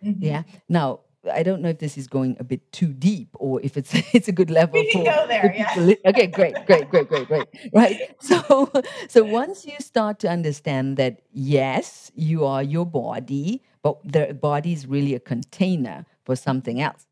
Mhm. 0.06 0.18
Yeah. 0.22 0.44
Now, 0.70 1.02
I 1.34 1.44
don't 1.44 1.62
know 1.62 1.70
if 1.70 1.80
this 1.80 1.98
is 1.98 2.08
going 2.08 2.38
a 2.40 2.44
bit 2.44 2.72
too 2.74 2.94
deep 2.94 3.30
or 3.36 3.62
if 3.62 3.78
it's 3.78 3.94
it's 4.16 4.28
a 4.28 4.32
good 4.34 4.50
level 4.52 4.82
We 4.82 4.88
can 4.92 5.06
for 5.06 5.12
go 5.12 5.28
there, 5.28 5.54
the 5.78 5.98
yeah. 6.04 6.10
Okay, 6.10 6.28
great, 6.28 6.56
great, 6.66 6.90
great, 6.90 7.08
great, 7.10 7.28
great. 7.28 7.48
Right. 7.74 7.98
So 8.22 8.72
so 9.10 9.24
once 9.24 9.66
you 9.66 9.74
start 9.80 10.20
to 10.20 10.30
understand 10.30 10.98
that 10.98 11.22
yes, 11.34 12.12
you 12.16 12.46
are 12.46 12.64
your 12.64 12.86
body, 12.86 13.64
but 13.84 13.98
the 14.06 14.34
body 14.34 14.74
is 14.74 14.88
really 14.88 15.16
a 15.16 15.20
container 15.20 16.06
for 16.26 16.36
something 16.36 16.82
else 16.82 17.06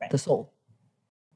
Right. 0.00 0.10
the 0.10 0.18
soul. 0.18 0.52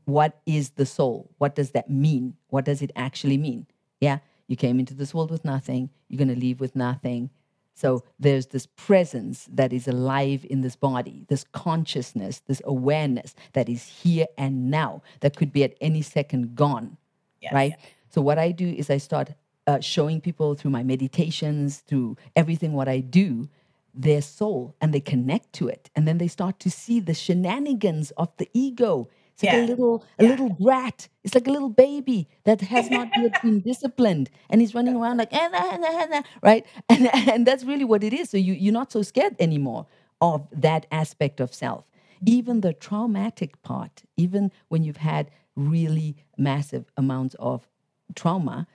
What 0.04 0.40
is 0.46 0.70
the 0.70 0.86
soul? 0.86 1.30
What 1.38 1.54
does 1.54 1.70
that 1.72 1.90
mean? 1.90 2.34
What 2.48 2.64
does 2.64 2.82
it 2.82 2.92
actually 2.96 3.38
mean? 3.38 3.66
Yeah, 4.00 4.18
you 4.48 4.56
came 4.56 4.78
into 4.78 4.94
this 4.94 5.14
world 5.14 5.30
with 5.30 5.44
nothing, 5.44 5.90
you're 6.08 6.18
going 6.18 6.34
to 6.34 6.38
leave 6.40 6.60
with 6.60 6.76
nothing. 6.76 7.30
So 7.74 8.04
there's 8.20 8.46
this 8.46 8.66
presence 8.66 9.48
that 9.52 9.72
is 9.72 9.88
alive 9.88 10.46
in 10.48 10.60
this 10.60 10.76
body, 10.76 11.24
this 11.28 11.44
consciousness, 11.52 12.40
this 12.46 12.62
awareness 12.64 13.34
that 13.54 13.68
is 13.68 13.84
here 13.86 14.26
and 14.38 14.70
now 14.70 15.02
that 15.20 15.36
could 15.36 15.52
be 15.52 15.64
at 15.64 15.74
any 15.80 16.02
second 16.02 16.54
gone 16.54 16.98
Yes. 17.44 17.52
right? 17.52 17.72
So 18.10 18.22
what 18.22 18.38
I 18.38 18.52
do 18.52 18.68
is 18.68 18.90
I 18.90 18.98
start 18.98 19.30
uh, 19.66 19.80
showing 19.80 20.20
people 20.20 20.54
through 20.54 20.70
my 20.70 20.82
meditations, 20.82 21.78
through 21.78 22.16
everything 22.36 22.72
what 22.72 22.88
I 22.88 23.00
do, 23.00 23.48
their 23.94 24.22
soul, 24.22 24.74
and 24.80 24.92
they 24.92 25.00
connect 25.00 25.52
to 25.54 25.68
it, 25.68 25.90
and 25.94 26.08
then 26.08 26.18
they 26.18 26.28
start 26.28 26.58
to 26.60 26.70
see 26.70 27.00
the 27.00 27.14
shenanigans 27.14 28.10
of 28.12 28.30
the 28.38 28.48
ego. 28.52 29.08
It's 29.34 29.42
like 29.42 29.52
Yeah. 29.52 29.58
a 29.58 29.66
little 29.66 30.04
a 30.18 30.24
Yeah. 30.24 30.30
little 30.30 30.50
brat. 30.50 31.08
It's 31.24 31.34
like 31.34 31.48
a 31.48 31.50
little 31.50 31.70
baby 31.70 32.28
that 32.44 32.60
has 32.62 32.90
not 32.90 33.08
yet 33.14 33.32
been 33.42 33.60
disciplined, 33.60 34.30
and 34.50 34.60
he's 34.60 34.74
running 34.74 34.96
around 34.96 35.18
like 35.18 35.32
"Eh, 35.32 35.48
nah, 35.48 35.76
nah, 35.76 36.06
nah," 36.06 36.22
right, 36.42 36.64
and 36.88 37.08
and 37.14 37.46
that's 37.46 37.64
really 37.64 37.84
what 37.84 38.04
it 38.04 38.12
is. 38.12 38.30
So 38.30 38.36
you 38.38 38.54
you're 38.54 38.72
not 38.72 38.92
so 38.92 39.02
scared 39.02 39.36
anymore 39.40 39.86
of 40.20 40.46
that 40.52 40.86
aspect 40.92 41.40
of 41.40 41.52
self. 41.54 41.84
Even 42.26 42.60
the 42.62 42.72
traumatic 42.72 43.60
part, 43.62 44.04
even 44.16 44.52
when 44.68 44.84
you've 44.84 44.98
had 44.98 45.30
really 45.56 46.16
massive 46.38 46.84
amounts 46.96 47.34
of 47.38 47.66
trauma, 48.14 48.66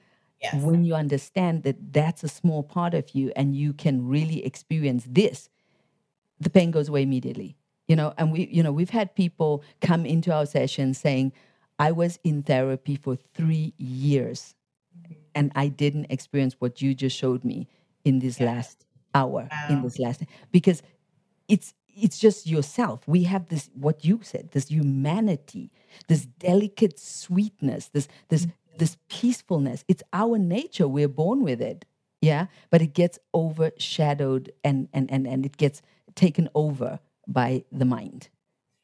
Yes. 0.41 0.55
when 0.63 0.83
you 0.83 0.95
understand 0.95 1.63
that 1.63 1.93
that's 1.93 2.23
a 2.23 2.27
small 2.27 2.63
part 2.63 2.93
of 2.93 3.15
you 3.15 3.31
and 3.35 3.55
you 3.55 3.73
can 3.73 4.07
really 4.07 4.45
experience 4.45 5.05
this, 5.09 5.49
the 6.39 6.49
pain 6.51 6.71
goes 6.71 6.89
away 6.89 7.03
immediately. 7.03 7.57
You 7.89 7.95
know, 7.95 8.13
and 8.17 8.31
we, 8.31 8.47
you 8.51 8.61
know, 8.61 8.71
we've 8.71 8.91
had 8.91 9.15
people 9.15 9.63
come 9.81 10.05
into 10.05 10.31
our 10.31 10.45
session 10.45 10.93
saying, 10.93 11.33
I 11.79 11.91
was 11.91 12.19
in 12.23 12.43
therapy 12.43 12.95
for 12.95 13.15
three 13.15 13.73
years 13.77 14.53
and 15.33 15.51
I 15.55 15.69
didn't 15.69 16.05
experience 16.11 16.55
what 16.59 16.81
you 16.83 16.93
just 16.93 17.17
showed 17.17 17.43
me 17.43 17.67
in 18.05 18.19
this 18.19 18.39
last 18.39 18.85
hour, 19.15 19.49
in 19.69 19.81
this 19.81 19.97
last 19.97 20.23
because 20.51 20.83
it's 21.47 21.73
it's 21.87 22.19
just 22.19 22.47
yourself. 22.47 23.07
We 23.07 23.23
have 23.23 23.49
this 23.49 23.69
what 23.73 24.05
you 24.05 24.19
said, 24.21 24.51
this 24.51 24.67
humanity, 24.69 25.71
this 26.07 26.25
delicate 26.25 26.99
sweetness, 26.99 27.87
this 27.87 28.07
this 28.27 28.43
mm-hmm. 28.43 28.77
this 28.77 28.97
peacefulness. 29.09 29.83
It's 29.87 30.03
our 30.13 30.37
nature. 30.37 30.87
We're 30.87 31.07
born 31.07 31.41
with 31.43 31.61
it. 31.61 31.85
Yeah. 32.21 32.47
But 32.69 32.81
it 32.81 32.93
gets 32.93 33.17
overshadowed 33.33 34.51
and 34.63 34.89
and 34.93 35.09
and, 35.11 35.25
and 35.25 35.45
it 35.45 35.57
gets 35.57 35.81
taken 36.15 36.49
over 36.53 36.99
by 37.29 37.63
the 37.71 37.85
mind. 37.85 38.29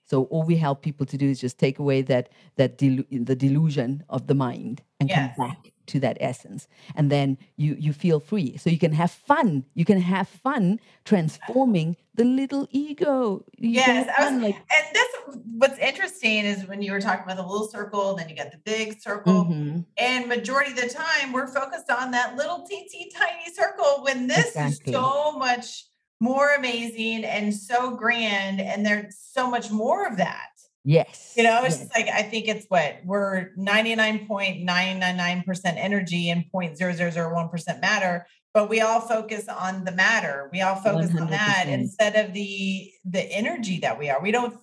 So 0.08 0.26
all 0.26 0.43
we 0.43 0.56
help 0.58 0.84
people 0.84 1.06
to 1.08 1.18
do 1.18 1.28
is 1.28 1.41
just 1.41 1.58
take 1.58 1.80
away 1.80 2.04
that 2.04 2.30
that 2.58 2.78
delu- 2.78 3.08
the 3.26 3.36
delusion 3.36 4.04
of 4.10 4.28
the 4.28 4.36
mind 4.36 4.84
and 5.00 5.10
Yes. 5.10 5.36
come 5.38 5.48
back 5.50 5.72
to 5.88 6.00
that 6.00 6.18
essence, 6.20 6.68
and 6.96 7.12
then 7.12 7.38
you 7.58 7.76
you 7.80 7.91
feel 7.93 8.20
free. 8.20 8.58
So 8.58 8.70
you 8.70 8.78
can 8.80 8.93
have 8.93 9.12
fun. 9.12 9.66
You 9.74 9.84
can 9.86 10.00
have 10.00 10.28
fun 10.30 10.80
transforming 11.06 11.98
the 12.14 12.24
little 12.26 12.68
ego. 12.72 13.43
You 13.58 13.72
Yes, 13.82 14.08
was, 14.08 14.16
fun, 14.16 14.41
like 14.41 14.56
and 14.56 14.86
that's 14.93 15.38
what's 15.58 15.80
interesting 15.80 16.46
is 16.46 16.68
when 16.68 16.82
you 16.84 16.91
were 16.91 17.02
talking 17.02 17.24
about 17.26 17.38
the 17.38 17.43
little 17.48 17.68
circle, 17.68 18.16
then 18.16 18.30
you 18.30 18.36
got 18.36 18.52
the 18.52 18.60
big 18.60 19.02
circle, 19.02 19.46
Mhm. 19.46 19.86
and 19.98 20.28
majority 20.28 20.72
of 20.72 20.78
the 20.78 20.89
time 20.89 21.34
we're 21.34 21.48
focused 21.48 21.89
on 21.89 22.12
that 22.12 22.36
little 22.36 22.60
teensy 22.70 23.10
tiny 23.14 23.52
circle 23.54 24.04
when 24.04 24.28
this 24.28 24.48
Exactly. 24.56 24.93
is 24.93 24.96
so 25.02 25.38
much 25.38 25.86
more 26.32 26.49
amazing 26.55 27.23
and 27.23 27.53
so 27.53 27.95
grand, 27.95 28.59
and 28.59 28.84
there's 28.86 29.15
so 29.38 29.49
much 29.49 29.69
more 29.71 30.05
of 30.07 30.17
that. 30.17 30.49
yes, 30.84 31.34
You 31.38 31.43
know, 31.43 31.63
it's 31.63 31.76
yes. 31.78 31.84
just 31.84 31.95
like 31.97 32.07
I 32.09 32.23
think 32.23 32.47
it's 32.47 32.65
what 32.67 32.97
we're 33.05 33.51
99.999% 33.57 35.73
energy 35.78 36.30
and 36.30 36.45
0.0001% 36.53 37.82
matter, 37.82 38.26
but 38.53 38.69
we 38.69 38.82
all 38.82 39.01
focus 39.01 39.47
on 39.47 39.84
the 39.86 39.91
matter. 39.91 40.49
We 40.51 40.61
all 40.61 40.76
focus 40.76 41.11
on 41.19 41.30
that 41.30 41.65
instead 41.67 42.15
of 42.15 42.34
the 42.34 42.91
the 43.15 43.21
energy 43.41 43.80
that 43.80 43.97
we 43.99 44.09
are. 44.09 44.21
We 44.21 44.32
don't 44.32 44.55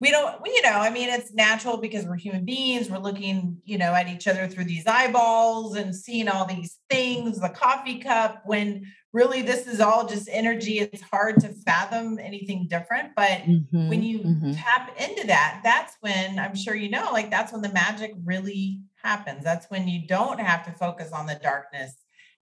we 0.00 0.10
don't 0.10 0.40
we, 0.42 0.50
you 0.50 0.62
know, 0.62 0.78
I 0.88 0.90
mean 0.90 1.08
it's 1.08 1.32
natural 1.34 1.76
because 1.78 2.04
we're 2.04 2.16
human 2.16 2.44
beings. 2.44 2.88
We're 2.90 2.98
looking, 2.98 3.58
you 3.64 3.78
know, 3.78 3.92
at 3.94 4.08
each 4.08 4.28
other 4.28 4.46
through 4.48 4.64
these 4.64 4.86
eyeballs 4.86 5.76
and 5.76 5.94
seeing 5.94 6.28
all 6.28 6.46
these 6.46 6.78
things, 6.90 7.40
the 7.40 7.48
coffee 7.48 7.98
cup 7.98 8.42
when 8.44 8.86
really 9.12 9.42
this 9.42 9.66
is 9.66 9.80
all 9.80 10.06
just 10.06 10.28
energy. 10.30 10.80
It's 10.80 11.02
hard 11.02 11.40
to 11.40 11.48
fathom 11.48 12.18
anything 12.18 12.66
different, 12.68 13.14
but 13.16 13.42
when 13.86 14.02
Mhm, 14.02 14.02
you 14.02 14.18
mhm. 14.20 14.52
tap 14.52 14.90
into 15.00 15.26
that, 15.28 15.60
that's 15.64 15.96
when 16.00 16.38
I'm 16.38 16.54
sure 16.54 16.74
you 16.74 16.90
know, 16.90 17.10
like 17.12 17.30
that's 17.30 17.52
when 17.52 17.62
the 17.62 17.72
magic 17.72 18.12
really 18.24 18.82
happens. 19.02 19.44
That's 19.44 19.66
when 19.70 19.88
you 19.88 20.06
don't 20.06 20.40
have 20.40 20.64
to 20.66 20.72
focus 20.72 21.12
on 21.12 21.26
the 21.26 21.36
darkness 21.42 21.94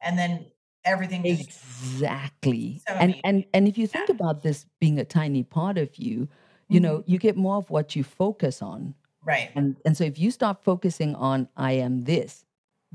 and 0.03 0.19
then 0.19 0.47
everything 0.85 1.25
Exactly. 1.25 2.81
So 2.87 2.95
and 2.95 3.17
and 3.25 3.45
and 3.55 3.69
if 3.69 3.79
you 3.79 3.87
think 3.87 4.09
about 4.09 4.43
this 4.43 4.67
being 4.81 4.99
a 4.99 5.05
tiny 5.05 5.43
part 5.43 5.79
of 5.79 5.97
you, 5.97 6.29
you 6.69 6.81
know, 6.81 7.03
you 7.07 7.19
get 7.19 7.37
more 7.37 7.57
of 7.57 7.71
what 7.71 7.97
you 7.97 8.05
focus 8.05 8.63
on. 8.63 8.95
right. 9.25 9.51
And 9.55 9.77
and 9.85 9.97
so 9.97 10.05
if 10.05 10.19
you 10.19 10.31
start 10.31 10.63
focusing 10.65 11.15
on 11.17 11.49
I 11.57 11.73
am 11.73 12.03
this, 12.03 12.45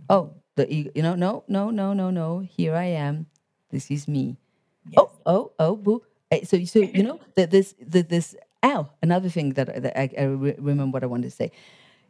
oh, 0.10 0.36
the 0.56 0.72
ego, 0.74 0.92
you 0.96 1.04
know, 1.04 1.16
no, 1.16 1.44
no, 1.48 1.70
no, 1.72 1.94
no, 1.94 2.12
no, 2.12 2.40
here 2.40 2.76
I 2.76 2.86
am. 2.86 3.28
This 3.72 3.90
is 3.92 4.08
me. 4.08 4.38
Yes. 4.90 5.00
Oh, 5.00 5.12
oh, 5.26 5.52
oh, 5.60 5.76
boo. 5.76 6.02
Eh, 6.32 6.44
So 6.46 6.58
so 6.66 6.80
you 6.98 7.04
know 7.04 7.20
that 7.36 7.52
this 7.52 7.74
that 7.88 8.10
this 8.10 8.36
ow, 8.64 8.90
another 9.02 9.30
thing 9.30 9.54
that, 9.54 9.82
that 9.84 9.98
I, 10.00 10.10
I 10.18 10.24
re- 10.24 10.56
remember 10.60 10.96
what 10.96 11.04
I 11.04 11.08
wanted 11.08 11.30
to 11.32 11.36
say. 11.36 11.52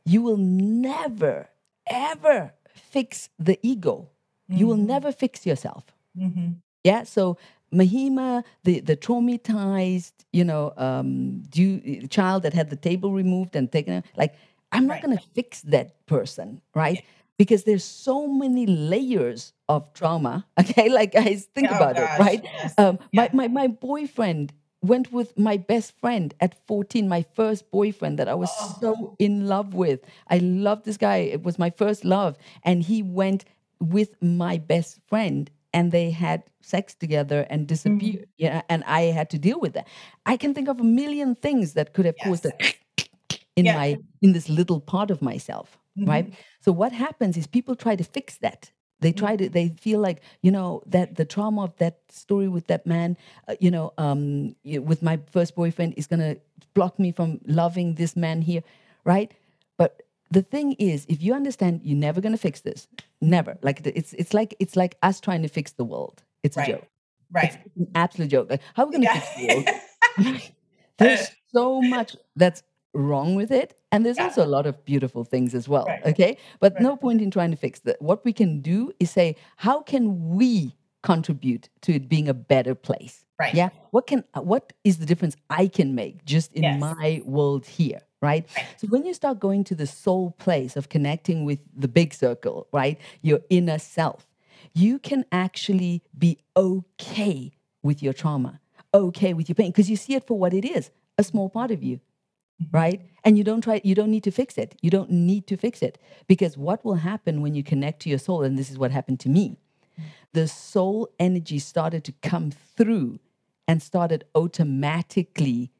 You 0.06 0.22
will 0.22 0.38
never 0.38 1.50
ever 1.88 2.54
fix 2.74 3.30
the 3.40 3.58
ego. 3.62 4.10
You 4.50 4.68
will 4.68 4.78
Mhm. 4.78 4.88
never 4.94 5.12
fix 5.12 5.46
yourself. 5.46 5.84
Mhm. 6.18 6.56
Yeah. 6.84 7.04
So 7.04 7.38
Mahima, 7.72 8.44
the 8.64 8.82
the 8.82 8.98
traumatized, 8.98 10.14
you 10.34 10.44
know, 10.44 10.74
um, 10.78 11.40
do, 11.50 11.80
child 12.08 12.44
that 12.44 12.54
had 12.54 12.70
the 12.70 12.76
table 12.76 13.12
removed 13.14 13.56
and 13.56 13.72
taken, 13.72 14.04
like 14.18 14.36
I'm 14.74 14.88
not 14.88 14.96
Right. 14.96 15.04
going 15.04 15.18
to 15.18 15.24
fix 15.36 15.62
that 15.64 16.06
person, 16.06 16.62
right? 16.76 17.04
Because 17.42 17.64
there's 17.64 17.84
so 17.84 18.28
many 18.28 18.66
layers 18.68 19.54
of 19.68 19.92
trauma. 19.94 20.46
Okay, 20.60 20.90
like 20.90 21.12
guys, 21.14 21.48
think 21.56 21.70
Oh, 21.72 21.76
about 21.78 21.96
gosh, 21.96 22.20
it, 22.20 22.20
right? 22.28 22.42
yes. 22.44 22.74
Um, 22.78 23.00
Yeah. 23.12 23.22
my, 23.22 23.30
my 23.34 23.48
my 23.62 23.68
boyfriend 23.68 24.54
went 24.92 25.12
with 25.12 25.30
my 25.38 25.58
best 25.58 25.90
friend 26.02 26.34
at 26.46 26.54
14, 26.68 27.08
my 27.10 27.24
first 27.40 27.64
boyfriend 27.72 28.20
that 28.20 28.28
I 28.30 28.36
was 28.36 28.52
Oh. 28.62 28.78
so 28.82 29.16
in 29.20 29.48
love 29.48 29.74
with. 29.74 30.00
I 30.36 30.38
loved 30.40 30.86
this 30.86 30.98
guy. 30.98 31.18
It 31.36 31.42
was 31.44 31.58
my 31.66 31.72
first 31.82 32.06
love. 32.06 32.38
And 32.64 32.84
he 32.84 33.02
went 33.22 33.46
with 33.80 34.12
my 34.22 34.58
best 34.60 35.00
friend 35.10 35.50
and 35.74 35.92
they 35.92 36.12
had 36.12 36.44
sex 36.62 36.94
together 36.96 37.48
and 37.50 37.68
disappeared. 37.68 38.28
Yeah. 38.38 38.62
And 38.70 38.84
I 38.86 39.02
had 39.20 39.30
to 39.32 39.40
deal 39.40 39.60
with 39.60 39.74
that. 39.74 39.88
I 40.34 40.38
can 40.38 40.54
think 40.54 40.68
of 40.70 40.80
a 40.80 40.84
million 41.02 41.36
things 41.36 41.74
that 41.74 41.94
could 41.94 42.06
have 42.06 42.20
caused 42.20 42.46
Yes. 42.46 42.54
a 42.54 42.58
in 43.58 43.66
Yeah. 43.66 43.74
my 43.74 43.90
in 44.22 44.34
this 44.34 44.50
little 44.50 44.80
part 44.82 45.12
of 45.12 45.22
myself. 45.22 45.81
Right. 45.98 46.30
Mhm. 46.30 46.34
So 46.62 46.72
what 46.72 46.92
happens 46.94 47.38
is 47.38 47.48
people 47.48 47.76
try 47.76 47.96
to 47.96 48.04
fix 48.04 48.38
that. 48.40 48.72
They 49.02 49.12
try 49.12 49.36
to. 49.36 49.50
They 49.50 49.70
feel 49.70 50.00
like 50.00 50.22
you 50.42 50.52
know 50.52 50.84
that 50.86 51.16
the 51.16 51.26
trauma 51.26 51.64
of 51.64 51.76
that 51.78 52.00
story 52.10 52.48
with 52.48 52.68
that 52.68 52.86
man, 52.86 53.18
uh, 53.48 53.56
you 53.60 53.72
know, 53.72 53.94
um, 53.98 54.56
with 54.64 55.02
my 55.02 55.20
first 55.32 55.56
boyfriend 55.56 55.96
is 55.98 56.08
gonna 56.08 56.38
block 56.74 57.00
me 57.00 57.12
from 57.12 57.40
loving 57.46 57.96
this 57.96 58.16
man 58.16 58.42
here, 58.42 58.64
right? 59.04 59.32
But 59.78 60.04
the 60.30 60.44
thing 60.44 60.74
is, 60.74 61.06
if 61.10 61.22
you 61.22 61.34
understand, 61.34 61.82
you're 61.84 61.98
never 61.98 62.22
gonna 62.22 62.38
fix 62.38 62.62
this. 62.62 62.88
Never. 63.22 63.58
Like 63.62 63.82
it's 63.86 64.14
it's 64.14 64.34
like 64.34 64.56
it's 64.60 64.76
like 64.76 64.98
us 65.04 65.20
trying 65.20 65.42
to 65.42 65.50
fix 65.50 65.74
the 65.74 65.84
world. 65.84 66.24
It's 66.44 66.56
a 66.58 66.66
joke. 66.66 66.88
Right. 67.32 67.58
It's 67.66 67.78
an 67.78 67.88
absolute 67.96 68.30
joke. 68.30 68.50
Like 68.50 68.62
how 68.76 68.84
are 68.84 68.88
we 68.88 68.94
gonna 68.94 69.08
fix 69.08 69.28
the 69.36 69.48
world? 69.48 70.42
There's 70.98 71.28
so 71.54 71.82
much 71.82 72.16
that's 72.36 72.64
wrong 72.94 73.36
with 73.36 73.52
it 73.52 73.78
and 73.92 74.06
there's 74.06 74.18
Yeah. 74.18 74.26
also 74.26 74.44
a 74.46 74.48
lot 74.58 74.66
of 74.66 74.84
beautiful 74.86 75.24
things 75.24 75.54
as 75.56 75.68
well 75.68 75.88
Right. 75.88 76.06
okay 76.08 76.38
but 76.60 76.74
Right. 76.74 76.82
no 76.82 76.96
point 76.98 77.22
in 77.22 77.32
trying 77.32 77.52
to 77.52 77.58
fix 77.58 77.80
that 77.82 78.02
what 78.02 78.24
we 78.26 78.34
can 78.34 78.62
do 78.62 78.92
is 79.00 79.10
say 79.12 79.36
how 79.58 79.82
can 79.82 80.30
we 80.36 80.76
contribute 81.04 81.70
to 81.82 81.94
it 81.94 82.08
being 82.10 82.28
a 82.28 82.34
better 82.34 82.76
place 82.76 83.26
Right. 83.40 83.54
yeah 83.56 83.70
what 83.92 84.08
can 84.08 84.24
what 84.44 84.74
is 84.84 84.98
the 84.98 85.06
difference 85.06 85.36
i 85.50 85.68
can 85.68 85.96
make 85.96 86.26
just 86.26 86.52
in 86.54 86.64
Yes. 86.64 86.80
my 86.80 87.22
world 87.26 87.66
here 87.66 88.02
right 88.22 88.46
Right. 88.56 88.68
so 88.78 88.88
when 88.88 89.06
you 89.06 89.14
start 89.14 89.40
going 89.40 89.64
to 89.66 89.76
the 89.76 89.88
soul 89.88 90.32
place 90.38 90.76
of 90.76 90.90
connecting 90.90 91.46
with 91.46 91.60
the 91.76 91.88
big 91.88 92.14
circle 92.14 92.68
right 92.74 93.00
your 93.22 93.40
inner 93.50 93.80
self 93.80 94.28
you 94.74 95.00
can 95.00 95.26
actually 95.32 96.04
be 96.18 96.38
okay 96.56 97.52
with 97.84 98.04
your 98.04 98.14
trauma 98.14 98.60
okay 98.94 99.34
with 99.34 99.48
your 99.50 99.56
pain 99.56 99.72
because 99.72 99.90
you 99.90 99.96
see 99.96 100.14
it 100.14 100.28
for 100.28 100.38
what 100.38 100.54
it 100.54 100.66
is 100.66 100.92
a 101.18 101.24
small 101.24 101.50
part 101.50 101.72
of 101.72 101.82
you 101.82 102.00
right 102.72 103.02
and 103.24 103.38
you 103.38 103.44
don't 103.44 103.62
try 103.62 103.82
you 103.84 103.96
don't 103.96 104.12
need 104.12 104.24
to 104.24 104.32
fix 104.32 104.58
it 104.58 104.76
you 104.82 104.90
don't 104.90 105.10
need 105.12 105.48
to 105.48 105.58
fix 105.58 105.82
it 105.82 105.98
because 106.28 106.58
what 106.58 106.84
will 106.86 106.96
happen 106.96 107.42
when 107.42 107.56
you 107.56 107.64
connect 107.64 108.02
to 108.02 108.10
your 108.10 108.20
soul 108.20 108.44
and 108.44 108.58
this 108.58 108.70
is 108.72 108.78
what 108.78 108.92
happened 108.92 109.20
to 109.20 109.30
me 109.30 109.58
the 110.34 110.48
soul 110.48 111.10
energy 111.20 111.60
started 111.60 112.04
to 112.04 112.14
come 112.22 112.52
through 112.52 113.20
and 113.68 113.82
started 113.82 114.24
automatically 114.36 115.72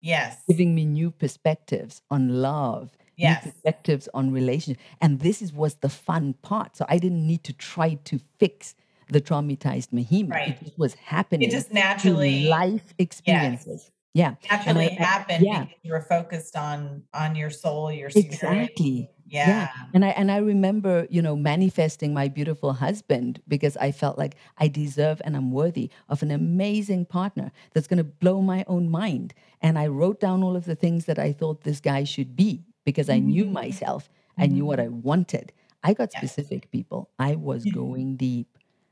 Yes. 0.00 0.42
giving 0.48 0.74
me 0.74 0.84
new 0.84 1.10
perspectives 1.10 2.02
on 2.10 2.40
love, 2.40 2.96
Yes. 3.16 3.44
new 3.44 3.50
perspectives 3.50 4.08
on 4.14 4.30
relationship. 4.30 4.80
And 5.00 5.18
this 5.20 5.42
is 5.42 5.52
was 5.52 5.76
the 5.76 5.88
fun 5.88 6.34
part. 6.42 6.76
So 6.76 6.84
I 6.88 6.98
didn't 6.98 7.26
need 7.26 7.42
to 7.44 7.52
try 7.52 7.94
to 8.04 8.20
fix 8.38 8.74
the 9.08 9.20
traumatized 9.20 9.88
Mahima. 9.90 10.30
Right. 10.34 10.48
It 10.48 10.60
just 10.64 10.78
was 10.78 10.94
happening 10.94 11.48
It 11.48 11.50
just 11.52 11.72
naturally 11.72 12.46
life 12.46 12.94
experiences. 12.98 13.90
Yeah. 14.20 14.34
naturally 14.50 14.90
I- 14.90 15.02
happened 15.12 15.44
yeah. 15.44 15.64
because 15.64 15.78
you 15.86 15.92
were 15.96 16.06
focused 16.16 16.54
on 16.56 17.02
on 17.22 17.36
your 17.40 17.50
soul, 17.50 17.92
your 17.92 18.10
spirit. 18.10 18.26
Exactly. 18.32 19.10
Yeah. 19.28 19.48
yeah. 19.48 19.68
And 19.94 20.02
I 20.04 20.08
and 20.20 20.28
I 20.36 20.38
remember, 20.52 20.94
you 21.10 21.20
know, 21.26 21.36
manifesting 21.52 22.14
my 22.14 22.26
beautiful 22.38 22.72
husband 22.86 23.32
because 23.54 23.76
I 23.76 23.90
felt 24.02 24.16
like 24.22 24.34
I 24.64 24.68
deserve 24.68 25.20
and 25.24 25.36
I'm 25.36 25.50
worthy 25.50 25.90
of 26.08 26.22
an 26.22 26.30
amazing 26.30 27.02
partner 27.18 27.50
that's 27.72 27.88
going 27.90 27.98
to 27.98 28.10
blow 28.24 28.40
my 28.40 28.64
own 28.74 28.84
mind. 29.02 29.34
And 29.60 29.78
I 29.78 29.86
wrote 29.98 30.18
down 30.20 30.42
all 30.44 30.56
of 30.56 30.64
the 30.64 30.76
things 30.84 31.04
that 31.08 31.18
I 31.18 31.32
thought 31.32 31.64
this 31.64 31.80
guy 31.80 32.04
should 32.04 32.32
be 32.36 32.64
because 32.84 33.08
I 33.10 33.18
knew 33.18 33.44
Mhm. 33.46 33.52
myself. 33.62 34.08
I 34.38 34.46
knew 34.46 34.64
what 34.70 34.80
I 34.80 34.88
wanted. 34.88 35.52
I 35.88 35.92
got 36.00 36.12
specific 36.12 36.70
people. 36.70 37.00
I 37.18 37.34
was 37.48 37.64
going 37.80 38.16
deep. 38.16 38.48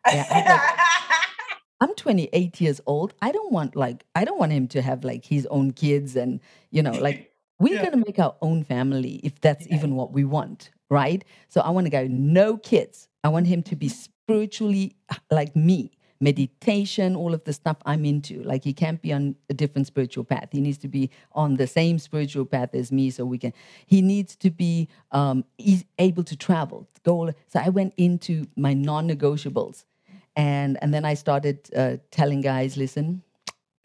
Yeah, 0.07 0.27
I'm 1.85 1.95
28 1.97 2.63
years 2.63 2.81
old. 2.87 3.13
I 3.21 3.31
don't 3.31 3.53
want 3.53 3.77
like 3.77 4.05
I 4.15 4.25
don't 4.25 4.39
want 4.39 4.53
him 4.53 4.69
to 4.69 4.81
have 4.81 5.05
like 5.05 5.23
his 5.27 5.45
own 5.51 5.73
kids 5.73 6.17
and 6.17 6.41
you 6.71 6.83
know 6.83 6.93
like 6.93 7.31
we're 7.59 7.75
Yeah. 7.75 7.83
gonna 7.85 8.03
make 8.07 8.19
our 8.19 8.35
own 8.41 8.65
family 8.65 9.21
if 9.23 9.39
that's 9.43 9.67
Yeah. 9.67 9.75
even 9.77 9.95
what 9.95 10.11
we 10.11 10.25
want, 10.25 10.71
right? 10.89 11.23
So 11.51 11.61
I 11.61 11.69
want 11.69 11.87
a 11.87 11.91
guy 11.91 12.05
with 12.05 12.13
no 12.13 12.57
kids. 12.57 13.09
I 13.23 13.29
want 13.29 13.49
him 13.49 13.63
to 13.65 13.77
be 13.77 13.91
spiritually 13.91 14.97
like 15.31 15.55
me, 15.55 15.91
meditation, 16.23 17.15
all 17.17 17.35
of 17.35 17.45
the 17.45 17.53
stuff 17.53 17.77
I'm 17.85 18.07
into. 18.07 18.43
Like 18.43 18.65
he 18.65 18.73
can't 18.73 19.03
be 19.03 19.13
on 19.13 19.37
a 19.51 19.55
different 19.55 19.87
spiritual 19.87 20.25
path. 20.25 20.49
He 20.53 20.63
needs 20.63 20.79
to 20.79 20.89
be 20.89 21.11
on 21.33 21.57
the 21.57 21.67
same 21.67 21.99
spiritual 21.99 22.47
path 22.47 22.75
as 22.75 22.91
me, 22.93 23.11
so 23.11 23.27
we 23.27 23.37
can. 23.37 23.53
He 23.85 24.01
needs 24.01 24.37
to 24.37 24.51
be 24.51 24.89
um, 25.13 25.45
he's 25.59 25.85
able 25.99 26.25
to 26.25 26.35
travel. 26.37 26.89
Go. 27.05 27.31
So 27.49 27.61
I 27.61 27.69
went 27.69 27.93
into 27.99 28.47
my 28.57 28.73
non-negotiables 28.73 29.85
and 30.37 30.79
and 30.83 30.93
then 30.93 31.05
I 31.05 31.15
started 31.15 31.69
uh, 31.77 31.97
telling 32.11 32.41
guys, 32.41 32.77
listen, 32.77 33.23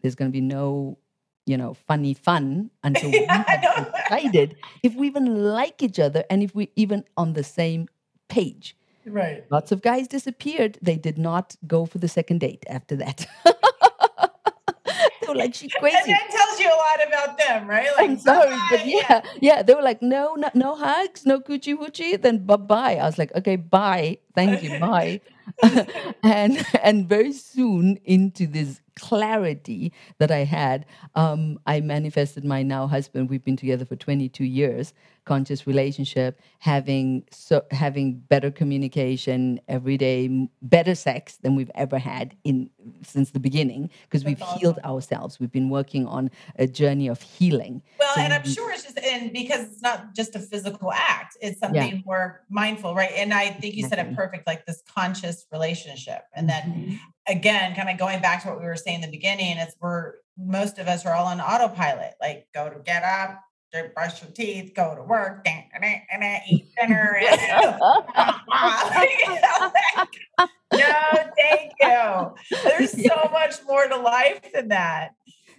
there's 0.02 0.14
going 0.14 0.30
to 0.30 0.32
be 0.32 0.40
no, 0.40 0.98
you 1.46 1.56
know, 1.56 1.74
funny 1.74 2.14
fun 2.14 2.70
until 2.82 3.10
we 3.10 3.24
have 3.28 3.62
decided 3.94 4.56
if 4.82 4.94
we 4.94 5.06
even 5.06 5.52
like 5.52 5.82
each 5.82 5.98
other 5.98 6.24
and 6.30 6.42
if 6.42 6.54
we 6.54 6.70
even 6.76 7.04
on 7.16 7.34
the 7.34 7.44
same 7.44 7.88
page. 8.28 8.76
right. 9.06 9.44
Lots 9.50 9.72
of 9.72 9.82
guys 9.82 10.08
disappeared. 10.08 10.78
They 10.82 10.96
did 10.96 11.18
not 11.18 11.56
go 11.66 11.86
for 11.86 11.98
the 11.98 12.08
second 12.08 12.40
date 12.40 12.64
after 12.68 12.96
that. 12.96 13.26
they 13.44 15.28
were 15.28 15.34
like, 15.34 15.54
she's 15.54 15.72
crazy. 15.74 15.96
And 15.96 16.12
that 16.12 16.30
tells 16.30 16.60
you 16.60 16.66
a 16.66 16.78
lot 16.78 17.08
about 17.08 17.38
them, 17.38 17.68
right? 17.68 17.88
Like, 17.96 18.10
I'm 18.10 18.18
sorry, 18.18 18.56
but 18.70 18.86
yeah, 18.86 19.22
yeah, 19.40 19.62
they 19.62 19.74
were 19.74 19.82
like, 19.82 20.02
no, 20.02 20.34
no, 20.34 20.50
no 20.54 20.74
hugs, 20.74 21.26
no 21.26 21.40
coochie 21.40 21.76
woochie, 21.76 22.20
then 22.20 22.44
bye 22.44 22.56
bye. 22.56 22.96
I 22.96 23.06
was 23.06 23.18
like, 23.18 23.34
okay, 23.36 23.56
bye, 23.56 24.18
thank 24.34 24.62
you, 24.62 24.78
bye. 24.78 25.20
and 26.22 26.64
and 26.82 27.08
very 27.08 27.32
soon 27.32 27.98
into 28.04 28.46
this 28.46 28.80
clarity 28.96 29.92
that 30.18 30.30
I 30.30 30.44
had, 30.44 30.86
um, 31.14 31.58
I 31.66 31.80
manifested 31.80 32.44
my 32.44 32.62
now 32.62 32.86
husband. 32.86 33.30
We've 33.30 33.44
been 33.44 33.56
together 33.56 33.84
for 33.84 33.96
22 33.96 34.44
years, 34.44 34.92
conscious 35.24 35.66
relationship, 35.66 36.40
having 36.58 37.24
so 37.30 37.62
having 37.70 38.14
better 38.28 38.50
communication 38.50 39.60
every 39.68 39.96
day, 39.96 40.48
better 40.62 40.94
sex 40.94 41.36
than 41.36 41.54
we've 41.56 41.70
ever 41.74 41.98
had 41.98 42.36
in 42.44 42.70
since 43.02 43.30
the 43.30 43.40
beginning 43.40 43.90
because 44.04 44.24
we've 44.24 44.38
That's 44.38 44.60
healed 44.60 44.78
ourselves. 44.84 45.38
We've 45.38 45.52
been 45.52 45.70
working 45.70 46.06
on 46.06 46.30
a 46.56 46.66
journey 46.66 47.08
of 47.08 47.20
healing. 47.20 47.82
Well, 47.98 48.14
So 48.14 48.20
and 48.22 48.32
I'm 48.32 48.44
sure 48.44 48.72
it's 48.72 48.84
just 48.84 48.98
and 48.98 49.32
because 49.32 49.66
it's 49.66 49.82
not 49.82 50.14
just 50.14 50.34
a 50.34 50.38
physical 50.38 50.92
act, 50.92 51.36
it's 51.40 51.60
something 51.60 52.02
more 52.04 52.42
mindful, 52.48 52.94
right? 52.94 53.12
And 53.16 53.32
I 53.32 53.50
think 53.50 53.74
you 53.74 53.86
said 53.86 53.98
it 53.98 54.14
perfect, 54.14 54.46
like 54.46 54.66
this 54.66 54.82
conscious 54.94 55.46
relationship. 55.52 56.22
And 56.34 56.48
then 56.48 56.62
Mhm. 56.62 56.98
Again, 57.30 57.74
kind 57.74 57.88
of 57.88 57.96
going 57.98 58.20
back 58.20 58.42
to 58.42 58.48
what 58.48 58.58
we 58.60 58.66
were 58.66 58.76
saying 58.76 58.96
in 59.02 59.10
the 59.10 59.16
beginning, 59.16 59.56
it's 59.58 59.74
we're 59.80 60.14
most 60.36 60.78
of 60.78 60.88
us 60.88 61.04
are 61.06 61.14
all 61.14 61.26
on 61.26 61.40
autopilot, 61.40 62.14
like 62.20 62.46
go 62.54 62.68
to 62.70 62.78
get 62.80 63.02
up, 63.04 63.40
brush 63.94 64.22
your 64.22 64.30
teeth, 64.32 64.72
go 64.74 64.94
to 64.94 65.02
work, 65.02 65.44
ding, 65.44 65.64
ding, 65.80 66.02
ding, 66.20 66.40
eat 66.48 66.66
dinner. 66.80 67.16
no, 70.72 70.80
thank 71.36 71.72
you. 71.80 72.34
There's 72.64 72.90
so 72.92 73.28
much 73.32 73.56
more 73.66 73.86
to 73.88 73.96
life 73.96 74.40
than 74.54 74.68
that. 74.68 75.10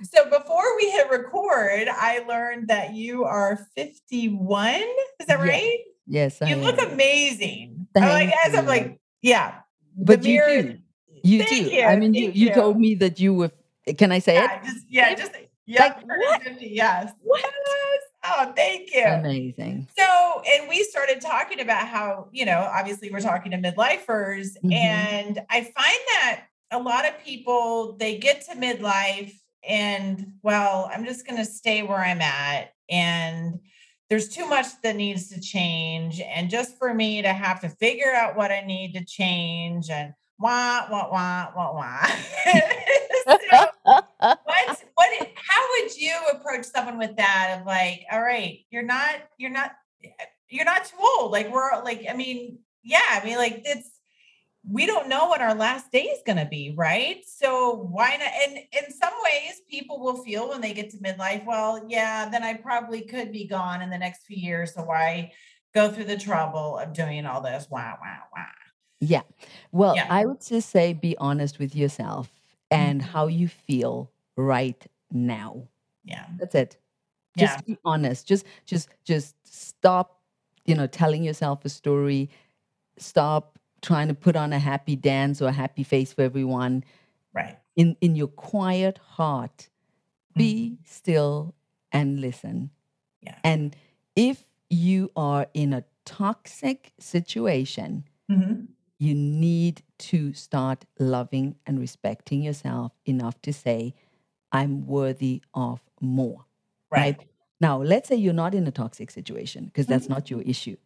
So 0.03 0.25
before 0.25 0.75
we 0.77 0.89
hit 0.89 1.09
record, 1.11 1.87
I 1.89 2.23
learned 2.27 2.69
that 2.69 2.93
you 2.93 3.23
are 3.25 3.59
51. 3.75 4.81
Is 5.19 5.27
that 5.27 5.39
right? 5.39 5.77
yes, 6.07 6.41
I 6.41 6.47
You 6.49 6.55
look 6.55 6.79
am. 6.79 6.91
amazing. 6.93 7.87
I'm 7.95 8.01
like, 8.09 8.33
as 8.45 8.55
I'm 8.55 8.65
like, 8.65 8.99
yeah. 9.21 9.59
the 9.97 10.05
But 10.05 10.23
you 10.23 10.33
mirror- 10.39 10.61
do. 10.63 10.77
You 11.23 11.43
Thank 11.43 11.49
do. 11.49 11.71
you, 11.71 11.83
I 11.83 11.95
mean, 11.95 12.13
you, 12.13 12.25
thank 12.25 12.35
you 12.35 12.47
you. 12.47 12.53
told 12.53 12.79
me 12.79 12.95
that 12.95 13.19
you 13.19 13.33
were. 13.33 13.51
Can 13.97 14.11
I 14.11 14.19
say 14.19 14.35
Yeah, 14.35 14.55
it? 14.59 14.63
just 14.65 14.85
yeah, 14.89 15.15
just 15.15 15.31
yeah, 15.65 15.83
like, 15.83 16.07
what? 16.07 16.41
yes. 16.61 17.13
Yes. 17.13 17.13
Oh, 18.23 18.53
thank 18.55 18.93
you. 18.93 19.03
Amazing. 19.05 19.87
So, 19.97 20.41
and 20.47 20.69
we 20.69 20.83
started 20.83 21.21
talking 21.21 21.59
about 21.59 21.87
how, 21.87 22.27
you 22.31 22.45
know, 22.45 22.69
obviously 22.71 23.09
we're 23.09 23.19
talking 23.19 23.51
to 23.51 23.57
midlifers, 23.57 24.49
Mhm. 24.63 24.73
and 24.73 25.41
I 25.49 25.61
find 25.61 25.99
that 26.13 26.43
a 26.71 26.79
lot 26.79 27.05
of 27.05 27.17
people 27.23 27.97
they 27.97 28.17
get 28.17 28.41
to 28.45 28.55
midlife 28.55 29.33
and, 29.67 30.33
well, 30.43 30.89
I'm 30.93 31.05
just 31.05 31.25
going 31.25 31.37
to 31.37 31.45
stay 31.45 31.83
where 31.83 31.97
I'm 31.99 32.21
at. 32.21 32.73
And 32.89 33.59
there's 34.09 34.29
too 34.29 34.45
much 34.47 34.67
that 34.83 34.95
needs 34.95 35.29
to 35.29 35.39
change. 35.41 36.19
And 36.21 36.49
just 36.49 36.77
for 36.77 36.93
me 36.93 37.21
to 37.21 37.31
have 37.33 37.61
to 37.61 37.69
figure 37.69 38.11
out 38.13 38.35
what 38.35 38.51
I 38.51 38.61
need 38.61 38.93
to 38.93 39.05
change 39.05 39.89
and 39.89 40.13
wah, 40.41 40.87
wah, 40.89 41.09
wah, 41.11 41.51
wah, 41.55 41.73
wah. 41.75 42.05
so, 43.25 43.37
what 43.85 44.83
what 44.95 45.27
how 45.35 45.61
would 45.71 45.95
you 45.95 46.15
approach 46.33 46.65
someone 46.65 46.97
with 46.97 47.15
that 47.17 47.57
of 47.59 47.65
like 47.65 48.05
all 48.11 48.21
right 48.21 48.59
you're 48.71 48.83
not 48.83 49.15
you're 49.37 49.51
not 49.51 49.71
you're 50.49 50.65
not 50.65 50.85
too 50.85 50.97
old. 50.99 51.31
Like 51.31 51.51
we're 51.51 51.83
like 51.83 52.05
i 52.09 52.13
mean 52.13 52.59
yeah 52.83 53.21
i 53.21 53.23
mean 53.23 53.37
like 53.37 53.61
it's 53.65 53.89
we 54.69 54.85
don't 54.85 55.09
know 55.09 55.25
what 55.27 55.41
our 55.41 55.55
last 55.55 55.91
day 55.91 56.03
is 56.03 56.19
going 56.25 56.37
to 56.37 56.45
be 56.45 56.73
right? 56.75 57.23
So 57.25 57.87
why 57.89 58.17
not 58.17 58.29
and 58.47 58.57
in 58.57 58.93
some 58.93 59.13
ways 59.23 59.61
people 59.69 59.99
will 59.99 60.23
feel 60.23 60.49
when 60.49 60.61
they 60.61 60.73
get 60.73 60.89
to 60.91 60.97
midlife 60.97 61.45
well 61.45 61.85
yeah 61.87 62.29
then 62.29 62.43
i 62.43 62.53
probably 62.55 63.01
could 63.01 63.31
be 63.31 63.47
gone 63.47 63.81
in 63.81 63.89
the 63.89 63.97
next 63.97 64.25
few 64.25 64.37
years 64.37 64.73
so 64.73 64.83
why 64.83 65.31
go 65.73 65.89
through 65.89 66.05
the 66.05 66.17
trouble 66.17 66.77
of 66.77 66.93
doing 66.93 67.25
all 67.25 67.41
this? 67.41 67.67
Wow 67.69 67.97
wow 68.01 68.23
wow 68.35 68.60
Yeah. 69.01 69.23
Well, 69.71 69.95
Yeah. 69.95 70.07
I 70.09 70.25
would 70.25 70.41
just 70.41 70.69
say 70.69 70.93
be 70.93 71.17
honest 71.17 71.59
with 71.59 71.75
yourself 71.75 72.31
and 72.69 73.01
Mhm. 73.01 73.05
how 73.05 73.27
you 73.27 73.47
feel 73.47 74.11
right 74.37 74.85
now. 75.11 75.67
yeah 76.03 76.25
That's 76.39 76.55
it. 76.55 76.77
Yeah. 77.35 77.45
Just 77.47 77.65
be 77.65 77.77
honest. 77.85 78.27
Just 78.27 78.45
just 78.65 78.89
just 79.03 79.35
stop, 79.45 80.21
you 80.65 80.75
know, 80.75 80.87
telling 80.87 81.23
yourself 81.23 81.65
a 81.65 81.69
story. 81.69 82.29
Stop 82.97 83.57
trying 83.81 84.07
to 84.07 84.13
put 84.13 84.35
on 84.35 84.53
a 84.53 84.59
happy 84.59 84.95
dance 84.95 85.41
or 85.41 85.47
a 85.49 85.51
happy 85.51 85.83
face 85.83 86.13
for 86.13 86.21
everyone. 86.23 86.83
right 87.33 87.57
In 87.75 87.95
in 88.01 88.15
your 88.15 88.27
quiet 88.29 88.97
heart, 88.99 89.69
be 90.35 90.77
still 90.85 91.53
and 91.91 92.19
listen. 92.21 92.69
Yeah. 93.21 93.37
And 93.43 93.75
if 94.15 94.45
you 94.69 95.11
are 95.15 95.47
in 95.53 95.73
a 95.73 95.83
toxic 96.05 96.93
situation, 96.99 98.05
Mhm. 98.29 98.67
You 99.01 99.15
need 99.15 99.81
to 99.97 100.31
start 100.31 100.85
loving 100.99 101.55
and 101.65 101.79
respecting 101.79 102.43
yourself 102.43 102.91
enough 103.03 103.41
to 103.41 103.51
say, 103.51 103.95
I'm 104.51 104.85
worthy 104.85 105.41
of 105.55 105.81
more. 105.99 106.45
right 106.91 107.17
Right. 107.17 107.27
Now, 107.59 107.81
let's 107.81 108.09
say 108.09 108.15
you're 108.15 108.33
not 108.33 108.53
in 108.55 108.67
a 108.67 108.71
toxic 108.71 109.09
situation 109.11 109.65
because 109.65 109.87
that's 109.87 110.05
mm-hmm. 110.05 110.13
not 110.13 110.29
your 110.29 110.41
issue, 110.43 110.77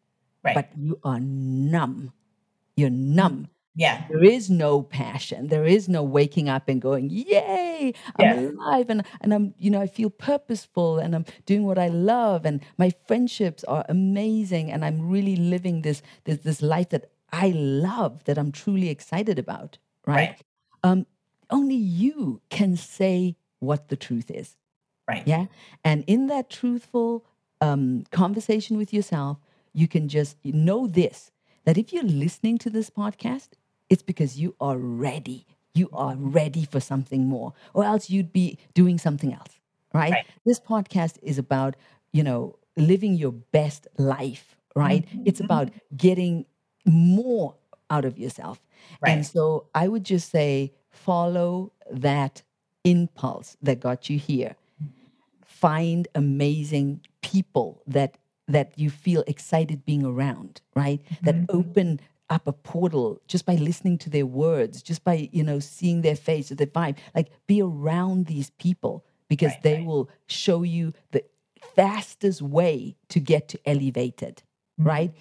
right 0.44 0.56
but 0.56 0.70
you 0.78 0.98
are 1.04 1.20
numb. 1.20 2.14
You're 2.78 2.90
numb. 2.90 3.50
yeah 3.76 4.06
There 4.10 4.24
is 4.24 4.50
no 4.50 4.82
passion. 4.82 5.48
There 5.50 5.66
is 5.66 5.90
no 5.90 6.02
waking 6.04 6.48
up 6.48 6.70
and 6.70 6.82
going, 6.82 7.10
Yay, 7.10 7.94
I'm 8.18 8.26
Yes. 8.26 8.54
alive 8.54 8.90
and, 8.90 9.04
and 9.22 9.34
I'm, 9.34 9.54
you 9.58 9.70
know, 9.72 9.82
I 9.82 9.88
feel 9.88 10.10
purposeful 10.10 11.00
and 11.00 11.14
I'm 11.16 11.26
doing 11.46 11.64
what 11.66 11.78
I 11.78 11.90
love 11.90 12.46
and 12.46 12.62
my 12.78 12.92
friendships 13.08 13.64
are 13.66 13.86
amazing 13.90 14.72
and 14.72 14.86
I'm 14.86 15.10
really 15.10 15.36
living 15.36 15.82
this 15.82 16.02
this, 16.26 16.40
this 16.48 16.62
life 16.62 16.90
that 16.90 17.12
I 17.44 17.48
love, 17.56 18.24
that 18.26 18.38
I'm 18.38 18.52
truly 18.52 18.90
excited 18.90 19.38
about. 19.46 19.72
Right. 20.08 20.16
Right. 20.30 20.42
Um, 20.84 21.00
only 21.50 21.76
you 21.76 22.42
can 22.58 22.76
say 22.78 23.36
what 23.60 23.82
the 23.90 23.96
truth 24.08 24.30
is. 24.42 24.56
right 25.12 25.24
Yeah. 25.34 25.46
And 25.84 26.04
in 26.08 26.22
that 26.34 26.50
truthful 26.60 27.10
um, 27.62 28.04
conversation 28.12 28.78
with 28.82 28.92
yourself, 28.98 29.38
you 29.74 29.88
can 29.96 30.06
just 30.18 30.38
know 30.44 30.82
this 30.88 31.32
that 31.66 31.78
if 31.78 31.92
you're 31.92 32.04
listening 32.26 32.58
to 32.60 32.70
this 32.70 32.90
podcast, 33.02 33.50
it's 33.92 34.04
because 34.12 34.32
you 34.44 34.50
are 34.60 34.78
ready. 34.78 35.40
You 35.74 35.90
are 35.94 36.16
ready 36.40 36.64
for 36.74 36.80
something 36.80 37.24
more, 37.36 37.50
or 37.74 37.84
else 37.92 38.10
you'd 38.14 38.32
be 38.32 38.48
doing 38.82 38.98
something 39.08 39.34
else. 39.34 39.54
right? 39.94 40.12
Right. 40.18 40.26
This 40.46 40.60
podcast 40.60 41.16
is 41.32 41.38
about, 41.46 41.76
you 42.18 42.24
know, 42.28 42.42
living 42.92 43.14
your 43.24 43.32
best 43.58 43.88
life, 43.98 44.46
right? 44.76 45.04
It's 45.30 45.40
Mhm. 45.42 45.46
about 45.48 45.68
getting 46.06 46.46
more 46.86 47.56
out 47.90 48.06
of 48.06 48.18
yourself. 48.18 48.62
And 49.06 49.26
so 49.26 49.68
I 49.76 49.88
would 49.88 50.04
just 50.04 50.30
say 50.32 50.74
follow 50.90 51.72
that 51.92 52.42
impulse 52.84 53.58
that 53.62 53.80
got 53.80 54.10
you 54.10 54.18
here. 54.18 54.56
Find 55.46 56.08
amazing 56.16 57.02
people 57.22 57.82
that 57.88 58.18
that 58.48 58.78
you 58.78 58.92
feel 58.92 59.24
excited 59.26 59.84
being 59.86 60.06
around, 60.06 60.62
right? 60.76 61.02
That 61.24 61.36
Mhm. 61.36 61.46
open 61.50 62.00
up 62.30 62.48
a 62.48 62.54
portal 62.54 63.20
just 63.28 63.44
by 63.46 63.56
listening 63.56 63.98
to 64.00 64.10
their 64.10 64.26
words, 64.28 64.84
just 64.84 65.04
by, 65.04 65.30
you 65.32 65.44
know, 65.44 65.58
seeing 65.60 66.02
their 66.02 66.16
face 66.16 66.52
or 66.52 66.56
their 66.56 66.68
vibe. 66.68 66.98
Like 67.16 67.32
be 67.48 67.60
around 67.62 68.28
these 68.28 68.52
people 68.52 69.04
because 69.28 69.54
Right, 69.54 69.64
they 69.64 69.74
right. 69.78 69.86
will 69.86 70.10
show 70.28 70.62
you 70.62 70.94
the 71.12 71.24
fastest 71.76 72.42
way 72.44 72.96
to 73.10 73.20
get 73.20 73.48
to 73.50 73.60
elevated, 73.66 74.44
Mm-hmm. 74.80 74.90
right? 74.90 75.14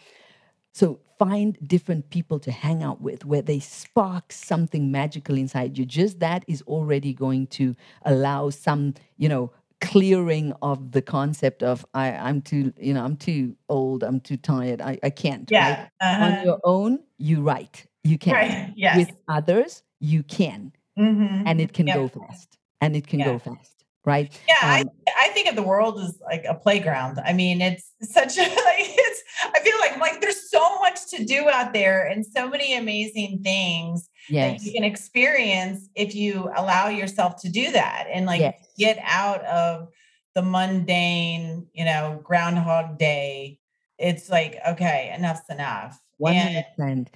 So 0.75 0.99
find 1.19 1.57
different 1.69 2.11
people 2.11 2.41
to 2.41 2.51
hang 2.51 2.83
out 2.83 3.01
with 3.01 3.25
where 3.25 3.43
they 3.43 3.61
spark 3.61 4.33
something 4.33 4.91
magical 4.91 5.39
inside 5.39 5.79
you. 5.79 5.87
Just 5.87 6.19
that 6.21 6.45
is 6.49 6.63
already 6.63 7.15
going 7.15 7.47
to 7.49 7.77
allow 8.05 8.51
some, 8.51 8.95
you 9.17 9.29
know, 9.29 9.53
clearing 9.81 10.53
of 10.63 10.93
the 10.93 11.03
concept 11.03 11.63
of 11.63 11.87
I, 11.95 12.11
I'm 12.13 12.43
too, 12.43 12.73
you 12.79 12.93
know, 12.95 13.05
I'm 13.05 13.17
too 13.17 13.55
old, 13.69 14.03
I'm 14.03 14.19
too 14.21 14.37
tired, 14.37 14.81
I, 14.81 14.99
I 15.03 15.11
can't. 15.11 15.49
Yeah. 15.51 15.83
Right? 15.83 15.89
uh-huh. 16.01 16.25
On 16.25 16.45
your 16.45 16.61
own, 16.65 16.99
you 17.19 17.43
write. 17.43 17.87
You 18.03 18.19
can. 18.19 18.35
Right. 18.35 18.73
Yes. 18.77 18.97
With 18.97 19.13
others, 19.29 19.83
you 20.01 20.23
can. 20.25 20.73
Mhm. 20.99 21.45
And 21.47 21.61
it 21.61 21.73
can 21.73 21.87
Yeah. 21.87 21.95
go 21.95 22.09
fast. 22.09 22.59
And 22.81 22.97
it 22.97 23.07
can 23.07 23.21
Yeah. 23.21 23.27
go 23.27 23.39
fast. 23.39 23.84
Right. 24.05 24.31
Yeah, 24.49 24.57
I, 24.61 24.83
Um, 24.83 24.91
I 25.19 25.29
think 25.29 25.49
of 25.49 25.57
the 25.57 25.63
world 25.63 25.99
as 26.01 26.19
like 26.23 26.45
a 26.47 26.55
playground. 26.55 27.19
I 27.25 27.33
mean, 27.33 27.63
it's 27.63 27.93
such 28.03 28.37
a 28.37 28.43
like 28.43 28.51
it's 28.51 29.23
I 29.55 29.61
feel 29.61 29.79
like 29.81 29.99
like 29.99 30.21
there's 30.21 30.51
so 30.51 30.79
much 30.81 31.07
to 31.11 31.25
do 31.25 31.49
out 31.49 31.73
there 31.73 32.07
and 32.07 32.25
so 32.27 32.49
many 32.49 32.77
amazing 32.77 33.41
things 33.43 34.09
that 34.41 34.61
you 34.61 34.73
can 34.73 34.85
experience 34.85 35.89
if 35.95 36.15
you 36.15 36.51
allow 36.57 36.89
yourself 36.89 37.37
to 37.43 37.49
do 37.51 37.71
that 37.73 38.07
and 38.13 38.27
like 38.27 38.41
Yes. 38.41 38.69
get 38.79 38.99
out 39.03 39.43
of 39.47 39.89
the 40.35 40.43
mundane, 40.43 41.67
you 41.73 41.85
know, 41.85 42.21
groundhog 42.23 42.99
day. 42.99 43.61
It's 43.99 44.29
like, 44.29 44.57
okay, 44.69 45.15
enough's 45.17 45.49
enough. 45.49 46.01
One 46.19 46.37
And 46.37 46.39
hundred 46.39 46.65
percent. 46.77 47.11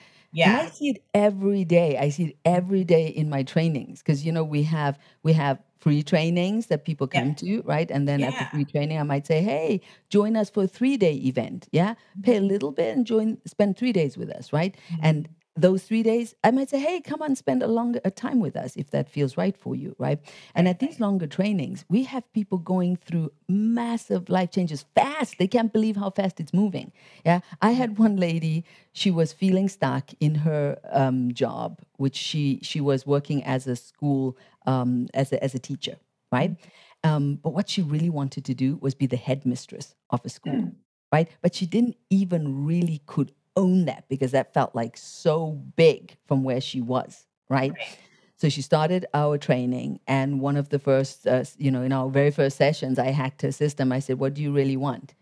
And 0.45 0.57
I 0.57 0.67
see 0.67 0.91
it 0.91 1.05
every 1.15 1.65
day. 1.65 1.99
I 1.99 2.09
see 2.11 2.27
it 2.27 2.39
every 2.45 2.85
day 2.85 3.09
in 3.09 3.29
my 3.29 3.43
trainings 3.43 4.01
because 4.03 4.25
you 4.25 4.33
know 4.33 4.45
we 4.45 4.63
have 4.65 4.99
we 5.23 5.33
have 5.35 5.61
free 5.79 6.03
trainings 6.03 6.67
that 6.67 6.85
people 6.85 7.09
Yeah. 7.13 7.21
come 7.21 7.35
to, 7.37 7.63
right? 7.63 7.91
And 7.91 8.07
then 8.09 8.23
at 8.23 8.39
the 8.39 8.45
free 8.47 8.65
training, 8.65 8.99
I 8.99 9.03
might 9.05 9.27
say, 9.27 9.43
"Hey, 9.43 9.81
join 10.11 10.37
us 10.37 10.51
for 10.51 10.65
a 10.65 10.67
three 10.69 10.97
day 10.97 11.15
event. 11.15 11.69
Yeah, 11.73 11.95
pay 12.23 12.37
a 12.37 12.39
mm-hmm. 12.39 12.49
little 12.49 12.73
bit 12.73 12.97
and 12.97 13.07
join. 13.07 13.39
Spend 13.47 13.77
three 13.77 13.93
days 13.93 14.17
with 14.17 14.31
us, 14.31 14.53
right? 14.53 14.77
Mm-hmm. 14.93 15.01
And 15.05 15.29
those 15.61 15.83
three 15.85 16.03
days, 16.03 16.35
I 16.45 16.51
might 16.51 16.71
say, 16.71 16.79
"Hey, 16.79 17.01
come 17.01 17.23
on, 17.23 17.37
spend 17.37 17.63
a 17.63 17.67
longer 17.67 18.01
a 18.05 18.11
time 18.11 18.41
with 18.41 18.57
us 18.57 18.77
if 18.77 18.91
that 18.91 19.09
feels 19.09 19.37
right 19.37 19.57
for 19.57 19.75
you, 19.75 19.95
right?" 19.99 20.19
And 20.55 20.69
at 20.69 20.79
these 20.79 21.01
longer 21.01 21.27
trainings, 21.27 21.85
we 21.89 22.05
have 22.05 22.31
people 22.33 22.59
going 22.59 22.97
through 22.97 23.33
massive 23.49 24.29
life 24.29 24.51
changes 24.51 24.85
fast. 24.95 25.39
They 25.39 25.49
can't 25.49 25.73
believe 25.73 25.97
how 25.97 26.11
fast 26.11 26.41
it's 26.41 26.55
moving. 26.55 26.93
Yeah, 27.25 27.41
I 27.61 27.73
had 27.73 27.99
one 27.99 28.17
lady. 28.17 28.65
She 28.93 29.11
was 29.11 29.33
feeling 29.33 29.69
stuck 29.69 30.11
in 30.21 30.37
her 30.37 30.79
um, 30.91 31.33
job, 31.33 31.81
which 31.97 32.17
she 32.17 32.61
she 32.63 32.81
was 32.81 33.07
working 33.07 33.43
as 33.45 33.67
a 33.67 33.77
school 33.77 34.37
um, 34.67 35.09
as 35.15 35.33
a 35.33 35.43
as 35.43 35.55
a 35.55 35.59
teacher, 35.59 35.97
right? 36.33 36.57
Um, 37.05 37.37
but 37.37 37.51
what 37.51 37.69
she 37.69 37.83
really 37.83 38.11
wanted 38.11 38.45
to 38.47 38.55
do 38.55 38.77
was 38.81 38.95
be 38.95 39.07
the 39.07 39.17
headmistress 39.17 39.95
of 40.11 40.21
a 40.25 40.29
school, 40.29 40.65
right? 41.13 41.29
But 41.43 41.55
she 41.55 41.67
didn't 41.67 41.97
even 42.11 42.67
really 42.67 43.03
could 43.07 43.33
own 43.59 43.85
that 43.87 44.05
because 44.09 44.31
that 44.33 44.55
felt 44.55 44.75
like 44.75 44.97
so 44.97 45.61
big 45.77 46.17
from 46.27 46.45
where 46.45 46.61
she 46.61 46.81
was, 46.81 47.27
right? 47.49 47.73
Right. 47.73 47.99
So 48.37 48.49
she 48.49 48.63
started 48.63 49.05
our 49.13 49.37
training, 49.37 49.99
and 50.07 50.41
one 50.41 50.57
of 50.57 50.69
the 50.69 50.79
first, 50.79 51.27
uh, 51.27 51.45
you 51.59 51.73
know, 51.73 51.83
in 51.83 51.93
our 51.93 52.09
very 52.09 52.31
first 52.31 52.57
sessions, 52.57 52.97
I 52.97 53.11
hacked 53.11 53.43
her 53.43 53.51
system. 53.51 53.91
I 53.91 53.99
said, 53.99 54.21
"What 54.21 54.35
do 54.35 54.43
you 54.43 54.53
really 54.53 54.77
want? 54.77 55.15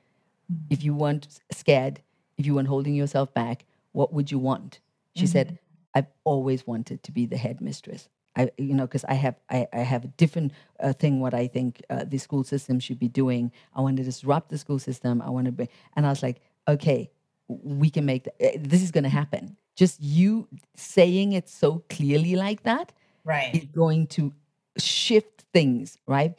If 0.69 0.85
you 0.85 0.95
weren't 0.95 1.27
scared, 1.51 2.03
if 2.37 2.45
you 2.47 2.55
weren't 2.55 2.69
holding 2.69 2.95
yourself 2.95 3.33
back, 3.33 3.65
what 3.93 4.13
would 4.13 4.31
you 4.31 4.39
want?" 4.39 4.81
She 5.15 5.27
said, 5.27 5.59
"I've 5.95 6.13
always 6.25 6.67
wanted 6.67 7.03
to 7.05 7.11
be 7.11 7.25
the 7.25 7.39
headmistress. 7.39 8.11
I, 8.39 8.51
you 8.59 8.75
know, 8.75 8.87
because 8.87 9.07
I 9.09 9.15
have, 9.15 9.37
I, 9.49 9.67
I 9.73 9.79
have 9.93 10.05
a 10.05 10.09
different 10.09 10.53
uh, 10.79 10.93
thing. 10.93 11.21
What 11.21 11.33
I 11.33 11.47
think 11.49 11.81
uh, 11.89 12.05
the 12.05 12.19
school 12.19 12.45
system 12.45 12.81
should 12.81 12.99
be 12.99 13.09
doing. 13.09 13.51
I 13.75 13.81
want 13.81 13.97
to 13.97 14.05
disrupt 14.05 14.51
the 14.51 14.59
school 14.59 14.79
system. 14.79 15.23
I 15.23 15.31
want 15.31 15.47
to 15.47 15.53
be." 15.53 15.71
And 15.95 16.05
I 16.05 16.11
was 16.11 16.23
like, 16.23 16.43
"Okay, 16.69 17.11
we 17.49 17.91
can 17.91 18.05
make 18.07 18.25
that. 18.25 18.35
eh, 18.41 18.57
This 18.61 18.83
is 18.83 18.91
going 18.91 19.05
to 19.05 19.11
happen. 19.11 19.57
Just 19.77 20.01
you 20.03 20.49
saying 20.75 21.33
it 21.33 21.49
so 21.49 21.85
clearly 21.91 22.35
like 22.37 22.63
that." 22.65 22.93
Right. 23.25 23.55
is 23.55 23.65
going 23.67 24.07
to 24.09 24.33
shift 24.79 25.45
things, 25.53 25.99
right? 26.07 26.35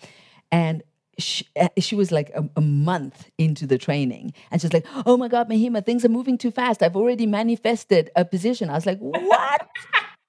And 0.51 0.84
she, 1.20 1.45
uh, 1.60 1.68
she 1.80 1.95
was 1.95 2.12
like 2.12 2.30
a, 2.36 2.47
a 2.55 2.62
month 2.62 3.30
into 3.38 3.66
the 3.68 3.78
training, 3.78 4.34
and 4.51 4.62
she's 4.62 4.72
like, 4.74 4.86
"Oh 5.05 5.18
my 5.18 5.28
God, 5.28 5.49
Mahima, 5.49 5.86
things 5.86 6.05
are 6.05 6.10
moving 6.10 6.38
too 6.38 6.51
fast. 6.51 6.82
I've 6.84 6.95
already 6.95 7.26
manifested 7.26 8.10
a 8.16 8.24
position." 8.24 8.70
I 8.70 8.74
was 8.74 8.86
like, 8.86 8.99
"What?" 8.99 9.68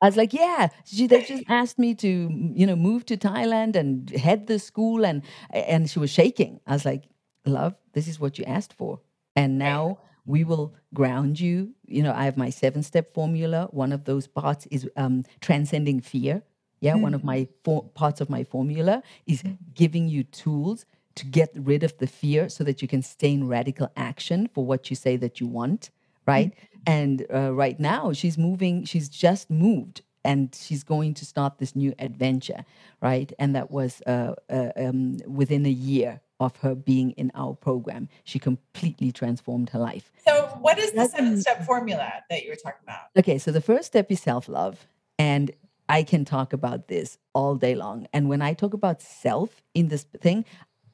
I 0.02 0.06
was 0.06 0.16
like, 0.16 0.32
"Yeah." 0.32 0.68
She 0.84 1.06
they 1.06 1.22
just 1.22 1.44
asked 1.48 1.78
me 1.78 1.94
to, 1.96 2.08
you 2.54 2.66
know, 2.66 2.76
move 2.76 3.04
to 3.06 3.16
Thailand 3.16 3.76
and 3.76 4.10
head 4.10 4.46
the 4.46 4.58
school, 4.58 5.04
and 5.04 5.22
and 5.50 5.88
she 5.90 5.98
was 5.98 6.10
shaking. 6.10 6.60
I 6.66 6.72
was 6.72 6.84
like, 6.84 7.04
"Love, 7.44 7.74
this 7.92 8.08
is 8.08 8.18
what 8.18 8.38
you 8.38 8.44
asked 8.46 8.72
for, 8.72 9.00
and 9.36 9.58
now." 9.58 9.98
We 10.28 10.44
will 10.44 10.74
ground 10.92 11.40
you. 11.40 11.70
You 11.86 12.02
know, 12.02 12.12
I 12.12 12.24
have 12.24 12.36
my 12.36 12.50
seven 12.50 12.82
step 12.82 13.14
formula. 13.14 13.68
One 13.70 13.92
of 13.92 14.04
those 14.04 14.26
parts 14.26 14.66
is 14.70 14.88
um, 14.94 15.24
transcending 15.40 16.00
fear. 16.00 16.42
Yeah, 16.80 16.94
one 16.94 17.14
of 17.14 17.24
my 17.24 17.48
for- 17.64 17.84
parts 17.94 18.20
of 18.20 18.28
my 18.30 18.44
formula 18.44 19.02
is 19.26 19.42
giving 19.74 20.08
you 20.08 20.22
tools 20.24 20.84
to 21.16 21.24
get 21.24 21.50
rid 21.56 21.82
of 21.82 21.96
the 21.98 22.06
fear 22.06 22.48
so 22.48 22.62
that 22.62 22.80
you 22.82 22.86
can 22.86 23.02
stay 23.02 23.32
in 23.32 23.48
radical 23.48 23.90
action 23.96 24.48
for 24.54 24.64
what 24.64 24.90
you 24.90 24.94
say 24.94 25.16
that 25.16 25.40
you 25.40 25.48
want, 25.48 25.90
right? 26.26 26.52
And 26.86 27.26
uh, 27.34 27.52
right 27.54 27.80
now, 27.80 28.12
she's 28.12 28.38
moving, 28.38 28.84
she's 28.84 29.08
just 29.08 29.50
moved 29.50 30.02
and 30.24 30.54
she's 30.54 30.84
going 30.84 31.14
to 31.14 31.24
start 31.24 31.58
this 31.58 31.74
new 31.74 31.94
adventure, 31.98 32.64
right? 33.00 33.32
And 33.38 33.56
that 33.56 33.70
was 33.70 34.02
uh, 34.06 34.34
uh, 34.50 34.70
um, 34.76 35.18
within 35.26 35.64
a 35.66 35.70
year 35.70 36.20
of 36.40 36.56
her 36.58 36.74
being 36.74 37.10
in 37.12 37.30
our 37.34 37.54
program. 37.54 38.08
She 38.24 38.38
completely 38.38 39.12
transformed 39.12 39.70
her 39.70 39.78
life. 39.78 40.12
So 40.26 40.46
what 40.60 40.78
is 40.78 40.92
the 40.92 41.08
seven 41.08 41.40
step 41.40 41.64
formula 41.64 42.12
that 42.30 42.42
you 42.42 42.50
were 42.50 42.56
talking 42.56 42.80
about? 42.84 43.06
Okay, 43.16 43.38
so 43.38 43.50
the 43.50 43.60
first 43.60 43.86
step 43.86 44.10
is 44.10 44.20
self 44.20 44.48
love. 44.48 44.86
And 45.18 45.50
I 45.88 46.02
can 46.02 46.24
talk 46.24 46.52
about 46.52 46.88
this 46.88 47.18
all 47.32 47.56
day 47.56 47.74
long. 47.74 48.06
And 48.12 48.28
when 48.28 48.42
I 48.42 48.52
talk 48.52 48.74
about 48.74 49.02
self 49.02 49.62
in 49.74 49.88
this 49.88 50.04
thing, 50.20 50.44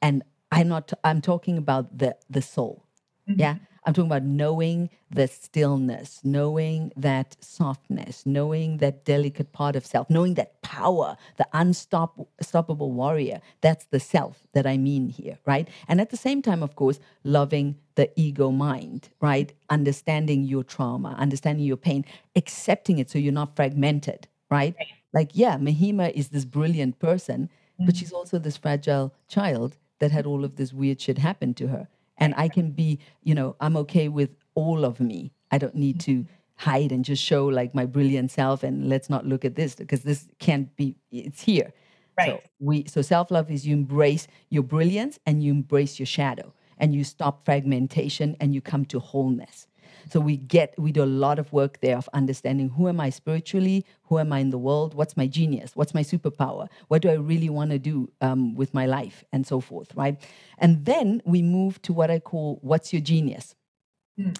and 0.01 0.23
I'm 0.51 0.67
not, 0.67 0.93
I'm 1.03 1.21
talking 1.21 1.57
about 1.57 1.97
the, 1.97 2.15
the 2.29 2.41
soul. 2.41 2.85
Yeah. 3.27 3.55
Mm-hmm. 3.55 3.63
I'm 3.85 3.93
talking 3.93 4.09
about 4.09 4.23
knowing 4.23 4.89
the 5.11 5.27
stillness, 5.27 6.19
knowing 6.23 6.91
that 6.97 7.37
softness, 7.39 8.25
knowing 8.25 8.77
that 8.77 9.05
delicate 9.05 9.53
part 9.53 9.75
of 9.75 9.85
self, 9.85 10.09
knowing 10.09 10.33
that 10.35 10.59
power, 10.63 11.15
the 11.37 11.47
unstop- 11.53 12.25
unstoppable 12.39 12.91
warrior. 12.91 13.41
That's 13.61 13.85
the 13.85 13.99
self 13.99 14.47
that 14.53 14.65
I 14.65 14.77
mean 14.77 15.09
here, 15.09 15.37
right? 15.45 15.67
And 15.87 16.01
at 16.01 16.09
the 16.09 16.17
same 16.17 16.41
time, 16.41 16.63
of 16.63 16.75
course, 16.75 16.99
loving 17.23 17.75
the 17.93 18.09
ego 18.19 18.49
mind, 18.49 19.09
right? 19.21 19.53
Understanding 19.69 20.43
your 20.43 20.63
trauma, 20.63 21.15
understanding 21.19 21.65
your 21.65 21.77
pain, 21.77 22.05
accepting 22.35 22.97
it 22.97 23.11
so 23.11 23.19
you're 23.19 23.31
not 23.31 23.55
fragmented, 23.55 24.27
right? 24.49 24.75
Like, 25.13 25.31
yeah, 25.33 25.57
Mahima 25.57 26.11
is 26.11 26.29
this 26.29 26.43
brilliant 26.43 26.97
person, 26.97 27.49
but 27.79 27.93
mm. 27.93 27.99
she's 27.99 28.11
also 28.11 28.39
this 28.39 28.57
fragile 28.57 29.13
child 29.27 29.77
that 29.99 30.11
had 30.11 30.25
all 30.25 30.43
of 30.43 30.55
this 30.55 30.73
weird 30.73 30.99
shit 30.99 31.19
happen 31.19 31.53
to 31.53 31.67
her 31.67 31.87
and 32.17 32.33
I 32.37 32.47
can 32.47 32.71
be, 32.71 32.99
you 33.23 33.35
know, 33.35 33.55
I'm 33.59 33.77
okay 33.77 34.07
with 34.07 34.29
all 34.55 34.85
of 34.85 34.99
me. 34.99 35.31
I 35.51 35.57
don't 35.57 35.75
need 35.75 35.99
to 36.01 36.11
mm-hmm. 36.11 36.31
hide 36.55 36.91
and 36.91 37.03
just 37.05 37.23
show 37.23 37.45
like 37.45 37.75
my 37.75 37.85
brilliant 37.85 38.31
self 38.31 38.63
and 38.63 38.89
let's 38.89 39.09
not 39.09 39.25
look 39.25 39.45
at 39.45 39.55
this 39.55 39.75
because 39.75 40.03
this 40.03 40.27
can't 40.39 40.75
be 40.75 40.95
it's 41.11 41.41
here. 41.41 41.73
So 42.19 42.31
Right. 42.31 42.43
we 42.59 42.85
so 42.87 43.01
self-love 43.01 43.51
is 43.51 43.67
you 43.67 43.75
embrace 43.75 44.27
your 44.49 44.63
brilliance 44.63 45.19
and 45.25 45.43
you 45.43 45.51
embrace 45.51 45.99
your 45.99 46.05
shadow 46.05 46.53
and 46.77 46.95
you 46.95 47.03
stop 47.03 47.43
fragmentation 47.45 48.37
and 48.39 48.53
you 48.53 48.61
come 48.61 48.85
to 48.85 48.99
wholeness. 48.99 49.67
So 50.11 50.19
we 50.19 50.37
get 50.37 50.73
we 50.77 50.91
do 50.91 51.03
a 51.03 51.05
lot 51.05 51.39
of 51.39 51.51
work 51.51 51.81
there 51.81 51.97
of 51.97 52.09
understanding 52.13 52.69
who 52.69 52.87
am 52.87 52.99
I 52.99 53.09
spiritually, 53.09 53.85
who 54.03 54.19
am 54.19 54.31
I 54.31 54.39
in 54.39 54.49
the 54.49 54.57
world, 54.57 54.93
what's 54.93 55.17
my 55.17 55.27
genius, 55.27 55.71
what's 55.75 55.93
my 55.93 56.03
superpower, 56.03 56.67
what 56.87 57.01
do 57.01 57.09
I 57.09 57.13
really 57.13 57.49
want 57.49 57.71
to 57.71 57.79
do 57.79 58.11
um, 58.21 58.55
with 58.55 58.73
my 58.73 58.85
life, 58.85 59.23
and 59.31 59.45
so 59.45 59.59
forth, 59.59 59.93
right? 59.95 60.19
And 60.57 60.85
then 60.85 61.21
we 61.25 61.41
move 61.41 61.81
to 61.83 61.93
what 61.93 62.11
I 62.11 62.19
call 62.19 62.59
what's 62.61 62.93
your 62.93 63.01
genius. 63.01 63.55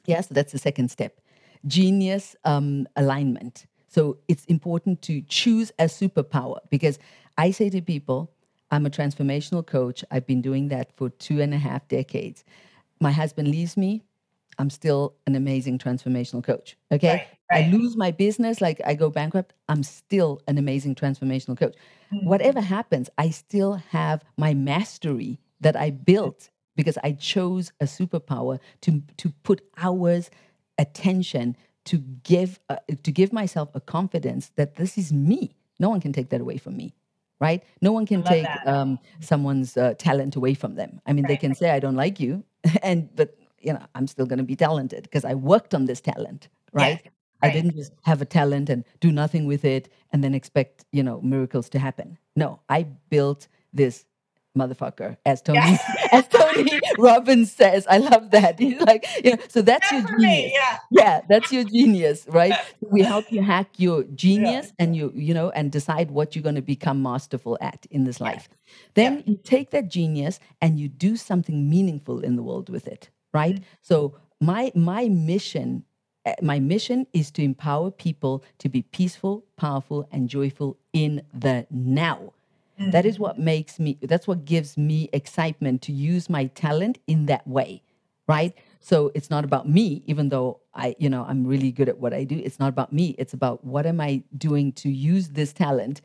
Yeah, 0.06 0.22
so 0.22 0.34
that's 0.34 0.52
the 0.52 0.60
second 0.60 0.90
step, 0.90 1.20
genius 1.68 2.36
um, 2.46 2.88
alignment. 2.96 3.66
So 3.88 4.18
it's 4.28 4.46
important 4.46 5.02
to 5.04 5.22
choose 5.22 5.72
a 5.80 5.86
superpower 5.86 6.58
because 6.70 7.00
I 7.38 7.52
say 7.52 7.70
to 7.70 7.82
people, 7.82 8.32
I'm 8.72 8.86
a 8.86 8.90
transformational 8.90 9.66
coach. 9.66 10.04
I've 10.12 10.26
been 10.26 10.42
doing 10.42 10.70
that 10.70 10.96
for 10.96 11.10
two 11.10 11.42
and 11.42 11.54
a 11.54 11.58
half 11.58 11.88
decades. 11.88 12.44
My 13.00 13.12
husband 13.12 13.50
leaves 13.50 13.78
me. 13.78 14.04
I'm 14.58 14.70
still 14.70 15.16
an 15.28 15.36
amazing 15.36 15.78
transformational 15.80 16.44
coach. 16.44 16.78
Okay. 16.92 17.10
Right, 17.10 17.28
right. 17.52 17.66
I 17.66 17.70
lose 17.70 17.96
my 17.96 18.12
business, 18.12 18.62
like 18.62 18.82
I 18.86 18.94
go 18.96 19.10
bankrupt. 19.10 19.54
I'm 19.68 19.84
still 19.84 20.42
an 20.48 20.58
amazing 20.58 20.96
transformational 20.96 21.58
coach. 21.58 21.76
Mhm. 22.14 22.24
Whatever 22.24 22.62
happens, 22.62 23.10
I 23.18 23.30
still 23.30 23.74
have 23.92 24.24
my 24.38 24.54
mastery 24.54 25.40
that 25.62 25.76
I 25.76 25.90
built 25.92 26.50
because 26.76 26.98
I 27.04 27.14
chose 27.14 27.72
a 27.80 27.86
superpower 27.86 28.60
to 28.82 29.02
to 29.18 29.30
put 29.44 29.62
hours, 29.78 30.30
attention 30.78 31.56
to 31.86 31.98
give 32.24 32.60
uh, 32.70 32.78
to 33.04 33.12
give 33.12 33.32
myself 33.32 33.70
a 33.74 33.80
confidence 33.80 34.52
that 34.56 34.76
this 34.76 34.98
is 34.98 35.14
me. 35.14 35.56
No 35.80 35.90
one 35.90 36.02
can 36.02 36.14
take 36.14 36.30
that 36.30 36.42
away 36.42 36.58
from 36.58 36.76
me, 36.78 36.96
right? 37.40 37.64
No 37.82 37.92
one 37.92 38.06
can 38.06 38.24
take 38.24 38.48
um, 38.66 39.00
someone's 39.20 39.78
uh, 39.78 39.94
talent 39.98 40.36
away 40.36 40.54
from 40.54 40.76
them. 40.76 41.02
I 41.06 41.14
mean, 41.14 41.26
they 41.26 41.38
can 41.38 41.54
say 41.54 41.70
I 41.72 41.80
don't 41.80 41.96
like 41.96 42.20
you, 42.20 42.44
and 42.84 43.10
but 43.16 43.38
you 43.66 43.74
know 43.74 43.86
I'm 43.96 44.08
still 44.08 44.28
going 44.28 44.40
to 44.40 44.46
be 44.46 44.58
talented 44.58 45.04
because 45.04 45.26
I 45.26 45.36
worked 45.36 45.76
on 45.76 45.86
this 45.88 46.02
talent, 46.02 46.50
right? 46.74 47.02
Yes, 47.02 47.14
I 47.44 47.50
didn't 47.52 47.76
just 47.76 47.94
have 48.04 48.22
a 48.22 48.26
talent 48.26 48.70
and 48.70 48.86
do 49.02 49.12
nothing 49.12 49.48
with 49.48 49.66
it 49.66 49.90
and 50.14 50.24
then 50.24 50.36
expect, 50.36 50.86
you 50.94 51.04
know, 51.04 51.22
miracles 51.24 51.70
to 51.72 51.80
happen. 51.80 52.20
No, 52.38 52.62
I 52.70 52.84
built 53.10 53.50
this 53.74 54.06
motherfucker, 54.58 55.18
as 55.26 55.42
Tony, 55.44 55.80
as 56.14 56.28
Tony 56.30 56.82
Robbins 56.98 57.52
says. 57.54 57.88
I 57.90 58.00
love 58.00 58.32
that. 58.32 58.60
He's 58.60 58.82
like, 58.82 59.08
you 59.24 59.32
know, 59.32 59.44
so 59.50 59.62
that's 59.64 59.92
your 59.92 60.04
for 60.04 60.14
me. 60.20 60.44
genius. 60.44 60.54
Yeah. 60.56 60.78
Yeah, 60.92 61.22
that's 61.30 61.52
your 61.52 61.66
genius, 61.66 62.26
right? 62.30 62.62
We 62.82 63.04
help 63.04 63.28
you 63.32 63.44
hack 63.44 63.70
your 63.78 64.04
genius 64.06 64.74
and 64.80 64.96
you, 64.96 65.12
you 65.16 65.34
know, 65.34 65.50
and 65.52 65.72
decide 65.72 66.12
what 66.12 66.36
you're 66.36 66.44
going 66.44 66.56
to 66.56 66.64
become 66.64 67.04
masterful 67.04 67.58
at 67.62 67.88
in 67.92 68.06
this 68.06 68.22
Yeah. 68.24 68.32
life. 68.32 68.50
Then 68.96 69.24
you 69.28 69.38
take 69.44 69.72
that 69.72 69.90
genius 69.90 70.40
and 70.62 70.80
you 70.80 70.90
do 70.90 71.18
something 71.18 71.70
meaningful 71.70 72.22
in 72.22 72.38
the 72.38 72.44
world 72.44 72.70
with 72.70 72.88
it, 72.88 73.10
right? 73.36 73.62
So 73.82 74.16
my 74.40 74.72
my 74.74 75.10
mission 75.10 75.84
uh, 76.26 76.34
my 76.42 76.60
mission 76.60 77.06
is 77.14 77.30
to 77.32 77.44
empower 77.44 77.92
people 77.92 78.44
to 78.58 78.68
be 78.68 78.82
peaceful, 78.82 79.46
powerful, 79.58 80.08
and 80.12 80.28
joyful 80.28 80.78
in 80.94 81.22
the 81.34 81.68
now. 81.70 82.34
That 82.92 83.06
is 83.06 83.20
what 83.20 83.40
makes 83.40 83.80
me, 83.80 83.98
that's 84.02 84.28
what 84.28 84.44
gives 84.44 84.78
me 84.78 85.10
excitement 85.14 85.82
to 85.84 85.94
use 85.94 86.30
my 86.30 86.48
talent 86.48 86.98
in 87.08 87.28
that 87.28 87.48
way, 87.48 87.84
right? 88.28 88.54
So 88.82 89.12
it's 89.16 89.30
not 89.30 89.46
about 89.46 89.70
me, 89.70 90.04
even 90.08 90.30
though 90.30 90.60
I, 90.74 90.96
you 91.00 91.10
know, 91.10 91.24
I'm 91.28 91.48
really 91.48 91.72
good 91.72 91.88
at 91.88 92.00
what 92.00 92.14
I 92.14 92.26
do. 92.26 92.38
It's 92.38 92.60
not 92.60 92.70
about 92.70 92.92
me. 92.92 93.16
It's 93.18 93.34
about 93.34 93.64
what 93.64 93.86
am 93.86 94.02
I 94.02 94.24
doing 94.38 94.74
to 94.74 94.90
use 94.90 95.30
this 95.30 95.54
talent 95.54 96.02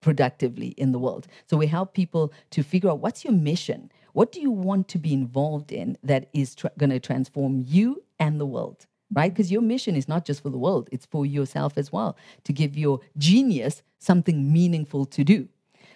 productively 0.00 0.68
in 0.70 0.92
the 0.92 0.98
world. 0.98 1.28
So 1.46 1.56
we 1.56 1.68
help 1.68 1.94
people 1.94 2.32
to 2.50 2.62
figure 2.62 2.90
out 2.90 2.98
what's 2.98 3.22
your 3.24 3.32
mission? 3.32 3.90
What 4.12 4.32
do 4.32 4.40
you 4.40 4.50
want 4.50 4.88
to 4.88 4.98
be 4.98 5.12
involved 5.12 5.72
in 5.72 5.96
that 6.02 6.28
is 6.32 6.54
tr- 6.54 6.68
going 6.78 6.90
to 6.90 7.00
transform 7.00 7.64
you 7.66 8.02
and 8.18 8.40
the 8.40 8.46
world? 8.46 8.86
Right? 9.14 9.32
Because 9.32 9.52
your 9.52 9.60
mission 9.62 9.94
is 9.94 10.08
not 10.08 10.24
just 10.24 10.42
for 10.42 10.48
the 10.48 10.58
world, 10.58 10.88
it's 10.90 11.04
for 11.04 11.26
yourself 11.26 11.76
as 11.76 11.92
well 11.92 12.16
to 12.44 12.52
give 12.52 12.78
your 12.78 13.00
genius 13.18 13.82
something 13.98 14.52
meaningful 14.52 15.04
to 15.06 15.22
do. 15.22 15.48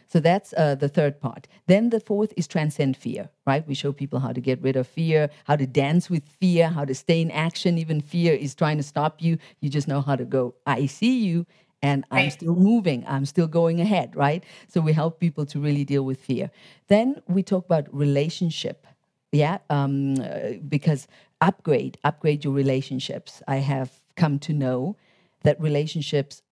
So 0.09 0.21
that's 0.21 0.55
uh, 0.57 0.77
the 0.77 0.89
third 0.89 1.21
part. 1.21 1.49
Then 1.67 1.91
the 1.91 1.99
fourth 1.99 2.33
is 2.37 2.47
transcend 2.47 2.97
fear, 2.97 3.29
right? 3.47 3.67
We 3.67 3.75
show 3.75 3.93
people 3.93 4.21
how 4.21 4.33
to 4.33 4.41
get 4.41 4.63
rid 4.63 4.77
of 4.77 4.87
fear, 4.87 5.31
how 5.45 5.57
to 5.57 5.67
dance 5.67 6.09
with 6.09 6.29
fear, 6.29 6.69
how 6.69 6.85
to 6.85 6.95
stay 6.95 7.21
in 7.21 7.31
action. 7.31 7.77
Even 7.79 8.01
fear 8.01 8.35
is 8.35 8.55
trying 8.55 8.77
to 8.77 8.83
stop 8.83 9.21
you. 9.21 9.39
You 9.61 9.69
just 9.69 9.89
know 9.89 10.01
how 10.01 10.15
to 10.15 10.25
go, 10.25 10.55
I 10.67 10.87
see 10.87 11.25
you, 11.25 11.47
and 11.83 12.05
I'm 12.11 12.31
still 12.31 12.55
moving. 12.57 13.05
I'm 13.07 13.27
still 13.27 13.47
going 13.47 13.81
ahead, 13.81 14.17
right? 14.17 14.43
So 14.69 14.81
we 14.81 14.93
help 14.93 15.21
people 15.21 15.47
to 15.47 15.61
really 15.61 15.85
deal 15.85 16.05
with 16.05 16.19
fear. 16.21 16.51
Then 16.89 17.23
we 17.29 17.43
talk 17.43 17.65
about 17.67 17.93
relationship. 17.95 18.87
Yeah, 19.33 19.59
um, 19.69 20.15
uh, 20.21 20.53
because 20.69 21.07
upgrade, 21.41 21.99
upgrade 22.05 22.45
your 22.45 22.55
relationships. 22.55 23.43
I 23.47 23.57
have 23.57 24.01
come 24.15 24.39
to 24.41 24.53
know 24.53 24.97
that 25.43 25.61
relationships 25.61 26.43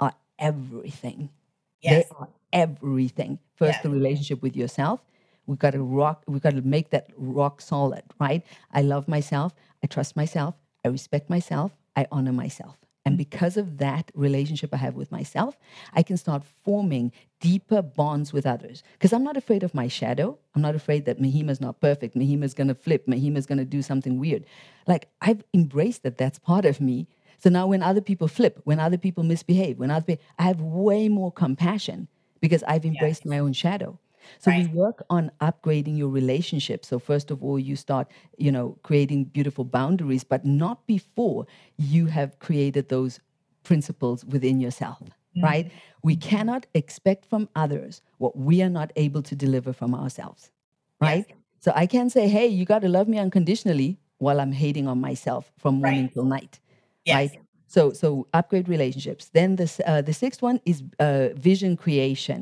are 0.00 0.14
everything. 0.38 1.30
Yes. 1.82 2.08
They 2.08 2.16
are 2.16 2.28
everything. 2.52 3.38
First, 3.54 3.74
Yes. 3.74 3.82
the 3.82 3.90
relationship 3.90 4.42
with 4.42 4.56
yourself. 4.56 5.00
We've 5.46 5.58
got 5.58 5.72
to 5.72 5.82
rock, 5.82 6.24
we've 6.26 6.42
got 6.42 6.54
to 6.54 6.62
make 6.62 6.90
that 6.90 7.08
rock 7.16 7.60
solid, 7.60 8.02
right? 8.20 8.42
I 8.72 8.82
love 8.82 9.08
myself. 9.08 9.54
I 9.82 9.86
trust 9.86 10.16
myself. 10.16 10.54
I 10.84 10.88
respect 10.88 11.28
myself. 11.30 11.72
I 11.96 12.06
honor 12.10 12.32
myself. 12.32 12.76
And 13.04 13.18
because 13.18 13.56
of 13.56 13.78
that 13.78 14.10
relationship 14.14 14.70
I 14.72 14.76
have 14.76 14.94
with 14.94 15.10
myself, 15.10 15.58
I 15.92 16.02
can 16.02 16.16
start 16.16 16.44
forming 16.44 17.10
deeper 17.40 17.82
bonds 17.82 18.32
with 18.32 18.46
others. 18.46 18.84
Because 18.92 19.12
I'm 19.12 19.24
not 19.24 19.36
afraid 19.36 19.64
of 19.64 19.74
my 19.74 19.88
shadow. 19.88 20.38
I'm 20.54 20.62
not 20.62 20.76
afraid 20.76 21.04
that 21.06 21.20
Mahima's 21.20 21.60
not 21.60 21.80
perfect. 21.80 22.14
Mahima's 22.14 22.54
going 22.54 22.68
to 22.68 22.74
flip. 22.74 23.08
Mahima's 23.08 23.46
going 23.46 23.58
to 23.58 23.64
do 23.64 23.82
something 23.82 24.20
weird. 24.20 24.44
Like 24.86 25.08
I've 25.20 25.42
embraced 25.52 26.04
that 26.04 26.16
that's 26.16 26.38
part 26.38 26.64
of 26.64 26.80
me. 26.80 27.08
So 27.38 27.50
now 27.50 27.66
when 27.66 27.82
other 27.82 28.00
people 28.00 28.28
flip, 28.28 28.60
when 28.64 28.78
other 28.78 28.98
people 28.98 29.24
misbehave, 29.24 29.78
when 29.78 29.90
other 29.90 30.04
people, 30.04 30.24
I 30.38 30.44
have 30.44 30.60
way 30.60 31.08
more 31.08 31.32
compassion 31.32 32.06
because 32.40 32.62
I've 32.64 32.84
embraced 32.84 33.26
my 33.26 33.40
own 33.40 33.52
shadow. 33.52 33.98
So 34.38 34.50
we 34.50 34.66
work 34.68 35.04
on 35.10 35.30
upgrading 35.40 35.96
your 35.98 36.08
relationship. 36.08 36.84
So 36.84 36.98
first 36.98 37.30
of 37.30 37.42
all, 37.42 37.58
you 37.58 37.76
start, 37.76 38.08
you 38.36 38.52
know, 38.52 38.78
creating 38.82 39.24
beautiful 39.24 39.64
boundaries, 39.64 40.24
but 40.24 40.44
not 40.44 40.86
before 40.86 41.46
you 41.76 42.06
have 42.06 42.38
created 42.38 42.88
those 42.88 43.20
principles 43.62 44.24
within 44.24 44.60
yourself, 44.60 45.02
mm. 45.36 45.42
right? 45.42 45.70
We 46.02 46.16
cannot 46.16 46.66
expect 46.74 47.26
from 47.26 47.48
others 47.54 48.02
what 48.18 48.36
we 48.36 48.62
are 48.62 48.70
not 48.70 48.92
able 48.96 49.22
to 49.22 49.36
deliver 49.36 49.72
from 49.72 49.94
ourselves, 49.94 50.50
right? 51.00 51.26
So 51.60 51.72
I 51.76 51.86
can 51.86 52.10
say, 52.10 52.28
hey, 52.28 52.48
you 52.48 52.64
got 52.64 52.80
to 52.82 52.88
love 52.88 53.06
me 53.08 53.18
unconditionally 53.18 53.98
while 54.18 54.40
I'm 54.40 54.52
hating 54.52 54.88
on 54.88 55.00
myself 55.00 55.52
from 55.58 55.76
morning 55.76 56.04
Right. 56.06 56.14
till 56.14 56.24
night, 56.24 56.60
Yes. 57.04 57.14
right? 57.14 57.30
So, 57.74 57.82
so 58.02 58.08
upgrade 58.38 58.68
relationships. 58.68 59.24
Then 59.38 59.56
the 59.60 59.66
uh, 59.86 60.02
the 60.08 60.12
sixth 60.22 60.40
one 60.42 60.58
is 60.72 60.78
uh, 61.06 61.28
vision 61.50 61.72
creation. 61.84 62.40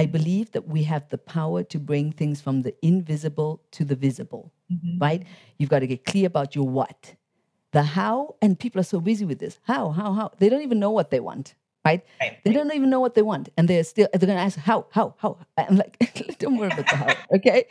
I 0.00 0.04
believe 0.16 0.46
that 0.54 0.64
we 0.74 0.80
have 0.92 1.04
the 1.14 1.18
power 1.36 1.60
to 1.72 1.78
bring 1.90 2.06
things 2.20 2.36
from 2.44 2.56
the 2.66 2.72
invisible 2.90 3.52
to 3.76 3.82
the 3.90 3.96
visible. 4.06 4.44
Mhm. 4.72 5.00
Right? 5.06 5.22
You've 5.58 5.72
got 5.74 5.80
to 5.80 5.88
get 5.94 6.04
clear 6.10 6.26
about 6.34 6.54
your 6.56 6.68
what, 6.78 7.00
the 7.72 7.82
how, 7.98 8.36
and 8.42 8.50
people 8.64 8.78
are 8.80 8.90
so 8.94 9.00
busy 9.10 9.24
with 9.30 9.38
this. 9.44 9.54
How, 9.72 9.84
how, 9.90 10.10
how? 10.18 10.26
They 10.38 10.48
don't 10.50 10.62
even 10.68 10.78
know 10.84 10.92
what 10.98 11.10
they 11.10 11.20
want. 11.30 11.54
Right? 11.88 12.02
Right. 12.20 12.38
They 12.44 12.52
don't 12.52 12.72
even 12.74 12.90
know 12.90 13.00
what 13.00 13.14
they 13.16 13.22
want, 13.22 13.48
and 13.56 13.66
they're 13.68 13.84
still 13.84 14.08
they're 14.12 14.26
gonna 14.32 14.40
ask 14.48 14.58
how, 14.58 14.86
how, 14.96 15.14
how. 15.22 15.38
I'm 15.56 15.76
like, 15.82 15.94
don't 16.38 16.56
worry 16.58 16.68
about 16.72 16.86
the 16.90 16.96
how, 16.96 17.14
okay? 17.36 17.64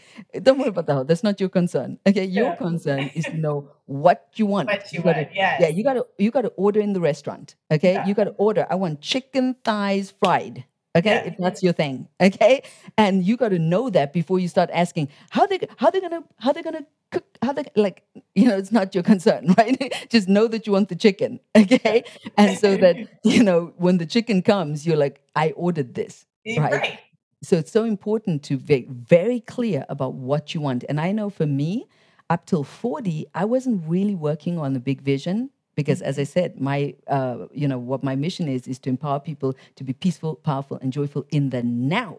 Don't 0.45 0.57
worry 0.59 0.70
about 0.76 0.88
the 0.88 0.93
how. 0.95 1.03
That's 1.03 1.24
not 1.24 1.39
your 1.39 1.49
concern. 1.49 1.99
Okay, 2.07 2.26
your 2.26 2.47
Yeah. 2.51 2.55
concern 2.55 3.01
is 3.13 3.26
to 3.26 3.38
know 3.38 3.70
what 3.86 4.28
you 4.36 4.45
want. 4.53 4.68
What 4.70 4.91
you 4.93 5.01
gotta- 5.01 5.24
want, 5.30 5.36
yes. 5.36 5.61
Yeah, 5.61 5.68
you 5.78 5.84
gotta 5.84 6.03
you 6.18 6.32
gotta 6.32 6.49
order 6.65 6.80
in 6.80 6.93
the 6.93 7.01
restaurant. 7.11 7.55
Okay, 7.72 7.93
Yeah. 7.93 8.07
you 8.07 8.13
gotta 8.13 8.36
order. 8.38 8.65
I 8.70 8.76
want 8.76 9.01
chicken 9.01 9.55
thighs 9.63 10.13
fried. 10.22 10.65
Okay, 10.97 11.11
Yeah. 11.11 11.28
if 11.30 11.36
that's 11.38 11.61
your 11.61 11.74
thing. 11.74 12.07
Okay, 12.20 12.63
and 12.97 13.24
you 13.24 13.38
got 13.38 13.49
to 13.49 13.59
know 13.59 13.84
that 13.91 14.13
before 14.13 14.39
you 14.39 14.47
start 14.47 14.70
asking 14.74 15.09
how 15.30 15.45
they 15.45 15.59
how 15.78 15.91
they're 15.91 16.01
gonna 16.07 16.24
how 16.39 16.51
they're 16.53 16.63
gonna 16.70 16.86
how 17.41 17.53
they 17.53 17.64
like 17.76 18.03
you 18.36 18.45
know 18.47 18.58
it's 18.58 18.72
not 18.72 18.93
your 18.93 19.03
concern 19.03 19.53
right? 19.58 19.93
Just 20.10 20.28
know 20.28 20.47
that 20.47 20.68
you 20.68 20.74
want 20.74 20.89
the 20.89 20.95
chicken 20.95 21.39
okay? 21.55 22.03
And 22.38 22.58
so 22.58 22.76
that 22.78 22.97
you 23.24 23.43
know 23.43 23.74
when 23.78 23.97
the 23.97 24.05
chicken 24.05 24.41
comes 24.41 24.86
you're 24.86 24.97
like 24.97 25.22
i 25.36 25.51
ordered 25.51 25.95
this 25.95 26.26
right. 26.45 26.72
Right. 26.72 26.99
so 27.41 27.58
it's 27.58 27.72
so 27.72 27.84
important 27.84 28.43
to 28.43 28.58
be 28.58 28.86
very 28.89 29.39
clear 29.39 29.86
about 29.89 30.14
what 30.14 30.53
you 30.53 30.62
want. 30.62 30.84
And 30.89 30.99
i 30.99 31.12
know 31.12 31.30
for 31.30 31.45
me 31.45 31.88
up 32.30 32.45
till 32.45 32.64
40 32.64 33.26
i 33.34 33.45
wasn't 33.45 33.84
really 33.88 34.16
working 34.16 34.60
on 34.60 34.76
a 34.76 34.80
big 34.80 35.01
vision 35.01 35.49
because 35.76 36.01
as 36.01 36.20
i 36.20 36.24
said 36.24 36.60
my 36.60 36.93
uh, 37.08 37.45
you 37.53 37.68
know 37.68 37.78
what 37.78 38.03
my 38.03 38.16
mission 38.16 38.47
is 38.49 38.68
is 38.68 38.80
to 38.80 38.89
empower 38.89 39.20
people 39.20 39.55
to 39.76 39.84
be 39.84 39.93
peaceful 39.93 40.36
powerful 40.36 40.78
and 40.82 40.91
joyful 40.91 41.26
in 41.32 41.51
the 41.51 41.64
now 41.64 42.18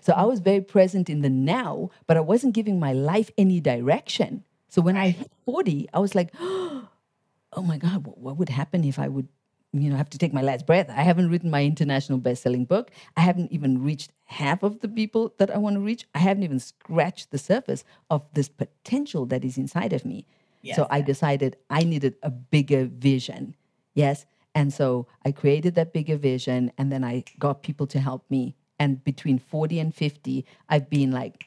so 0.00 0.12
i 0.14 0.24
was 0.24 0.40
very 0.40 0.60
present 0.60 1.08
in 1.08 1.20
the 1.22 1.30
now 1.30 1.90
but 2.06 2.16
i 2.16 2.20
wasn't 2.20 2.54
giving 2.54 2.78
my 2.78 2.92
life 2.92 3.30
any 3.38 3.60
direction. 3.60 4.44
So 4.68 4.80
when 4.82 4.96
i 4.96 5.10
hit 5.10 5.30
40 5.44 5.88
i 5.92 5.98
was 5.98 6.14
like 6.14 6.32
oh 6.40 7.62
my 7.62 7.78
god 7.78 8.06
what, 8.06 8.18
what 8.18 8.36
would 8.36 8.48
happen 8.48 8.84
if 8.84 8.98
i 8.98 9.08
would 9.08 9.28
you 9.72 9.88
know 9.88 9.96
have 9.96 10.10
to 10.10 10.18
take 10.18 10.32
my 10.32 10.42
last 10.42 10.66
breath? 10.66 10.88
I 10.90 11.02
haven't 11.02 11.30
written 11.30 11.50
my 11.50 11.64
international 11.64 12.18
best-selling 12.18 12.64
book. 12.64 12.90
I 13.16 13.20
haven't 13.20 13.52
even 13.52 13.82
reached 13.82 14.12
half 14.24 14.62
of 14.62 14.80
the 14.80 14.88
people 14.88 15.34
that 15.38 15.50
i 15.50 15.58
want 15.58 15.74
to 15.76 15.80
reach. 15.80 16.06
I 16.14 16.18
haven't 16.18 16.42
even 16.42 16.60
scratched 16.60 17.30
the 17.30 17.38
surface 17.38 17.84
of 18.10 18.22
this 18.34 18.48
potential 18.48 19.26
that 19.26 19.44
is 19.44 19.58
inside 19.58 19.92
of 19.92 20.04
me. 20.04 20.26
So 20.74 20.86
i 20.90 21.00
decided 21.00 21.56
i 21.68 21.82
needed 21.84 22.16
a 22.22 22.30
bigger 22.30 22.84
vision. 22.84 23.54
Yes? 23.94 24.26
And 24.54 24.72
so 24.72 25.06
i 25.24 25.32
created 25.32 25.74
that 25.76 25.92
bigger 25.92 26.16
vision 26.16 26.72
and 26.76 26.90
then 26.90 27.04
i 27.04 27.24
got 27.38 27.62
people 27.62 27.86
to 27.88 28.00
help 28.00 28.24
me 28.30 28.56
and 28.80 29.04
between 29.04 29.38
40 29.38 29.78
and 29.78 29.94
50 29.94 30.44
i've 30.68 30.90
been 30.90 31.12
like 31.12 31.46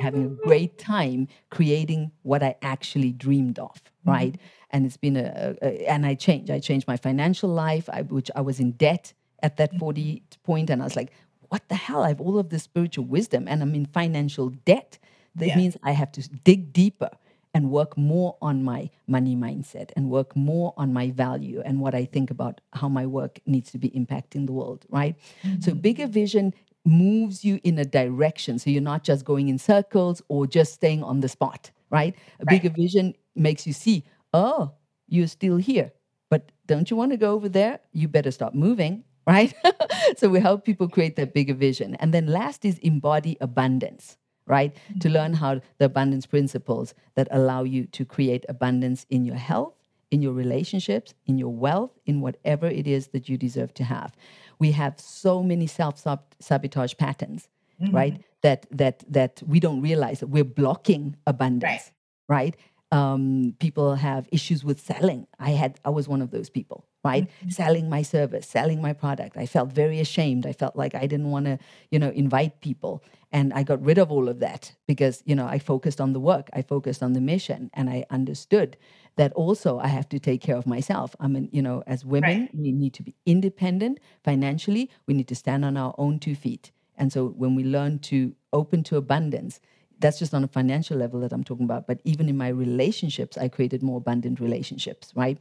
having 0.00 0.24
a 0.24 0.28
great 0.28 0.78
time 0.78 1.28
creating 1.50 2.10
what 2.22 2.42
I 2.42 2.56
actually 2.62 3.12
dreamed 3.12 3.58
of, 3.58 3.72
mm-hmm. 3.74 4.10
right? 4.10 4.40
And 4.70 4.84
it's 4.86 4.96
been 4.96 5.16
a, 5.16 5.56
a, 5.62 5.66
a- 5.66 5.90
and 5.90 6.04
I 6.06 6.14
changed. 6.14 6.50
I 6.50 6.58
changed 6.58 6.86
my 6.86 6.96
financial 6.96 7.48
life, 7.50 7.88
I, 7.92 8.02
which 8.02 8.30
I 8.34 8.40
was 8.40 8.60
in 8.60 8.72
debt 8.72 9.12
at 9.42 9.56
that 9.56 9.70
mm-hmm. 9.70 9.78
40 9.78 10.22
point, 10.42 10.70
and 10.70 10.82
I 10.82 10.84
was 10.84 10.96
like, 10.96 11.12
what 11.48 11.68
the 11.68 11.74
hell? 11.74 12.02
I 12.02 12.08
have 12.08 12.20
all 12.20 12.38
of 12.38 12.48
this 12.50 12.64
spiritual 12.64 13.04
wisdom 13.04 13.46
and 13.46 13.62
I'm 13.62 13.74
in 13.74 13.86
financial 13.86 14.50
debt. 14.64 14.98
That 15.36 15.48
Yeah. 15.48 15.56
means 15.56 15.76
I 15.82 15.92
have 15.92 16.10
to 16.12 16.22
dig 16.28 16.72
deeper 16.72 17.10
and 17.54 17.70
work 17.70 17.96
more 17.96 18.36
on 18.42 18.62
my 18.64 18.90
money 19.06 19.36
mindset 19.36 19.90
and 19.96 20.10
work 20.10 20.34
more 20.36 20.74
on 20.76 20.92
my 20.92 21.10
value 21.10 21.62
and 21.64 21.80
what 21.80 21.94
I 21.94 22.04
think 22.04 22.30
about 22.30 22.60
how 22.72 22.88
my 22.88 23.06
work 23.06 23.40
needs 23.46 23.70
to 23.72 23.78
be 23.78 23.90
impacting 23.90 24.46
the 24.46 24.52
world, 24.52 24.84
right? 24.90 25.16
So, 25.60 25.72
mm-hmm. 25.72 25.80
bigger 25.80 26.06
vision 26.06 26.52
moves 26.84 27.44
you 27.44 27.60
in 27.64 27.78
a 27.78 27.84
direction. 27.84 28.58
So, 28.58 28.70
you're 28.70 28.82
not 28.82 29.04
just 29.04 29.24
going 29.24 29.48
in 29.48 29.58
circles 29.58 30.20
or 30.28 30.46
just 30.46 30.74
staying 30.74 31.02
on 31.04 31.20
the 31.20 31.28
spot, 31.28 31.70
right? 31.90 32.14
A 32.40 32.44
Right. 32.46 32.62
bigger 32.62 32.70
vision 32.70 33.14
makes 33.36 33.66
you 33.66 33.72
see, 33.72 34.04
oh, 34.32 34.72
you're 35.08 35.28
still 35.28 35.56
here, 35.56 35.92
but 36.30 36.50
don't 36.66 36.90
you 36.90 36.96
want 36.96 37.12
to 37.12 37.16
go 37.18 37.32
over 37.34 37.48
there? 37.48 37.80
You 37.92 38.08
better 38.08 38.30
stop 38.32 38.54
moving, 38.54 39.04
right? 39.26 39.54
so, 40.16 40.28
we 40.28 40.40
help 40.40 40.64
people 40.64 40.88
create 40.88 41.16
that 41.16 41.34
bigger 41.34 41.54
vision. 41.54 41.94
And 41.96 42.12
then, 42.12 42.26
last 42.26 42.64
is 42.64 42.78
embody 42.78 43.36
abundance 43.40 44.16
right? 44.46 44.76
To 45.00 45.08
learn 45.08 45.34
how 45.34 45.60
the 45.78 45.86
abundance 45.86 46.26
principles 46.26 46.94
that 47.14 47.28
allow 47.30 47.62
you 47.64 47.86
to 47.86 48.04
create 48.04 48.44
abundance 48.48 49.06
in 49.10 49.24
your 49.24 49.36
health, 49.36 49.74
in 50.10 50.22
your 50.22 50.32
relationships, 50.32 51.14
in 51.26 51.38
your 51.38 51.52
wealth, 51.52 51.90
in 52.06 52.20
whatever 52.20 52.66
it 52.66 52.86
is 52.86 53.08
that 53.08 53.28
you 53.28 53.36
deserve 53.36 53.72
to 53.74 53.84
have. 53.84 54.12
We 54.58 54.72
have 54.72 55.00
so 55.00 55.42
many 55.42 55.66
self 55.66 56.04
sabotage 56.40 56.94
patterns, 56.96 57.48
right? 57.92 58.14
That 58.42 58.66
that 58.70 59.02
that 59.08 59.42
we 59.46 59.58
don't 59.60 59.80
realize 59.82 60.20
that 60.20 60.28
we're 60.28 60.44
blocking 60.44 61.16
abundance, 61.26 61.90
right? 62.28 62.54
Um, 62.92 63.56
people 63.58 63.96
have 63.96 64.28
issues 64.30 64.62
with 64.64 64.78
selling. 64.80 65.26
I 65.40 65.50
had 65.50 65.80
I 65.84 65.90
was 65.90 66.06
one 66.08 66.22
of 66.22 66.30
those 66.30 66.50
people, 66.50 66.86
right? 67.04 67.24
Mm-hmm. 67.28 67.50
Selling 67.50 67.88
my 67.90 68.02
service, 68.02 68.46
selling 68.46 68.80
my 68.80 68.92
product. 68.92 69.36
I 69.36 69.46
felt 69.46 69.72
very 69.72 70.00
ashamed. 70.00 70.46
I 70.46 70.52
felt 70.52 70.74
like 70.74 70.94
I 70.94 71.06
didn't 71.06 71.30
want 71.30 71.46
to, 71.46 71.58
you 71.90 71.98
know, 71.98 72.10
invite 72.10 72.60
people. 72.60 73.02
And 73.30 73.52
I 73.52 73.62
got 73.64 73.82
rid 73.84 73.98
of 73.98 74.10
all 74.12 74.28
of 74.28 74.38
that 74.40 74.74
because, 74.86 75.22
you 75.26 75.34
know, 75.34 75.46
I 75.46 75.58
focused 75.58 76.00
on 76.00 76.12
the 76.12 76.20
work, 76.20 76.48
I 76.52 76.62
focused 76.62 77.02
on 77.02 77.12
the 77.14 77.20
mission, 77.20 77.70
and 77.74 77.90
I 77.90 78.04
understood 78.10 78.76
that 79.16 79.32
also 79.34 79.78
I 79.78 79.88
have 79.88 80.08
to 80.10 80.18
take 80.18 80.40
care 80.40 80.56
of 80.56 80.66
myself. 80.66 81.14
I 81.20 81.28
mean, 81.28 81.48
you 81.52 81.62
know, 81.62 81.82
as 81.86 82.04
women, 82.04 82.40
Right. 82.42 82.54
we 82.54 82.72
need 82.72 82.94
to 82.94 83.02
be 83.02 83.14
independent 83.26 83.98
financially. 84.24 84.88
We 85.06 85.14
need 85.14 85.28
to 85.28 85.34
stand 85.34 85.64
on 85.64 85.76
our 85.76 85.94
own 85.98 86.18
two 86.20 86.34
feet. 86.34 86.70
And 86.96 87.12
so 87.12 87.26
when 87.28 87.54
we 87.56 87.64
learn 87.64 87.98
to 88.10 88.34
open 88.52 88.82
to 88.84 88.96
abundance, 88.96 89.60
that's 90.00 90.18
just 90.18 90.34
on 90.34 90.44
a 90.44 90.48
financial 90.48 90.96
level 90.96 91.20
that 91.20 91.32
I'm 91.32 91.44
talking 91.44 91.64
about. 91.64 91.86
But 91.86 92.00
even 92.04 92.28
in 92.28 92.36
my 92.36 92.48
relationships, 92.48 93.38
I 93.38 93.48
created 93.48 93.82
more 93.82 93.98
abundant 93.98 94.40
relationships, 94.40 95.12
right? 95.14 95.38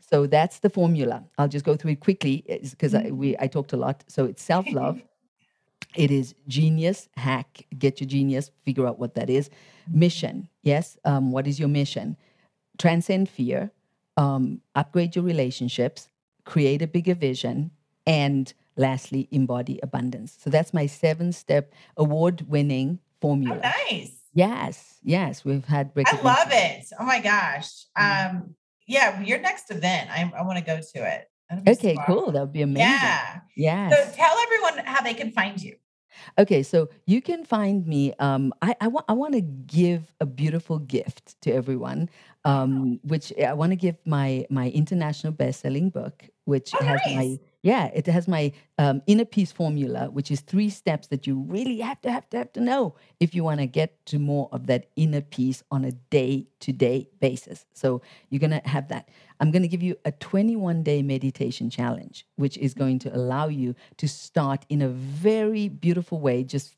So 0.00 0.26
that's 0.26 0.58
the 0.60 0.70
formula. 0.70 1.24
I'll 1.38 1.48
just 1.48 1.64
go 1.64 1.76
through 1.76 1.92
it 1.92 2.00
quickly 2.00 2.44
because 2.70 2.94
I, 2.94 3.10
we 3.10 3.36
I 3.38 3.46
talked 3.46 3.72
a 3.72 3.76
lot. 3.76 4.04
So 4.08 4.24
it's 4.24 4.42
self 4.42 4.70
love. 4.72 5.02
It 5.94 6.10
is 6.10 6.34
genius, 6.48 7.08
hack, 7.16 7.66
get 7.78 8.00
your 8.00 8.08
genius, 8.08 8.50
figure 8.64 8.86
out 8.86 8.98
what 8.98 9.14
that 9.14 9.28
is. 9.28 9.50
Mission, 9.92 10.48
yes. 10.62 10.96
Um, 11.04 11.32
what 11.32 11.46
is 11.46 11.60
your 11.60 11.68
mission? 11.68 12.16
Transcend 12.78 13.28
fear, 13.28 13.70
um, 14.16 14.62
upgrade 14.74 15.14
your 15.16 15.24
relationships, 15.24 16.08
create 16.44 16.80
a 16.80 16.86
bigger 16.86 17.14
vision, 17.14 17.72
and 18.06 18.54
lastly, 18.76 19.28
embody 19.30 19.78
abundance. 19.82 20.38
So 20.40 20.48
that's 20.48 20.72
my 20.72 20.86
seven 20.86 21.32
step 21.32 21.74
award 21.96 22.48
winning 22.48 22.98
Oh, 23.22 23.28
formula. 23.28 23.60
nice. 23.90 24.18
Yes, 24.34 24.98
yes, 25.02 25.44
we've 25.44 25.64
had 25.64 25.92
I 25.96 26.20
love 26.22 26.48
it. 26.50 26.86
Oh 26.98 27.04
my 27.04 27.20
gosh. 27.20 27.84
Mhm. 27.98 28.30
Um, 28.30 28.54
yeah, 28.86 29.20
your 29.20 29.38
next 29.38 29.70
event, 29.70 30.10
I, 30.10 30.30
I 30.36 30.42
want 30.42 30.58
to 30.58 30.64
go 30.64 30.76
to 30.76 31.14
it. 31.14 31.28
Okay, 31.68 31.96
so 31.96 32.02
cool. 32.06 32.32
That 32.32 32.40
would 32.40 32.52
be 32.52 32.62
amazing. 32.62 32.88
Yeah. 32.92 33.40
Yes. 33.56 33.92
So 33.92 34.16
tell 34.16 34.36
everyone 34.38 34.84
how 34.86 35.02
they 35.02 35.14
can 35.14 35.30
find 35.30 35.60
you. 35.62 35.76
Okay, 36.38 36.62
so 36.62 36.88
you 37.06 37.20
can 37.22 37.44
find 37.44 37.86
me. 37.86 38.12
Um, 38.18 38.52
I 38.62 38.74
I 38.80 38.88
want 38.88 39.06
I 39.08 39.12
want 39.12 39.34
to 39.34 39.40
give 39.40 40.12
a 40.20 40.26
beautiful 40.26 40.78
gift 40.78 41.40
to 41.42 41.52
everyone, 41.52 42.08
um, 42.44 43.00
which 43.04 43.32
I 43.38 43.52
want 43.52 43.72
to 43.72 43.76
give 43.76 43.96
my 44.04 44.46
my 44.50 44.70
international 44.70 45.32
best-selling 45.32 45.90
book, 45.90 46.24
which 46.44 46.74
Oh, 46.80 46.84
has 46.84 47.00
nice. 47.06 47.14
my 47.14 47.38
yeah, 47.62 47.90
it 47.94 48.06
has 48.08 48.26
my 48.26 48.52
um, 48.78 49.02
inner 49.06 49.24
peace 49.24 49.52
formula, 49.52 50.10
which 50.10 50.32
is 50.32 50.40
three 50.40 50.68
steps 50.68 51.06
that 51.08 51.28
you 51.28 51.38
really 51.48 51.78
have 51.78 52.00
to 52.02 52.10
have 52.10 52.28
to 52.30 52.38
have 52.38 52.52
to 52.54 52.60
know 52.60 52.96
if 53.20 53.34
you 53.34 53.44
want 53.44 53.60
to 53.60 53.66
get 53.66 54.04
to 54.06 54.18
more 54.18 54.48
of 54.50 54.66
that 54.66 54.90
inner 54.96 55.20
peace 55.20 55.62
on 55.70 55.84
a 55.84 55.92
day-to-day 55.92 57.08
basis. 57.20 57.64
So 57.72 58.02
you're 58.30 58.40
gonna 58.40 58.62
have 58.64 58.88
that. 58.88 59.08
I'm 59.38 59.52
gonna 59.52 59.68
give 59.68 59.82
you 59.82 59.96
a 60.04 60.10
21-day 60.10 61.02
meditation 61.02 61.70
challenge, 61.70 62.26
which 62.34 62.58
is 62.58 62.74
going 62.74 62.98
to 63.00 63.16
allow 63.16 63.46
you 63.46 63.76
to 63.98 64.08
start 64.08 64.66
in 64.68 64.82
a 64.82 64.88
very 64.88 65.68
beautiful 65.68 66.18
way, 66.18 66.42
just 66.42 66.74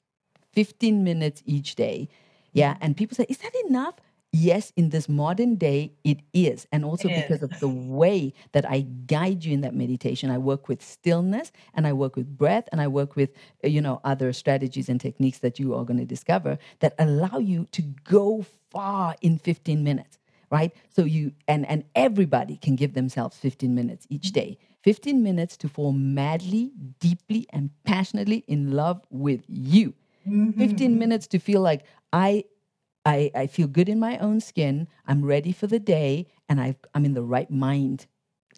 15 0.53 1.03
minutes 1.03 1.43
each 1.47 1.77
day. 1.77 2.09
Yeah. 2.53 2.77
And 2.81 2.97
people 2.97 3.17
say, 3.17 3.27
is 3.29 3.39
that 3.39 3.53
enough? 3.69 3.95
Yes, 4.37 4.73
in 4.75 4.89
this 4.89 5.09
modern 5.09 5.55
day, 5.55 5.93
it 6.03 6.19
is. 6.33 6.67
And 6.73 6.85
also 6.85 7.09
It 7.09 7.13
is. 7.13 7.23
because 7.23 7.43
of 7.43 7.61
the 7.61 7.69
way 7.69 8.33
that 8.51 8.69
I 8.69 8.81
guide 9.07 9.45
you 9.45 9.53
in 9.55 9.61
that 9.61 9.77
meditation, 9.77 10.29
I 10.29 10.39
work 10.39 10.69
with 10.69 10.83
stillness 10.83 11.53
and 11.73 11.87
I 11.87 11.93
work 11.93 12.17
with 12.17 12.37
breath 12.37 12.69
and 12.73 12.81
I 12.81 12.89
work 12.89 13.15
with, 13.15 13.31
uh, 13.65 13.69
you 13.69 13.81
know, 13.81 14.01
other 14.03 14.33
strategies 14.33 14.89
and 14.89 15.01
techniques 15.01 15.39
that 15.39 15.61
you 15.61 15.73
are 15.77 15.85
going 15.85 15.99
to 15.99 16.05
discover 16.05 16.59
that 16.81 16.95
allow 16.99 17.39
you 17.39 17.69
to 17.71 17.83
go 18.03 18.45
far 18.71 19.15
in 19.21 19.39
15 19.39 19.85
minutes 19.85 20.19
right? 20.51 20.73
So 20.91 21.05
you 21.05 21.33
and 21.49 21.67
and 21.67 21.85
everybody 21.97 22.57
can 22.59 22.77
give 22.77 22.95
themselves 22.95 23.37
15 23.39 23.75
minutes 23.75 24.07
each 24.11 24.31
day. 24.33 24.59
15 24.83 25.23
minutes 25.23 25.57
to 25.57 25.69
fall 25.69 25.93
madly 25.93 26.71
deeply 27.01 27.47
and 27.51 27.71
passionately 27.85 28.45
in 28.47 28.73
love 28.73 29.01
with 29.11 29.43
you. 29.49 29.95
15 30.59 30.99
minutes 30.99 31.27
to 31.29 31.39
feel 31.41 31.61
like 31.61 31.85
I, 32.13 32.45
I 33.05 33.31
I 33.35 33.47
feel 33.47 33.67
good 33.67 33.89
in 33.89 33.99
my 33.99 34.19
own 34.19 34.41
skin. 34.41 34.89
I'm 35.07 35.25
ready 35.25 35.53
for 35.53 35.67
the 35.67 35.79
day, 35.79 36.27
and 36.49 36.61
I 36.61 36.77
I'm 36.95 37.05
in 37.05 37.15
the 37.15 37.23
right 37.23 37.51
mind. 37.51 38.07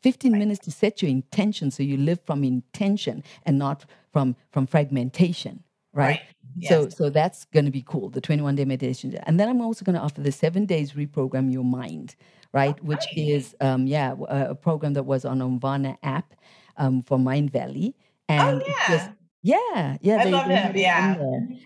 15 0.02 0.32
minutes 0.32 0.60
to 0.60 0.70
set 0.70 1.00
your 1.02 1.10
intention, 1.10 1.70
so 1.70 1.82
you 1.82 1.96
live 1.96 2.20
from 2.24 2.44
intention 2.44 3.24
and 3.44 3.58
not 3.58 3.86
from 4.12 4.36
from 4.50 4.66
fragmentation. 4.66 5.64
Right. 5.92 6.20
So 6.62 6.84
Yes. 6.84 6.96
so 6.96 7.10
that's 7.10 7.44
going 7.46 7.66
to 7.66 7.70
be 7.70 7.82
cool. 7.82 8.08
The 8.08 8.20
21 8.20 8.54
day 8.54 8.64
meditation, 8.64 9.14
and 9.26 9.38
then 9.38 9.48
I'm 9.48 9.60
also 9.60 9.84
going 9.84 9.96
to 9.96 10.00
offer 10.00 10.22
the 10.22 10.32
seven 10.32 10.64
days 10.64 10.92
reprogram 10.92 11.52
your 11.52 11.64
mind. 11.64 12.16
Right, 12.52 12.82
which 12.82 13.04
is 13.14 13.54
um, 13.60 13.86
yeah 13.86 14.14
a, 14.28 14.50
a 14.50 14.54
program 14.54 14.94
that 14.94 15.02
was 15.02 15.26
on 15.26 15.40
Omvana 15.40 15.98
app 16.02 16.34
um, 16.78 17.02
for 17.02 17.18
Mindvalley, 17.18 17.92
and 18.28 18.62
oh 18.62 18.64
it's 18.66 18.86
just 18.88 19.10
yeah. 19.46 19.96
yeah, 20.00 20.16
I 20.20 20.24
they, 20.24 20.30
love 20.30 20.48
they 20.48 20.56
him. 20.56 20.76
Yeah. 20.76 21.16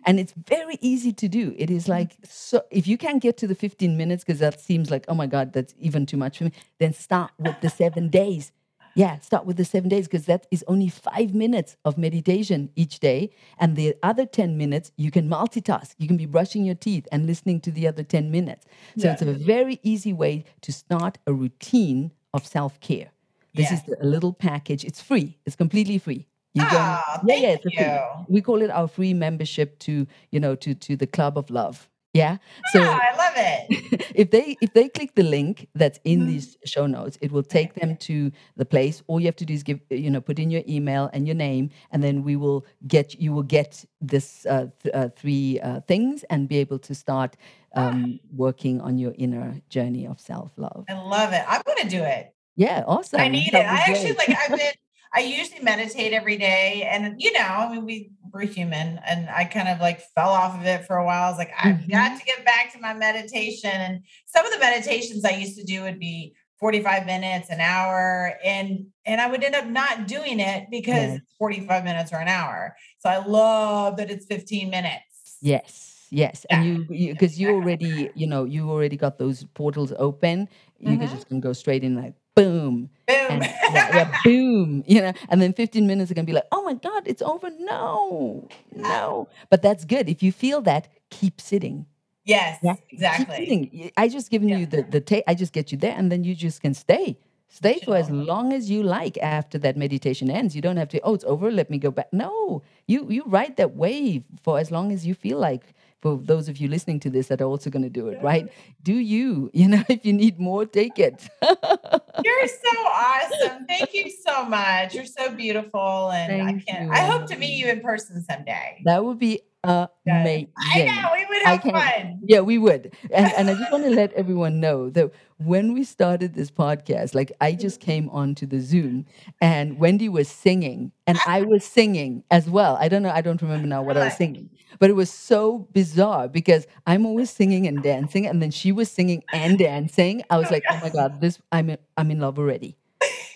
And 0.06 0.20
it's 0.20 0.34
very 0.36 0.76
easy 0.80 1.12
to 1.12 1.28
do. 1.28 1.54
It 1.56 1.70
is 1.70 1.88
like 1.88 2.12
so 2.24 2.62
if 2.70 2.86
you 2.86 2.96
can't 2.98 3.22
get 3.22 3.36
to 3.38 3.46
the 3.46 3.54
15 3.54 3.96
minutes 3.96 4.22
because 4.24 4.40
that 4.40 4.60
seems 4.60 4.90
like, 4.90 5.04
oh 5.08 5.14
my 5.14 5.26
God, 5.26 5.52
that's 5.52 5.74
even 5.78 6.06
too 6.06 6.16
much 6.16 6.38
for 6.38 6.44
me, 6.44 6.52
then 6.78 6.92
start 6.92 7.30
with 7.38 7.60
the 7.60 7.70
seven 7.70 8.08
days. 8.08 8.52
Yeah, 8.96 9.20
start 9.20 9.46
with 9.46 9.56
the 9.56 9.64
seven 9.64 9.88
days 9.88 10.06
because 10.08 10.26
that 10.26 10.46
is 10.50 10.64
only 10.66 10.88
five 10.88 11.32
minutes 11.32 11.76
of 11.84 11.96
meditation 11.96 12.70
each 12.74 12.98
day. 12.98 13.30
And 13.56 13.76
the 13.76 13.94
other 14.02 14.26
10 14.26 14.58
minutes, 14.58 14.90
you 14.96 15.12
can 15.12 15.28
multitask. 15.30 15.94
You 15.98 16.08
can 16.08 16.16
be 16.16 16.26
brushing 16.26 16.64
your 16.64 16.74
teeth 16.74 17.06
and 17.12 17.24
listening 17.24 17.60
to 17.60 17.70
the 17.70 17.86
other 17.86 18.02
10 18.02 18.32
minutes. 18.32 18.66
So 18.98 19.06
Yeah. 19.06 19.12
it's 19.12 19.22
a 19.22 19.32
very 19.32 19.78
easy 19.84 20.12
way 20.12 20.44
to 20.62 20.72
start 20.72 21.18
a 21.26 21.32
routine 21.32 22.10
of 22.34 22.44
self 22.44 22.80
care. 22.80 23.10
This 23.54 23.70
is 23.70 23.80
Yeah. 23.86 23.94
the, 24.00 24.04
a 24.04 24.08
little 24.14 24.32
package. 24.32 24.84
It's 24.84 25.00
free. 25.00 25.38
It's 25.46 25.56
completely 25.56 25.98
free. 25.98 26.26
You 26.54 26.62
Oh, 26.64 26.68
yeah, 26.72 27.34
yeah, 27.36 27.40
thank 27.40 27.44
it's 27.64 27.66
a 27.66 27.70
free. 27.70 27.86
you. 27.86 28.00
We 28.28 28.40
call 28.42 28.62
it 28.62 28.70
our 28.70 28.88
free 28.88 29.14
membership 29.14 29.78
to 29.80 30.06
you 30.32 30.40
know 30.40 30.54
to 30.56 30.74
to 30.74 30.96
the 30.96 31.06
club 31.06 31.38
of 31.38 31.48
love. 31.50 31.88
Yeah. 32.12 32.38
So 32.72 32.80
Ah, 32.82 33.00
I 33.12 33.16
love 33.16 33.34
it. 33.36 34.10
if 34.16 34.30
they 34.32 34.56
if 34.60 34.72
they 34.72 34.88
click 34.88 35.14
the 35.14 35.22
link 35.22 35.68
that's 35.76 36.00
in 36.04 36.20
Mhm. 36.22 36.26
these 36.26 36.56
show 36.64 36.86
notes, 36.86 37.16
it 37.20 37.30
will 37.30 37.44
take 37.44 37.74
them 37.74 37.96
to 37.98 38.32
the 38.56 38.64
place. 38.64 39.02
All 39.06 39.20
you 39.20 39.26
have 39.26 39.36
to 39.36 39.44
do 39.44 39.54
is 39.54 39.62
give 39.62 39.78
you 39.90 40.10
know 40.10 40.20
put 40.20 40.38
in 40.40 40.50
your 40.50 40.62
email 40.66 41.08
and 41.12 41.26
your 41.28 41.36
name, 41.36 41.70
and 41.92 42.02
then 42.02 42.24
we 42.24 42.34
will 42.34 42.64
get 42.88 43.14
you 43.20 43.32
will 43.32 43.44
get 43.46 43.84
this 44.00 44.44
uh, 44.46 44.66
th- 44.82 44.92
uh, 44.94 45.08
three 45.14 45.60
uh, 45.60 45.80
things 45.86 46.24
and 46.30 46.48
be 46.48 46.56
able 46.58 46.80
to 46.80 46.94
start 46.94 47.36
um, 47.76 48.18
working 48.36 48.80
on 48.80 48.98
your 48.98 49.14
inner 49.16 49.54
journey 49.68 50.04
of 50.04 50.18
self 50.20 50.50
love. 50.56 50.84
I 50.88 50.94
love 50.94 51.32
it. 51.32 51.44
I'm 51.46 51.62
to 51.82 51.88
do 51.88 52.02
it. 52.02 52.34
Yeah, 52.56 52.82
awesome. 52.88 53.20
I 53.20 53.28
need 53.28 53.52
That 53.52 53.60
it. 53.62 53.66
I 53.70 53.76
actually 53.92 54.14
like 54.14 54.36
I've 54.36 54.58
been 54.58 54.72
I 55.14 55.20
usually 55.20 55.60
meditate 55.60 56.12
every 56.12 56.36
day 56.36 56.88
and 56.90 57.20
you 57.20 57.32
know, 57.32 57.40
I 57.40 57.70
mean 57.72 57.84
we 57.84 58.10
we're 58.32 58.42
human 58.46 59.00
and 59.06 59.28
I 59.28 59.44
kind 59.44 59.68
of 59.68 59.80
like 59.80 60.00
fell 60.14 60.30
off 60.30 60.58
of 60.58 60.64
it 60.64 60.86
for 60.86 60.96
a 60.96 61.04
while. 61.04 61.24
I 61.24 61.30
was 61.30 61.38
like, 61.38 61.50
I've 61.62 61.88
got 61.90 62.16
to 62.18 62.24
get 62.24 62.44
back 62.44 62.72
to 62.74 62.78
my 62.80 62.94
meditation. 62.94 63.70
And 63.72 64.04
some 64.26 64.46
of 64.46 64.52
the 64.52 64.58
meditations 64.58 65.24
I 65.24 65.30
used 65.30 65.56
to 65.58 65.64
do 65.64 65.82
would 65.82 65.98
be 65.98 66.34
45 66.60 67.06
minutes, 67.06 67.48
an 67.50 67.60
hour, 67.60 68.34
and 68.44 68.86
and 69.04 69.20
I 69.20 69.26
would 69.28 69.42
end 69.42 69.54
up 69.54 69.66
not 69.66 70.06
doing 70.06 70.38
it 70.38 70.68
because 70.70 70.94
Yes. 71.14 71.20
45 71.38 71.84
minutes 71.84 72.12
or 72.12 72.18
an 72.20 72.28
hour. 72.28 72.76
So 73.00 73.08
I 73.08 73.24
love 73.24 73.96
that 73.96 74.10
it's 74.10 74.26
15 74.26 74.70
minutes. 74.70 75.38
Yes. 75.40 76.06
yes. 76.10 76.44
And 76.50 76.64
you 76.64 76.84
because 77.14 77.40
you, 77.40 77.48
already, 77.54 78.12
you 78.14 78.26
know, 78.26 78.44
you 78.44 78.70
already 78.70 78.96
got 78.96 79.18
those 79.18 79.44
portals 79.54 79.92
open. 79.98 80.48
You 80.78 80.96
Mhm. 80.96 80.98
can 81.00 81.08
just 81.08 81.26
can 81.28 81.40
go 81.40 81.52
straight 81.52 81.82
in 81.82 81.96
like 81.96 82.14
boom. 82.34 82.90
Boom. 83.08 83.42
Yeah, 83.42 83.90
yeah, 83.94 84.12
boom. 84.24 84.84
You 84.86 85.02
know, 85.02 85.12
and 85.28 85.42
then 85.42 85.52
15 85.52 85.86
minutes 85.86 86.10
are 86.10 86.14
gonna 86.14 86.26
be 86.26 86.32
like, 86.32 86.46
oh 86.52 86.62
my 86.62 86.74
God, 86.74 87.04
it's 87.06 87.22
over. 87.22 87.50
No, 87.58 88.48
no. 88.74 89.28
But 89.50 89.62
that's 89.62 89.84
good. 89.84 90.08
If 90.08 90.22
you 90.22 90.32
feel 90.32 90.60
that, 90.62 90.88
keep 91.10 91.40
sitting. 91.40 91.86
yes, 92.24 92.58
Yeah. 92.62 92.76
Exactly. 92.90 93.92
I 93.96 94.08
just 94.08 94.30
given 94.30 94.48
Yeah. 94.48 94.58
you 94.58 94.66
the 94.66 94.82
the 94.82 95.00
ta- 95.00 95.22
I 95.26 95.34
just 95.34 95.52
get 95.52 95.72
you 95.72 95.78
there, 95.78 95.94
and 95.96 96.10
then 96.12 96.24
you 96.24 96.34
just 96.34 96.62
can 96.62 96.74
stay. 96.74 97.18
Stay 97.48 97.80
for 97.84 97.96
as 97.96 98.08
long 98.10 98.52
as 98.52 98.70
you 98.70 98.82
like 98.84 99.18
after 99.18 99.58
that 99.58 99.76
meditation 99.76 100.30
ends. 100.30 100.54
You 100.54 100.62
don't 100.62 100.76
have 100.76 100.88
to, 100.90 101.00
oh, 101.02 101.14
it's 101.14 101.24
over, 101.24 101.50
let 101.50 101.68
me 101.68 101.78
go 101.78 101.90
back. 101.90 102.12
No, 102.12 102.62
you 102.86 103.06
you 103.10 103.24
ride 103.26 103.56
that 103.56 103.74
wave 103.76 104.22
for 104.44 104.58
as 104.60 104.70
long 104.70 104.92
as 104.92 105.06
you 105.06 105.14
feel 105.14 105.38
like. 105.38 105.64
For 106.00 106.16
those 106.16 106.48
of 106.48 106.56
you 106.56 106.68
listening 106.68 106.98
to 107.00 107.10
this 107.10 107.28
that 107.28 107.42
are 107.42 107.44
also 107.44 107.68
going 107.68 107.82
to 107.82 107.90
do 107.90 108.08
it, 108.08 108.22
right? 108.22 108.48
Do 108.82 108.94
you? 108.94 109.50
You 109.60 109.68
know, 109.68 109.82
if 109.88 110.06
you 110.06 110.12
need 110.14 110.40
more, 110.40 110.64
take 110.64 110.98
it. 110.98 111.28
You're 111.42 112.46
so 112.48 112.78
awesome. 112.86 113.66
Thank 113.66 113.92
you 113.92 114.10
so 114.10 114.44
much. 114.46 114.94
You're 114.94 115.04
so 115.04 115.34
beautiful. 115.34 116.10
And 116.10 116.42
I 116.42 116.52
can't 116.66 116.86
you. 116.86 116.90
I 116.90 117.00
hope 117.04 117.26
to 117.26 117.36
meet 117.36 117.56
you 117.58 117.68
in 117.68 117.80
person 117.80 118.22
someday. 118.24 118.80
that 118.84 119.04
would 119.04 119.18
be 119.18 119.42
amazing. 119.64 120.48
I 120.72 120.84
know 120.84 121.10
we 121.12 121.26
would 121.26 121.42
have 121.42 121.62
fun. 121.62 122.20
Yeah, 122.24 122.40
we 122.40 122.58
would. 122.58 122.94
And, 123.10 123.32
and 123.36 123.50
I 123.50 123.54
just 123.54 123.70
want 123.70 123.84
to 123.84 123.90
let 123.94 124.12
everyone 124.14 124.60
know 124.60 124.90
that 124.90 125.10
when 125.38 125.72
we 125.72 125.84
started 125.84 126.34
this 126.34 126.50
podcast, 126.50 127.14
like 127.14 127.32
I 127.40 127.52
just 127.52 127.80
mm-hmm. 127.80 127.90
came 127.90 128.08
onto 128.10 128.46
the 128.46 128.60
Zoom 128.60 129.06
and 129.40 129.78
Wendy 129.78 130.08
was 130.08 130.28
singing 130.28 130.92
and 131.06 131.18
I 131.26 131.42
was 131.48 131.64
singing 131.64 132.24
as 132.30 132.48
well. 132.48 132.76
I 132.80 132.88
don't 132.88 133.02
know, 133.02 133.10
I 133.10 133.20
don't 133.20 133.40
remember 133.40 133.66
now 133.66 133.82
what 133.82 133.96
I 133.96 134.04
was 134.04 134.16
singing, 134.16 134.50
but 134.78 134.90
it 134.90 134.94
was 134.94 135.10
so 135.10 135.68
bizarre 135.72 136.28
because 136.28 136.66
I'm 136.86 137.06
always 137.06 137.30
singing 137.30 137.66
and 137.66 137.82
dancing 137.82 138.26
and 138.26 138.42
then 138.42 138.50
she 138.50 138.72
was 138.72 138.90
singing 138.90 139.24
and 139.32 139.58
dancing. 139.58 140.22
I 140.30 140.38
was 140.38 140.48
oh 140.50 140.54
like, 140.54 140.64
oh 140.70 140.80
my 140.82 140.90
God, 140.90 141.20
this 141.20 141.40
I'm 141.52 141.70
in, 141.70 141.78
I'm 141.96 142.10
in 142.10 142.20
love 142.20 142.38
already. 142.38 142.76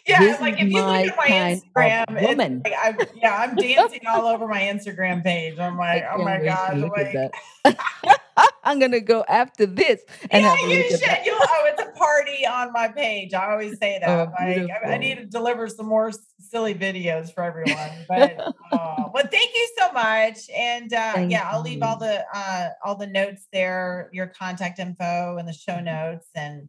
Yeah, 0.06 0.36
like 0.40 0.60
if 0.60 0.68
you 0.70 0.82
look 0.82 1.06
at 1.06 1.16
my 1.16 1.60
Instagram, 1.76 2.22
woman. 2.22 2.62
like 2.64 2.74
I'm, 2.82 2.96
yeah, 3.16 3.36
I'm 3.38 3.56
dancing 3.56 4.00
all 4.06 4.26
over 4.26 4.46
my 4.46 4.60
Instagram 4.60 5.22
page. 5.24 5.58
I'm 5.58 5.78
like, 5.78 6.04
oh 6.12 6.22
my 6.22 6.42
gosh, 6.42 6.76
like. 6.96 7.32
I'm 8.64 8.78
gonna 8.78 9.00
go 9.00 9.24
after 9.28 9.66
this 9.66 10.02
and 10.30 10.42
yeah, 10.42 10.56
you 10.66 10.82
should. 10.84 11.00
that. 11.00 11.24
You'll, 11.24 11.36
oh, 11.38 11.64
it's 11.66 11.82
a 11.82 11.98
party 11.98 12.46
on 12.46 12.72
my 12.72 12.88
page. 12.88 13.34
I 13.34 13.52
always 13.52 13.78
say 13.78 13.98
that. 14.02 14.08
Oh, 14.08 14.32
like, 14.38 14.68
I, 14.84 14.94
I 14.94 14.98
need 14.98 15.16
to 15.16 15.26
deliver 15.26 15.68
some 15.68 15.86
more 15.86 16.10
silly 16.40 16.74
videos 16.74 17.32
for 17.32 17.42
everyone. 17.44 17.90
But 18.08 18.38
oh, 18.72 19.10
well, 19.12 19.24
thank 19.30 19.54
you 19.54 19.68
so 19.78 19.92
much. 19.92 20.50
And 20.56 20.92
uh, 20.92 21.26
yeah, 21.28 21.48
I'll 21.52 21.62
leave 21.62 21.82
all 21.82 21.98
the 21.98 22.24
uh, 22.34 22.70
all 22.84 22.96
the 22.96 23.06
notes 23.06 23.46
there, 23.52 24.08
your 24.12 24.26
contact 24.28 24.78
info, 24.78 25.36
and 25.36 25.46
the 25.46 25.52
show 25.52 25.74
Mm-hmm. 25.74 25.84
notes. 25.84 26.28
And 26.34 26.68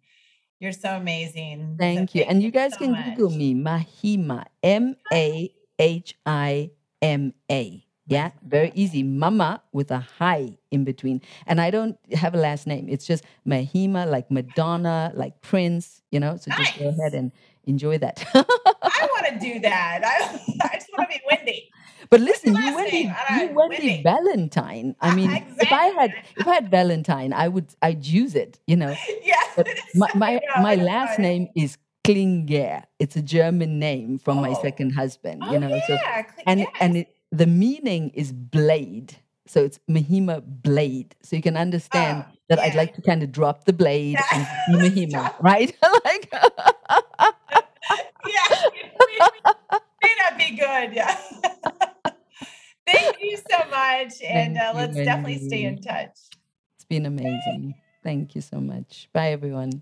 you're 0.60 0.72
so 0.72 0.96
amazing. 0.96 1.76
So 1.78 1.78
Thank 1.78 2.16
you. 2.16 2.24
And 2.24 2.42
you 2.42 2.52
guys 2.52 2.74
so 2.74 2.80
can 2.80 3.16
Google 3.16 3.30
me, 3.30 3.54
Mahima, 3.54 4.46
M 4.64 4.96
A 5.12 5.54
H 5.80 6.16
I 6.26 6.72
M 7.02 7.34
A. 7.52 7.86
Yeah, 8.08 8.32
very 8.46 8.72
easy. 8.76 9.02
Mama 9.02 9.64
with 9.72 9.90
a 9.90 9.98
hi 9.98 10.60
in 10.70 10.84
between. 10.84 11.22
And 11.48 11.60
I 11.60 11.72
don't 11.72 11.98
have 12.14 12.36
a 12.36 12.38
last 12.38 12.68
name. 12.68 12.88
It's 12.88 13.06
just 13.06 13.24
Mahima, 13.48 14.08
like 14.08 14.30
Madonna, 14.30 15.12
like 15.16 15.42
Prince, 15.42 16.04
you 16.12 16.20
know? 16.20 16.38
So 16.38 16.52
just 16.52 16.78
go 16.78 16.90
ahead 16.90 17.16
and 17.16 17.32
enjoy 17.64 17.98
that. 17.98 18.24
I 18.36 19.08
want 19.12 19.26
to 19.34 19.40
do 19.40 19.60
that. 19.62 20.02
I, 20.06 20.68
I 20.72 20.76
just 20.76 20.90
want 20.96 21.10
to 21.10 21.18
be 21.18 21.22
Wendy. 21.30 21.72
But 22.10 22.22
listen, 22.22 22.56
you 22.56 22.76
Wendy? 22.76 22.98
You 23.38 23.50
Wendy 23.54 23.54
Wendy. 23.56 24.04
Valentine. 24.04 24.96
I 25.02 25.10
Uh, 25.10 25.16
mean, 25.16 25.32
if 25.60 25.72
I 25.72 25.86
had 25.88 26.14
if 26.38 26.48
I 26.48 26.54
had 26.56 26.70
Valentine, 26.72 27.34
I 27.34 27.48
would 27.48 27.68
I'd 27.82 28.06
use 28.06 28.36
it, 28.36 28.60
you 28.68 28.76
know. 28.76 28.96
Yeah. 29.24 29.36
But 29.56 29.68
my 29.96 30.10
my, 30.16 30.40
my 30.62 30.76
last 30.76 31.20
name 31.20 31.48
is 31.56 31.78
Klinge. 32.04 32.84
It's 33.00 33.16
a 33.16 33.22
German 33.22 33.80
name 33.80 34.20
from 34.20 34.42
my 34.42 34.50
Oh. 34.52 34.62
second 34.62 34.92
husband, 34.92 35.42
Oh, 35.46 35.52
you 35.54 35.60
know. 35.60 35.70
Yeah. 35.90 36.24
cl- 36.24 36.44
and 36.46 36.60
yes. 36.62 36.70
and 36.80 36.98
it, 36.98 37.08
the 37.32 37.48
meaning 37.48 38.12
is 38.14 38.32
blade. 38.32 39.16
So 39.48 39.64
it's 39.64 39.80
Mahima 39.90 40.42
blade. 40.46 41.16
So 41.22 41.36
you 41.36 41.42
can 41.42 41.56
understand 41.58 42.26
Oh, 42.28 42.32
that 42.50 42.60
I'd 42.60 42.76
like 42.76 42.94
to 42.96 43.02
kind 43.02 43.22
of 43.24 43.32
drop 43.32 43.66
the 43.66 43.74
blade 43.74 44.18
and 44.34 44.48
be 44.68 44.90
Mahima, 44.90 45.34
right? 45.42 45.74
like 46.06 46.30
yeah, 48.26 48.50
it 48.74 48.92
may, 49.00 49.20
may 50.04 50.14
not 50.22 50.38
be 50.38 50.50
good. 50.56 50.94
Yeah. 50.94 51.18
Thank 52.88 53.18
you 53.22 53.38
so 53.38 53.70
much. 53.70 54.22
And 54.22 54.58
uh, 54.58 54.74
let's 54.76 54.96
definitely 54.96 55.48
stay 55.48 55.64
in 55.64 55.82
touch. 55.82 56.18
it's 56.76 56.86
been 56.88 57.06
amazing. 57.06 57.76
Thank 58.04 58.36
you 58.36 58.42
so 58.42 58.60
much. 58.60 59.10
Bye 59.14 59.32
everyone. 59.32 59.82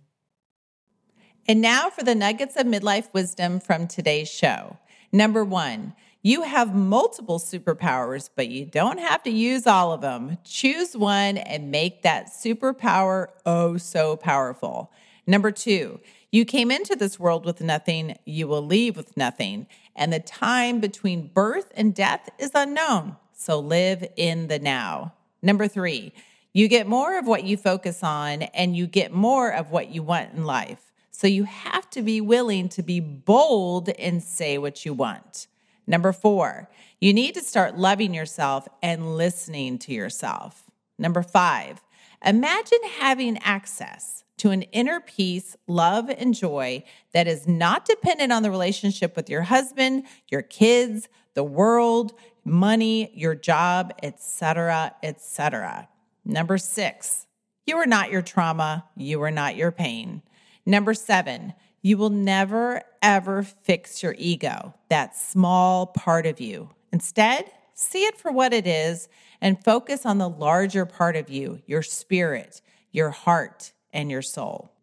And 1.48 1.60
now 1.60 1.90
for 1.90 2.04
the 2.04 2.16
nuggets 2.16 2.56
of 2.56 2.66
midlife 2.66 3.14
wisdom 3.14 3.60
from 3.60 3.88
today's 3.88 4.30
show. 4.30 4.78
Number 5.12 5.44
one, 5.44 5.94
you 6.22 6.44
have 6.44 6.74
multiple 6.74 7.38
superpowers, 7.38 8.30
but 8.34 8.48
you 8.48 8.66
don't 8.66 9.00
have 9.00 9.24
to 9.24 9.30
use 9.30 9.68
all 9.68 9.92
of 9.92 10.00
them. 10.00 10.38
Choose 10.46 10.96
one 10.96 11.38
and 11.38 11.70
make 11.70 12.02
that 12.04 12.28
superpower 12.28 13.28
oh 13.46 13.76
so 13.76 14.16
powerful. 14.16 14.90
Number 15.28 15.52
two, 15.52 16.00
you 16.32 16.46
came 16.46 16.72
into 16.72 16.96
this 16.96 17.20
world 17.20 17.46
with 17.46 17.60
nothing, 17.60 18.18
you 18.26 18.48
will 18.48 18.66
leave 18.66 18.96
with 18.96 19.18
nothing. 19.18 19.68
And 19.96 20.12
the 20.12 20.20
time 20.20 20.80
between 20.80 21.28
birth 21.28 21.72
and 21.76 21.94
death 21.94 22.30
is 22.40 22.52
unknown. 22.54 23.18
So 23.34 23.60
live 23.60 24.06
in 24.16 24.48
the 24.48 24.60
now. 24.60 25.14
Number 25.42 25.68
three, 25.68 26.14
you 26.54 26.68
get 26.68 26.88
more 26.88 27.18
of 27.18 27.28
what 27.28 27.44
you 27.44 27.58
focus 27.58 28.04
on 28.04 28.44
and 28.44 28.78
you 28.78 28.88
get 28.88 29.12
more 29.12 29.52
of 29.52 29.72
what 29.72 29.90
you 29.90 30.04
want 30.04 30.34
in 30.34 30.46
life. 30.46 30.92
So 31.12 31.28
you 31.28 31.44
have 31.44 31.90
to 31.92 32.02
be 32.02 32.22
willing 32.22 32.70
to 32.70 32.84
be 32.84 33.00
bold 33.00 33.90
and 33.90 34.22
say 34.22 34.58
what 34.58 34.86
you 34.86 34.94
want. 34.94 35.48
Number 35.86 36.14
four, 36.14 36.70
you 37.00 37.14
need 37.14 37.34
to 37.36 37.42
start 37.42 37.78
loving 37.78 38.14
yourself 38.14 38.68
and 38.82 39.18
listening 39.18 39.78
to 39.80 39.94
yourself. 39.94 40.64
Number 40.98 41.22
five, 41.22 41.82
imagine 42.26 42.80
having 43.00 43.38
access 43.40 44.23
to 44.44 44.50
an 44.50 44.64
inner 44.74 45.00
peace, 45.00 45.56
love, 45.68 46.10
and 46.10 46.34
joy 46.34 46.84
that 47.14 47.30
is 47.30 47.48
not 47.48 47.86
dependent 47.86 48.30
on 48.30 48.44
the 48.44 48.52
relationship 48.52 49.16
with 49.16 49.30
your 49.30 49.44
husband, 49.44 50.04
your 50.28 50.42
kids, 50.42 51.08
the 51.34 51.46
world, 51.46 52.12
money, 52.44 53.10
your 53.16 53.36
job, 53.36 53.94
etc., 54.04 54.94
etc. 55.02 55.88
Number 56.26 56.58
six, 56.58 57.26
you 57.66 57.78
are 57.78 57.86
not 57.86 58.12
your 58.12 58.22
trauma, 58.22 58.84
you 58.98 59.22
are 59.24 59.32
not 59.32 59.56
your 59.56 59.72
pain. 59.72 60.22
Number 60.66 60.94
seven, 60.94 61.54
you 61.82 61.98
will 61.98 62.10
never 62.10 62.82
ever 63.02 63.44
fix 63.44 64.04
your 64.04 64.14
ego, 64.18 64.74
that 64.90 65.16
small 65.16 65.88
part 65.88 66.26
of 66.26 66.42
you. 66.42 66.70
Instead, 66.92 67.50
see 67.76 68.04
it 68.04 68.20
for 68.20 68.30
what 68.30 68.52
it 68.52 68.68
is 68.68 69.08
and 69.40 69.64
focus 69.64 70.06
on 70.06 70.18
the 70.18 70.28
larger 70.28 70.86
part 70.86 71.16
of 71.16 71.30
you, 71.30 71.62
your 71.66 71.82
spirit, 71.82 72.60
your 72.92 73.12
heart, 73.12 73.72
and 73.94 74.12
your 74.12 74.22
soul. 74.22 74.74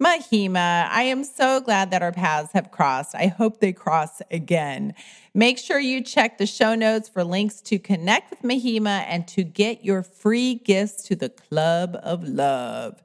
Mahima, 0.00 0.88
I 0.88 1.02
am 1.02 1.24
so 1.24 1.60
glad 1.60 1.90
that 1.90 2.02
our 2.02 2.12
paths 2.12 2.52
have 2.52 2.70
crossed. 2.70 3.14
I 3.14 3.26
hope 3.26 3.60
they 3.60 3.74
cross 3.74 4.22
again. 4.30 4.94
Make 5.34 5.58
sure 5.58 5.78
you 5.78 6.02
check 6.02 6.38
the 6.38 6.46
show 6.46 6.74
notes 6.74 7.06
for 7.06 7.22
links 7.22 7.60
to 7.62 7.78
connect 7.78 8.30
with 8.30 8.40
Mahima 8.40 9.04
and 9.06 9.28
to 9.28 9.44
get 9.44 9.84
your 9.84 10.02
free 10.02 10.54
gifts 10.54 11.02
to 11.08 11.16
the 11.16 11.28
Club 11.28 11.98
of 12.02 12.26
Love. 12.26 13.02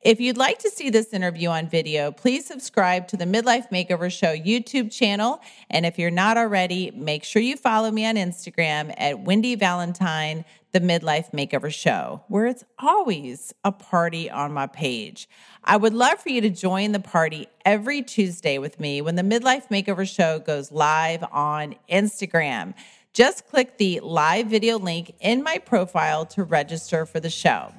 If 0.00 0.20
you'd 0.20 0.36
like 0.36 0.60
to 0.60 0.70
see 0.70 0.90
this 0.90 1.12
interview 1.12 1.48
on 1.48 1.68
video, 1.68 2.12
please 2.12 2.46
subscribe 2.46 3.08
to 3.08 3.16
the 3.16 3.24
Midlife 3.24 3.68
Makeover 3.70 4.12
Show 4.12 4.28
YouTube 4.28 4.92
channel. 4.92 5.40
And 5.70 5.84
if 5.84 5.98
you're 5.98 6.12
not 6.12 6.38
already, 6.38 6.92
make 6.92 7.24
sure 7.24 7.42
you 7.42 7.56
follow 7.56 7.90
me 7.90 8.06
on 8.06 8.14
Instagram 8.14 8.94
at 8.96 9.18
Wendy 9.18 9.56
Valentine, 9.56 10.44
the 10.70 10.78
Midlife 10.78 11.32
Makeover 11.32 11.72
Show, 11.72 12.22
where 12.28 12.46
it's 12.46 12.64
always 12.78 13.52
a 13.64 13.72
party 13.72 14.30
on 14.30 14.52
my 14.52 14.68
page. 14.68 15.28
I 15.64 15.76
would 15.76 15.94
love 15.94 16.20
for 16.20 16.28
you 16.28 16.42
to 16.42 16.50
join 16.50 16.92
the 16.92 17.00
party 17.00 17.48
every 17.64 18.02
Tuesday 18.02 18.58
with 18.58 18.78
me 18.78 19.02
when 19.02 19.16
the 19.16 19.22
Midlife 19.22 19.68
Makeover 19.68 20.08
Show 20.08 20.38
goes 20.38 20.70
live 20.70 21.24
on 21.32 21.74
Instagram. 21.90 22.74
Just 23.14 23.48
click 23.48 23.78
the 23.78 23.98
live 23.98 24.46
video 24.46 24.78
link 24.78 25.12
in 25.18 25.42
my 25.42 25.58
profile 25.58 26.24
to 26.26 26.44
register 26.44 27.04
for 27.04 27.18
the 27.18 27.30
show. 27.30 27.72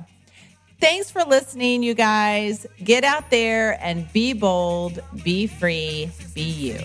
Thanks 0.79 1.11
for 1.11 1.23
listening, 1.23 1.83
you 1.83 1.93
guys. 1.93 2.65
Get 2.83 3.03
out 3.03 3.29
there 3.29 3.77
and 3.83 4.11
be 4.13 4.33
bold, 4.33 4.99
be 5.23 5.45
free, 5.45 6.09
be 6.33 6.41
you. 6.41 6.79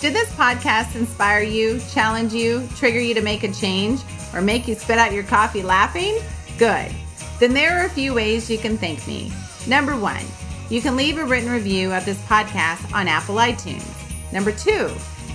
Did 0.00 0.14
this 0.14 0.30
podcast 0.32 0.96
inspire 0.96 1.42
you, 1.42 1.80
challenge 1.92 2.32
you, 2.32 2.66
trigger 2.76 3.00
you 3.00 3.14
to 3.14 3.22
make 3.22 3.44
a 3.44 3.52
change, 3.52 4.00
or 4.34 4.40
make 4.40 4.66
you 4.66 4.74
spit 4.74 4.98
out 4.98 5.12
your 5.12 5.22
coffee 5.24 5.62
laughing? 5.62 6.18
Good. 6.58 6.90
Then 7.38 7.54
there 7.54 7.78
are 7.78 7.86
a 7.86 7.90
few 7.90 8.14
ways 8.14 8.50
you 8.50 8.58
can 8.58 8.76
thank 8.76 9.06
me. 9.06 9.30
Number 9.68 9.96
one, 9.96 10.24
you 10.70 10.80
can 10.80 10.96
leave 10.96 11.18
a 11.18 11.24
written 11.24 11.50
review 11.50 11.92
of 11.92 12.04
this 12.04 12.20
podcast 12.22 12.92
on 12.94 13.06
Apple 13.08 13.36
iTunes. 13.36 13.86
Number 14.32 14.52
two, 14.52 14.90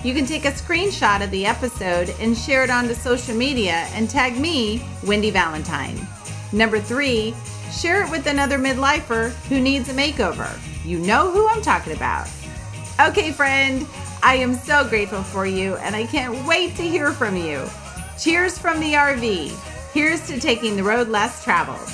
You 0.06 0.14
can 0.14 0.26
take 0.26 0.44
a 0.44 0.52
screenshot 0.52 1.24
of 1.24 1.32
the 1.32 1.46
episode 1.46 2.14
and 2.20 2.36
share 2.36 2.62
it 2.62 2.70
onto 2.70 2.94
social 2.94 3.34
media 3.34 3.88
and 3.92 4.08
tag 4.08 4.38
me, 4.38 4.80
Wendy 5.04 5.30
Valentine. 5.30 6.06
Number 6.56 6.80
three, 6.80 7.34
share 7.70 8.02
it 8.02 8.10
with 8.10 8.26
another 8.26 8.58
midlifer 8.58 9.30
who 9.48 9.60
needs 9.60 9.90
a 9.90 9.92
makeover. 9.92 10.48
You 10.86 10.98
know 10.98 11.30
who 11.30 11.46
I'm 11.46 11.60
talking 11.60 11.92
about. 11.92 12.26
Okay, 12.98 13.30
friend, 13.30 13.86
I 14.22 14.36
am 14.36 14.54
so 14.54 14.88
grateful 14.88 15.22
for 15.22 15.44
you 15.44 15.76
and 15.76 15.94
I 15.94 16.06
can't 16.06 16.46
wait 16.46 16.74
to 16.76 16.82
hear 16.82 17.12
from 17.12 17.36
you. 17.36 17.62
Cheers 18.18 18.56
from 18.56 18.80
the 18.80 18.94
RV. 18.94 19.54
Here's 19.92 20.26
to 20.28 20.40
taking 20.40 20.76
the 20.76 20.82
road 20.82 21.08
less 21.08 21.44
traveled. 21.44 21.92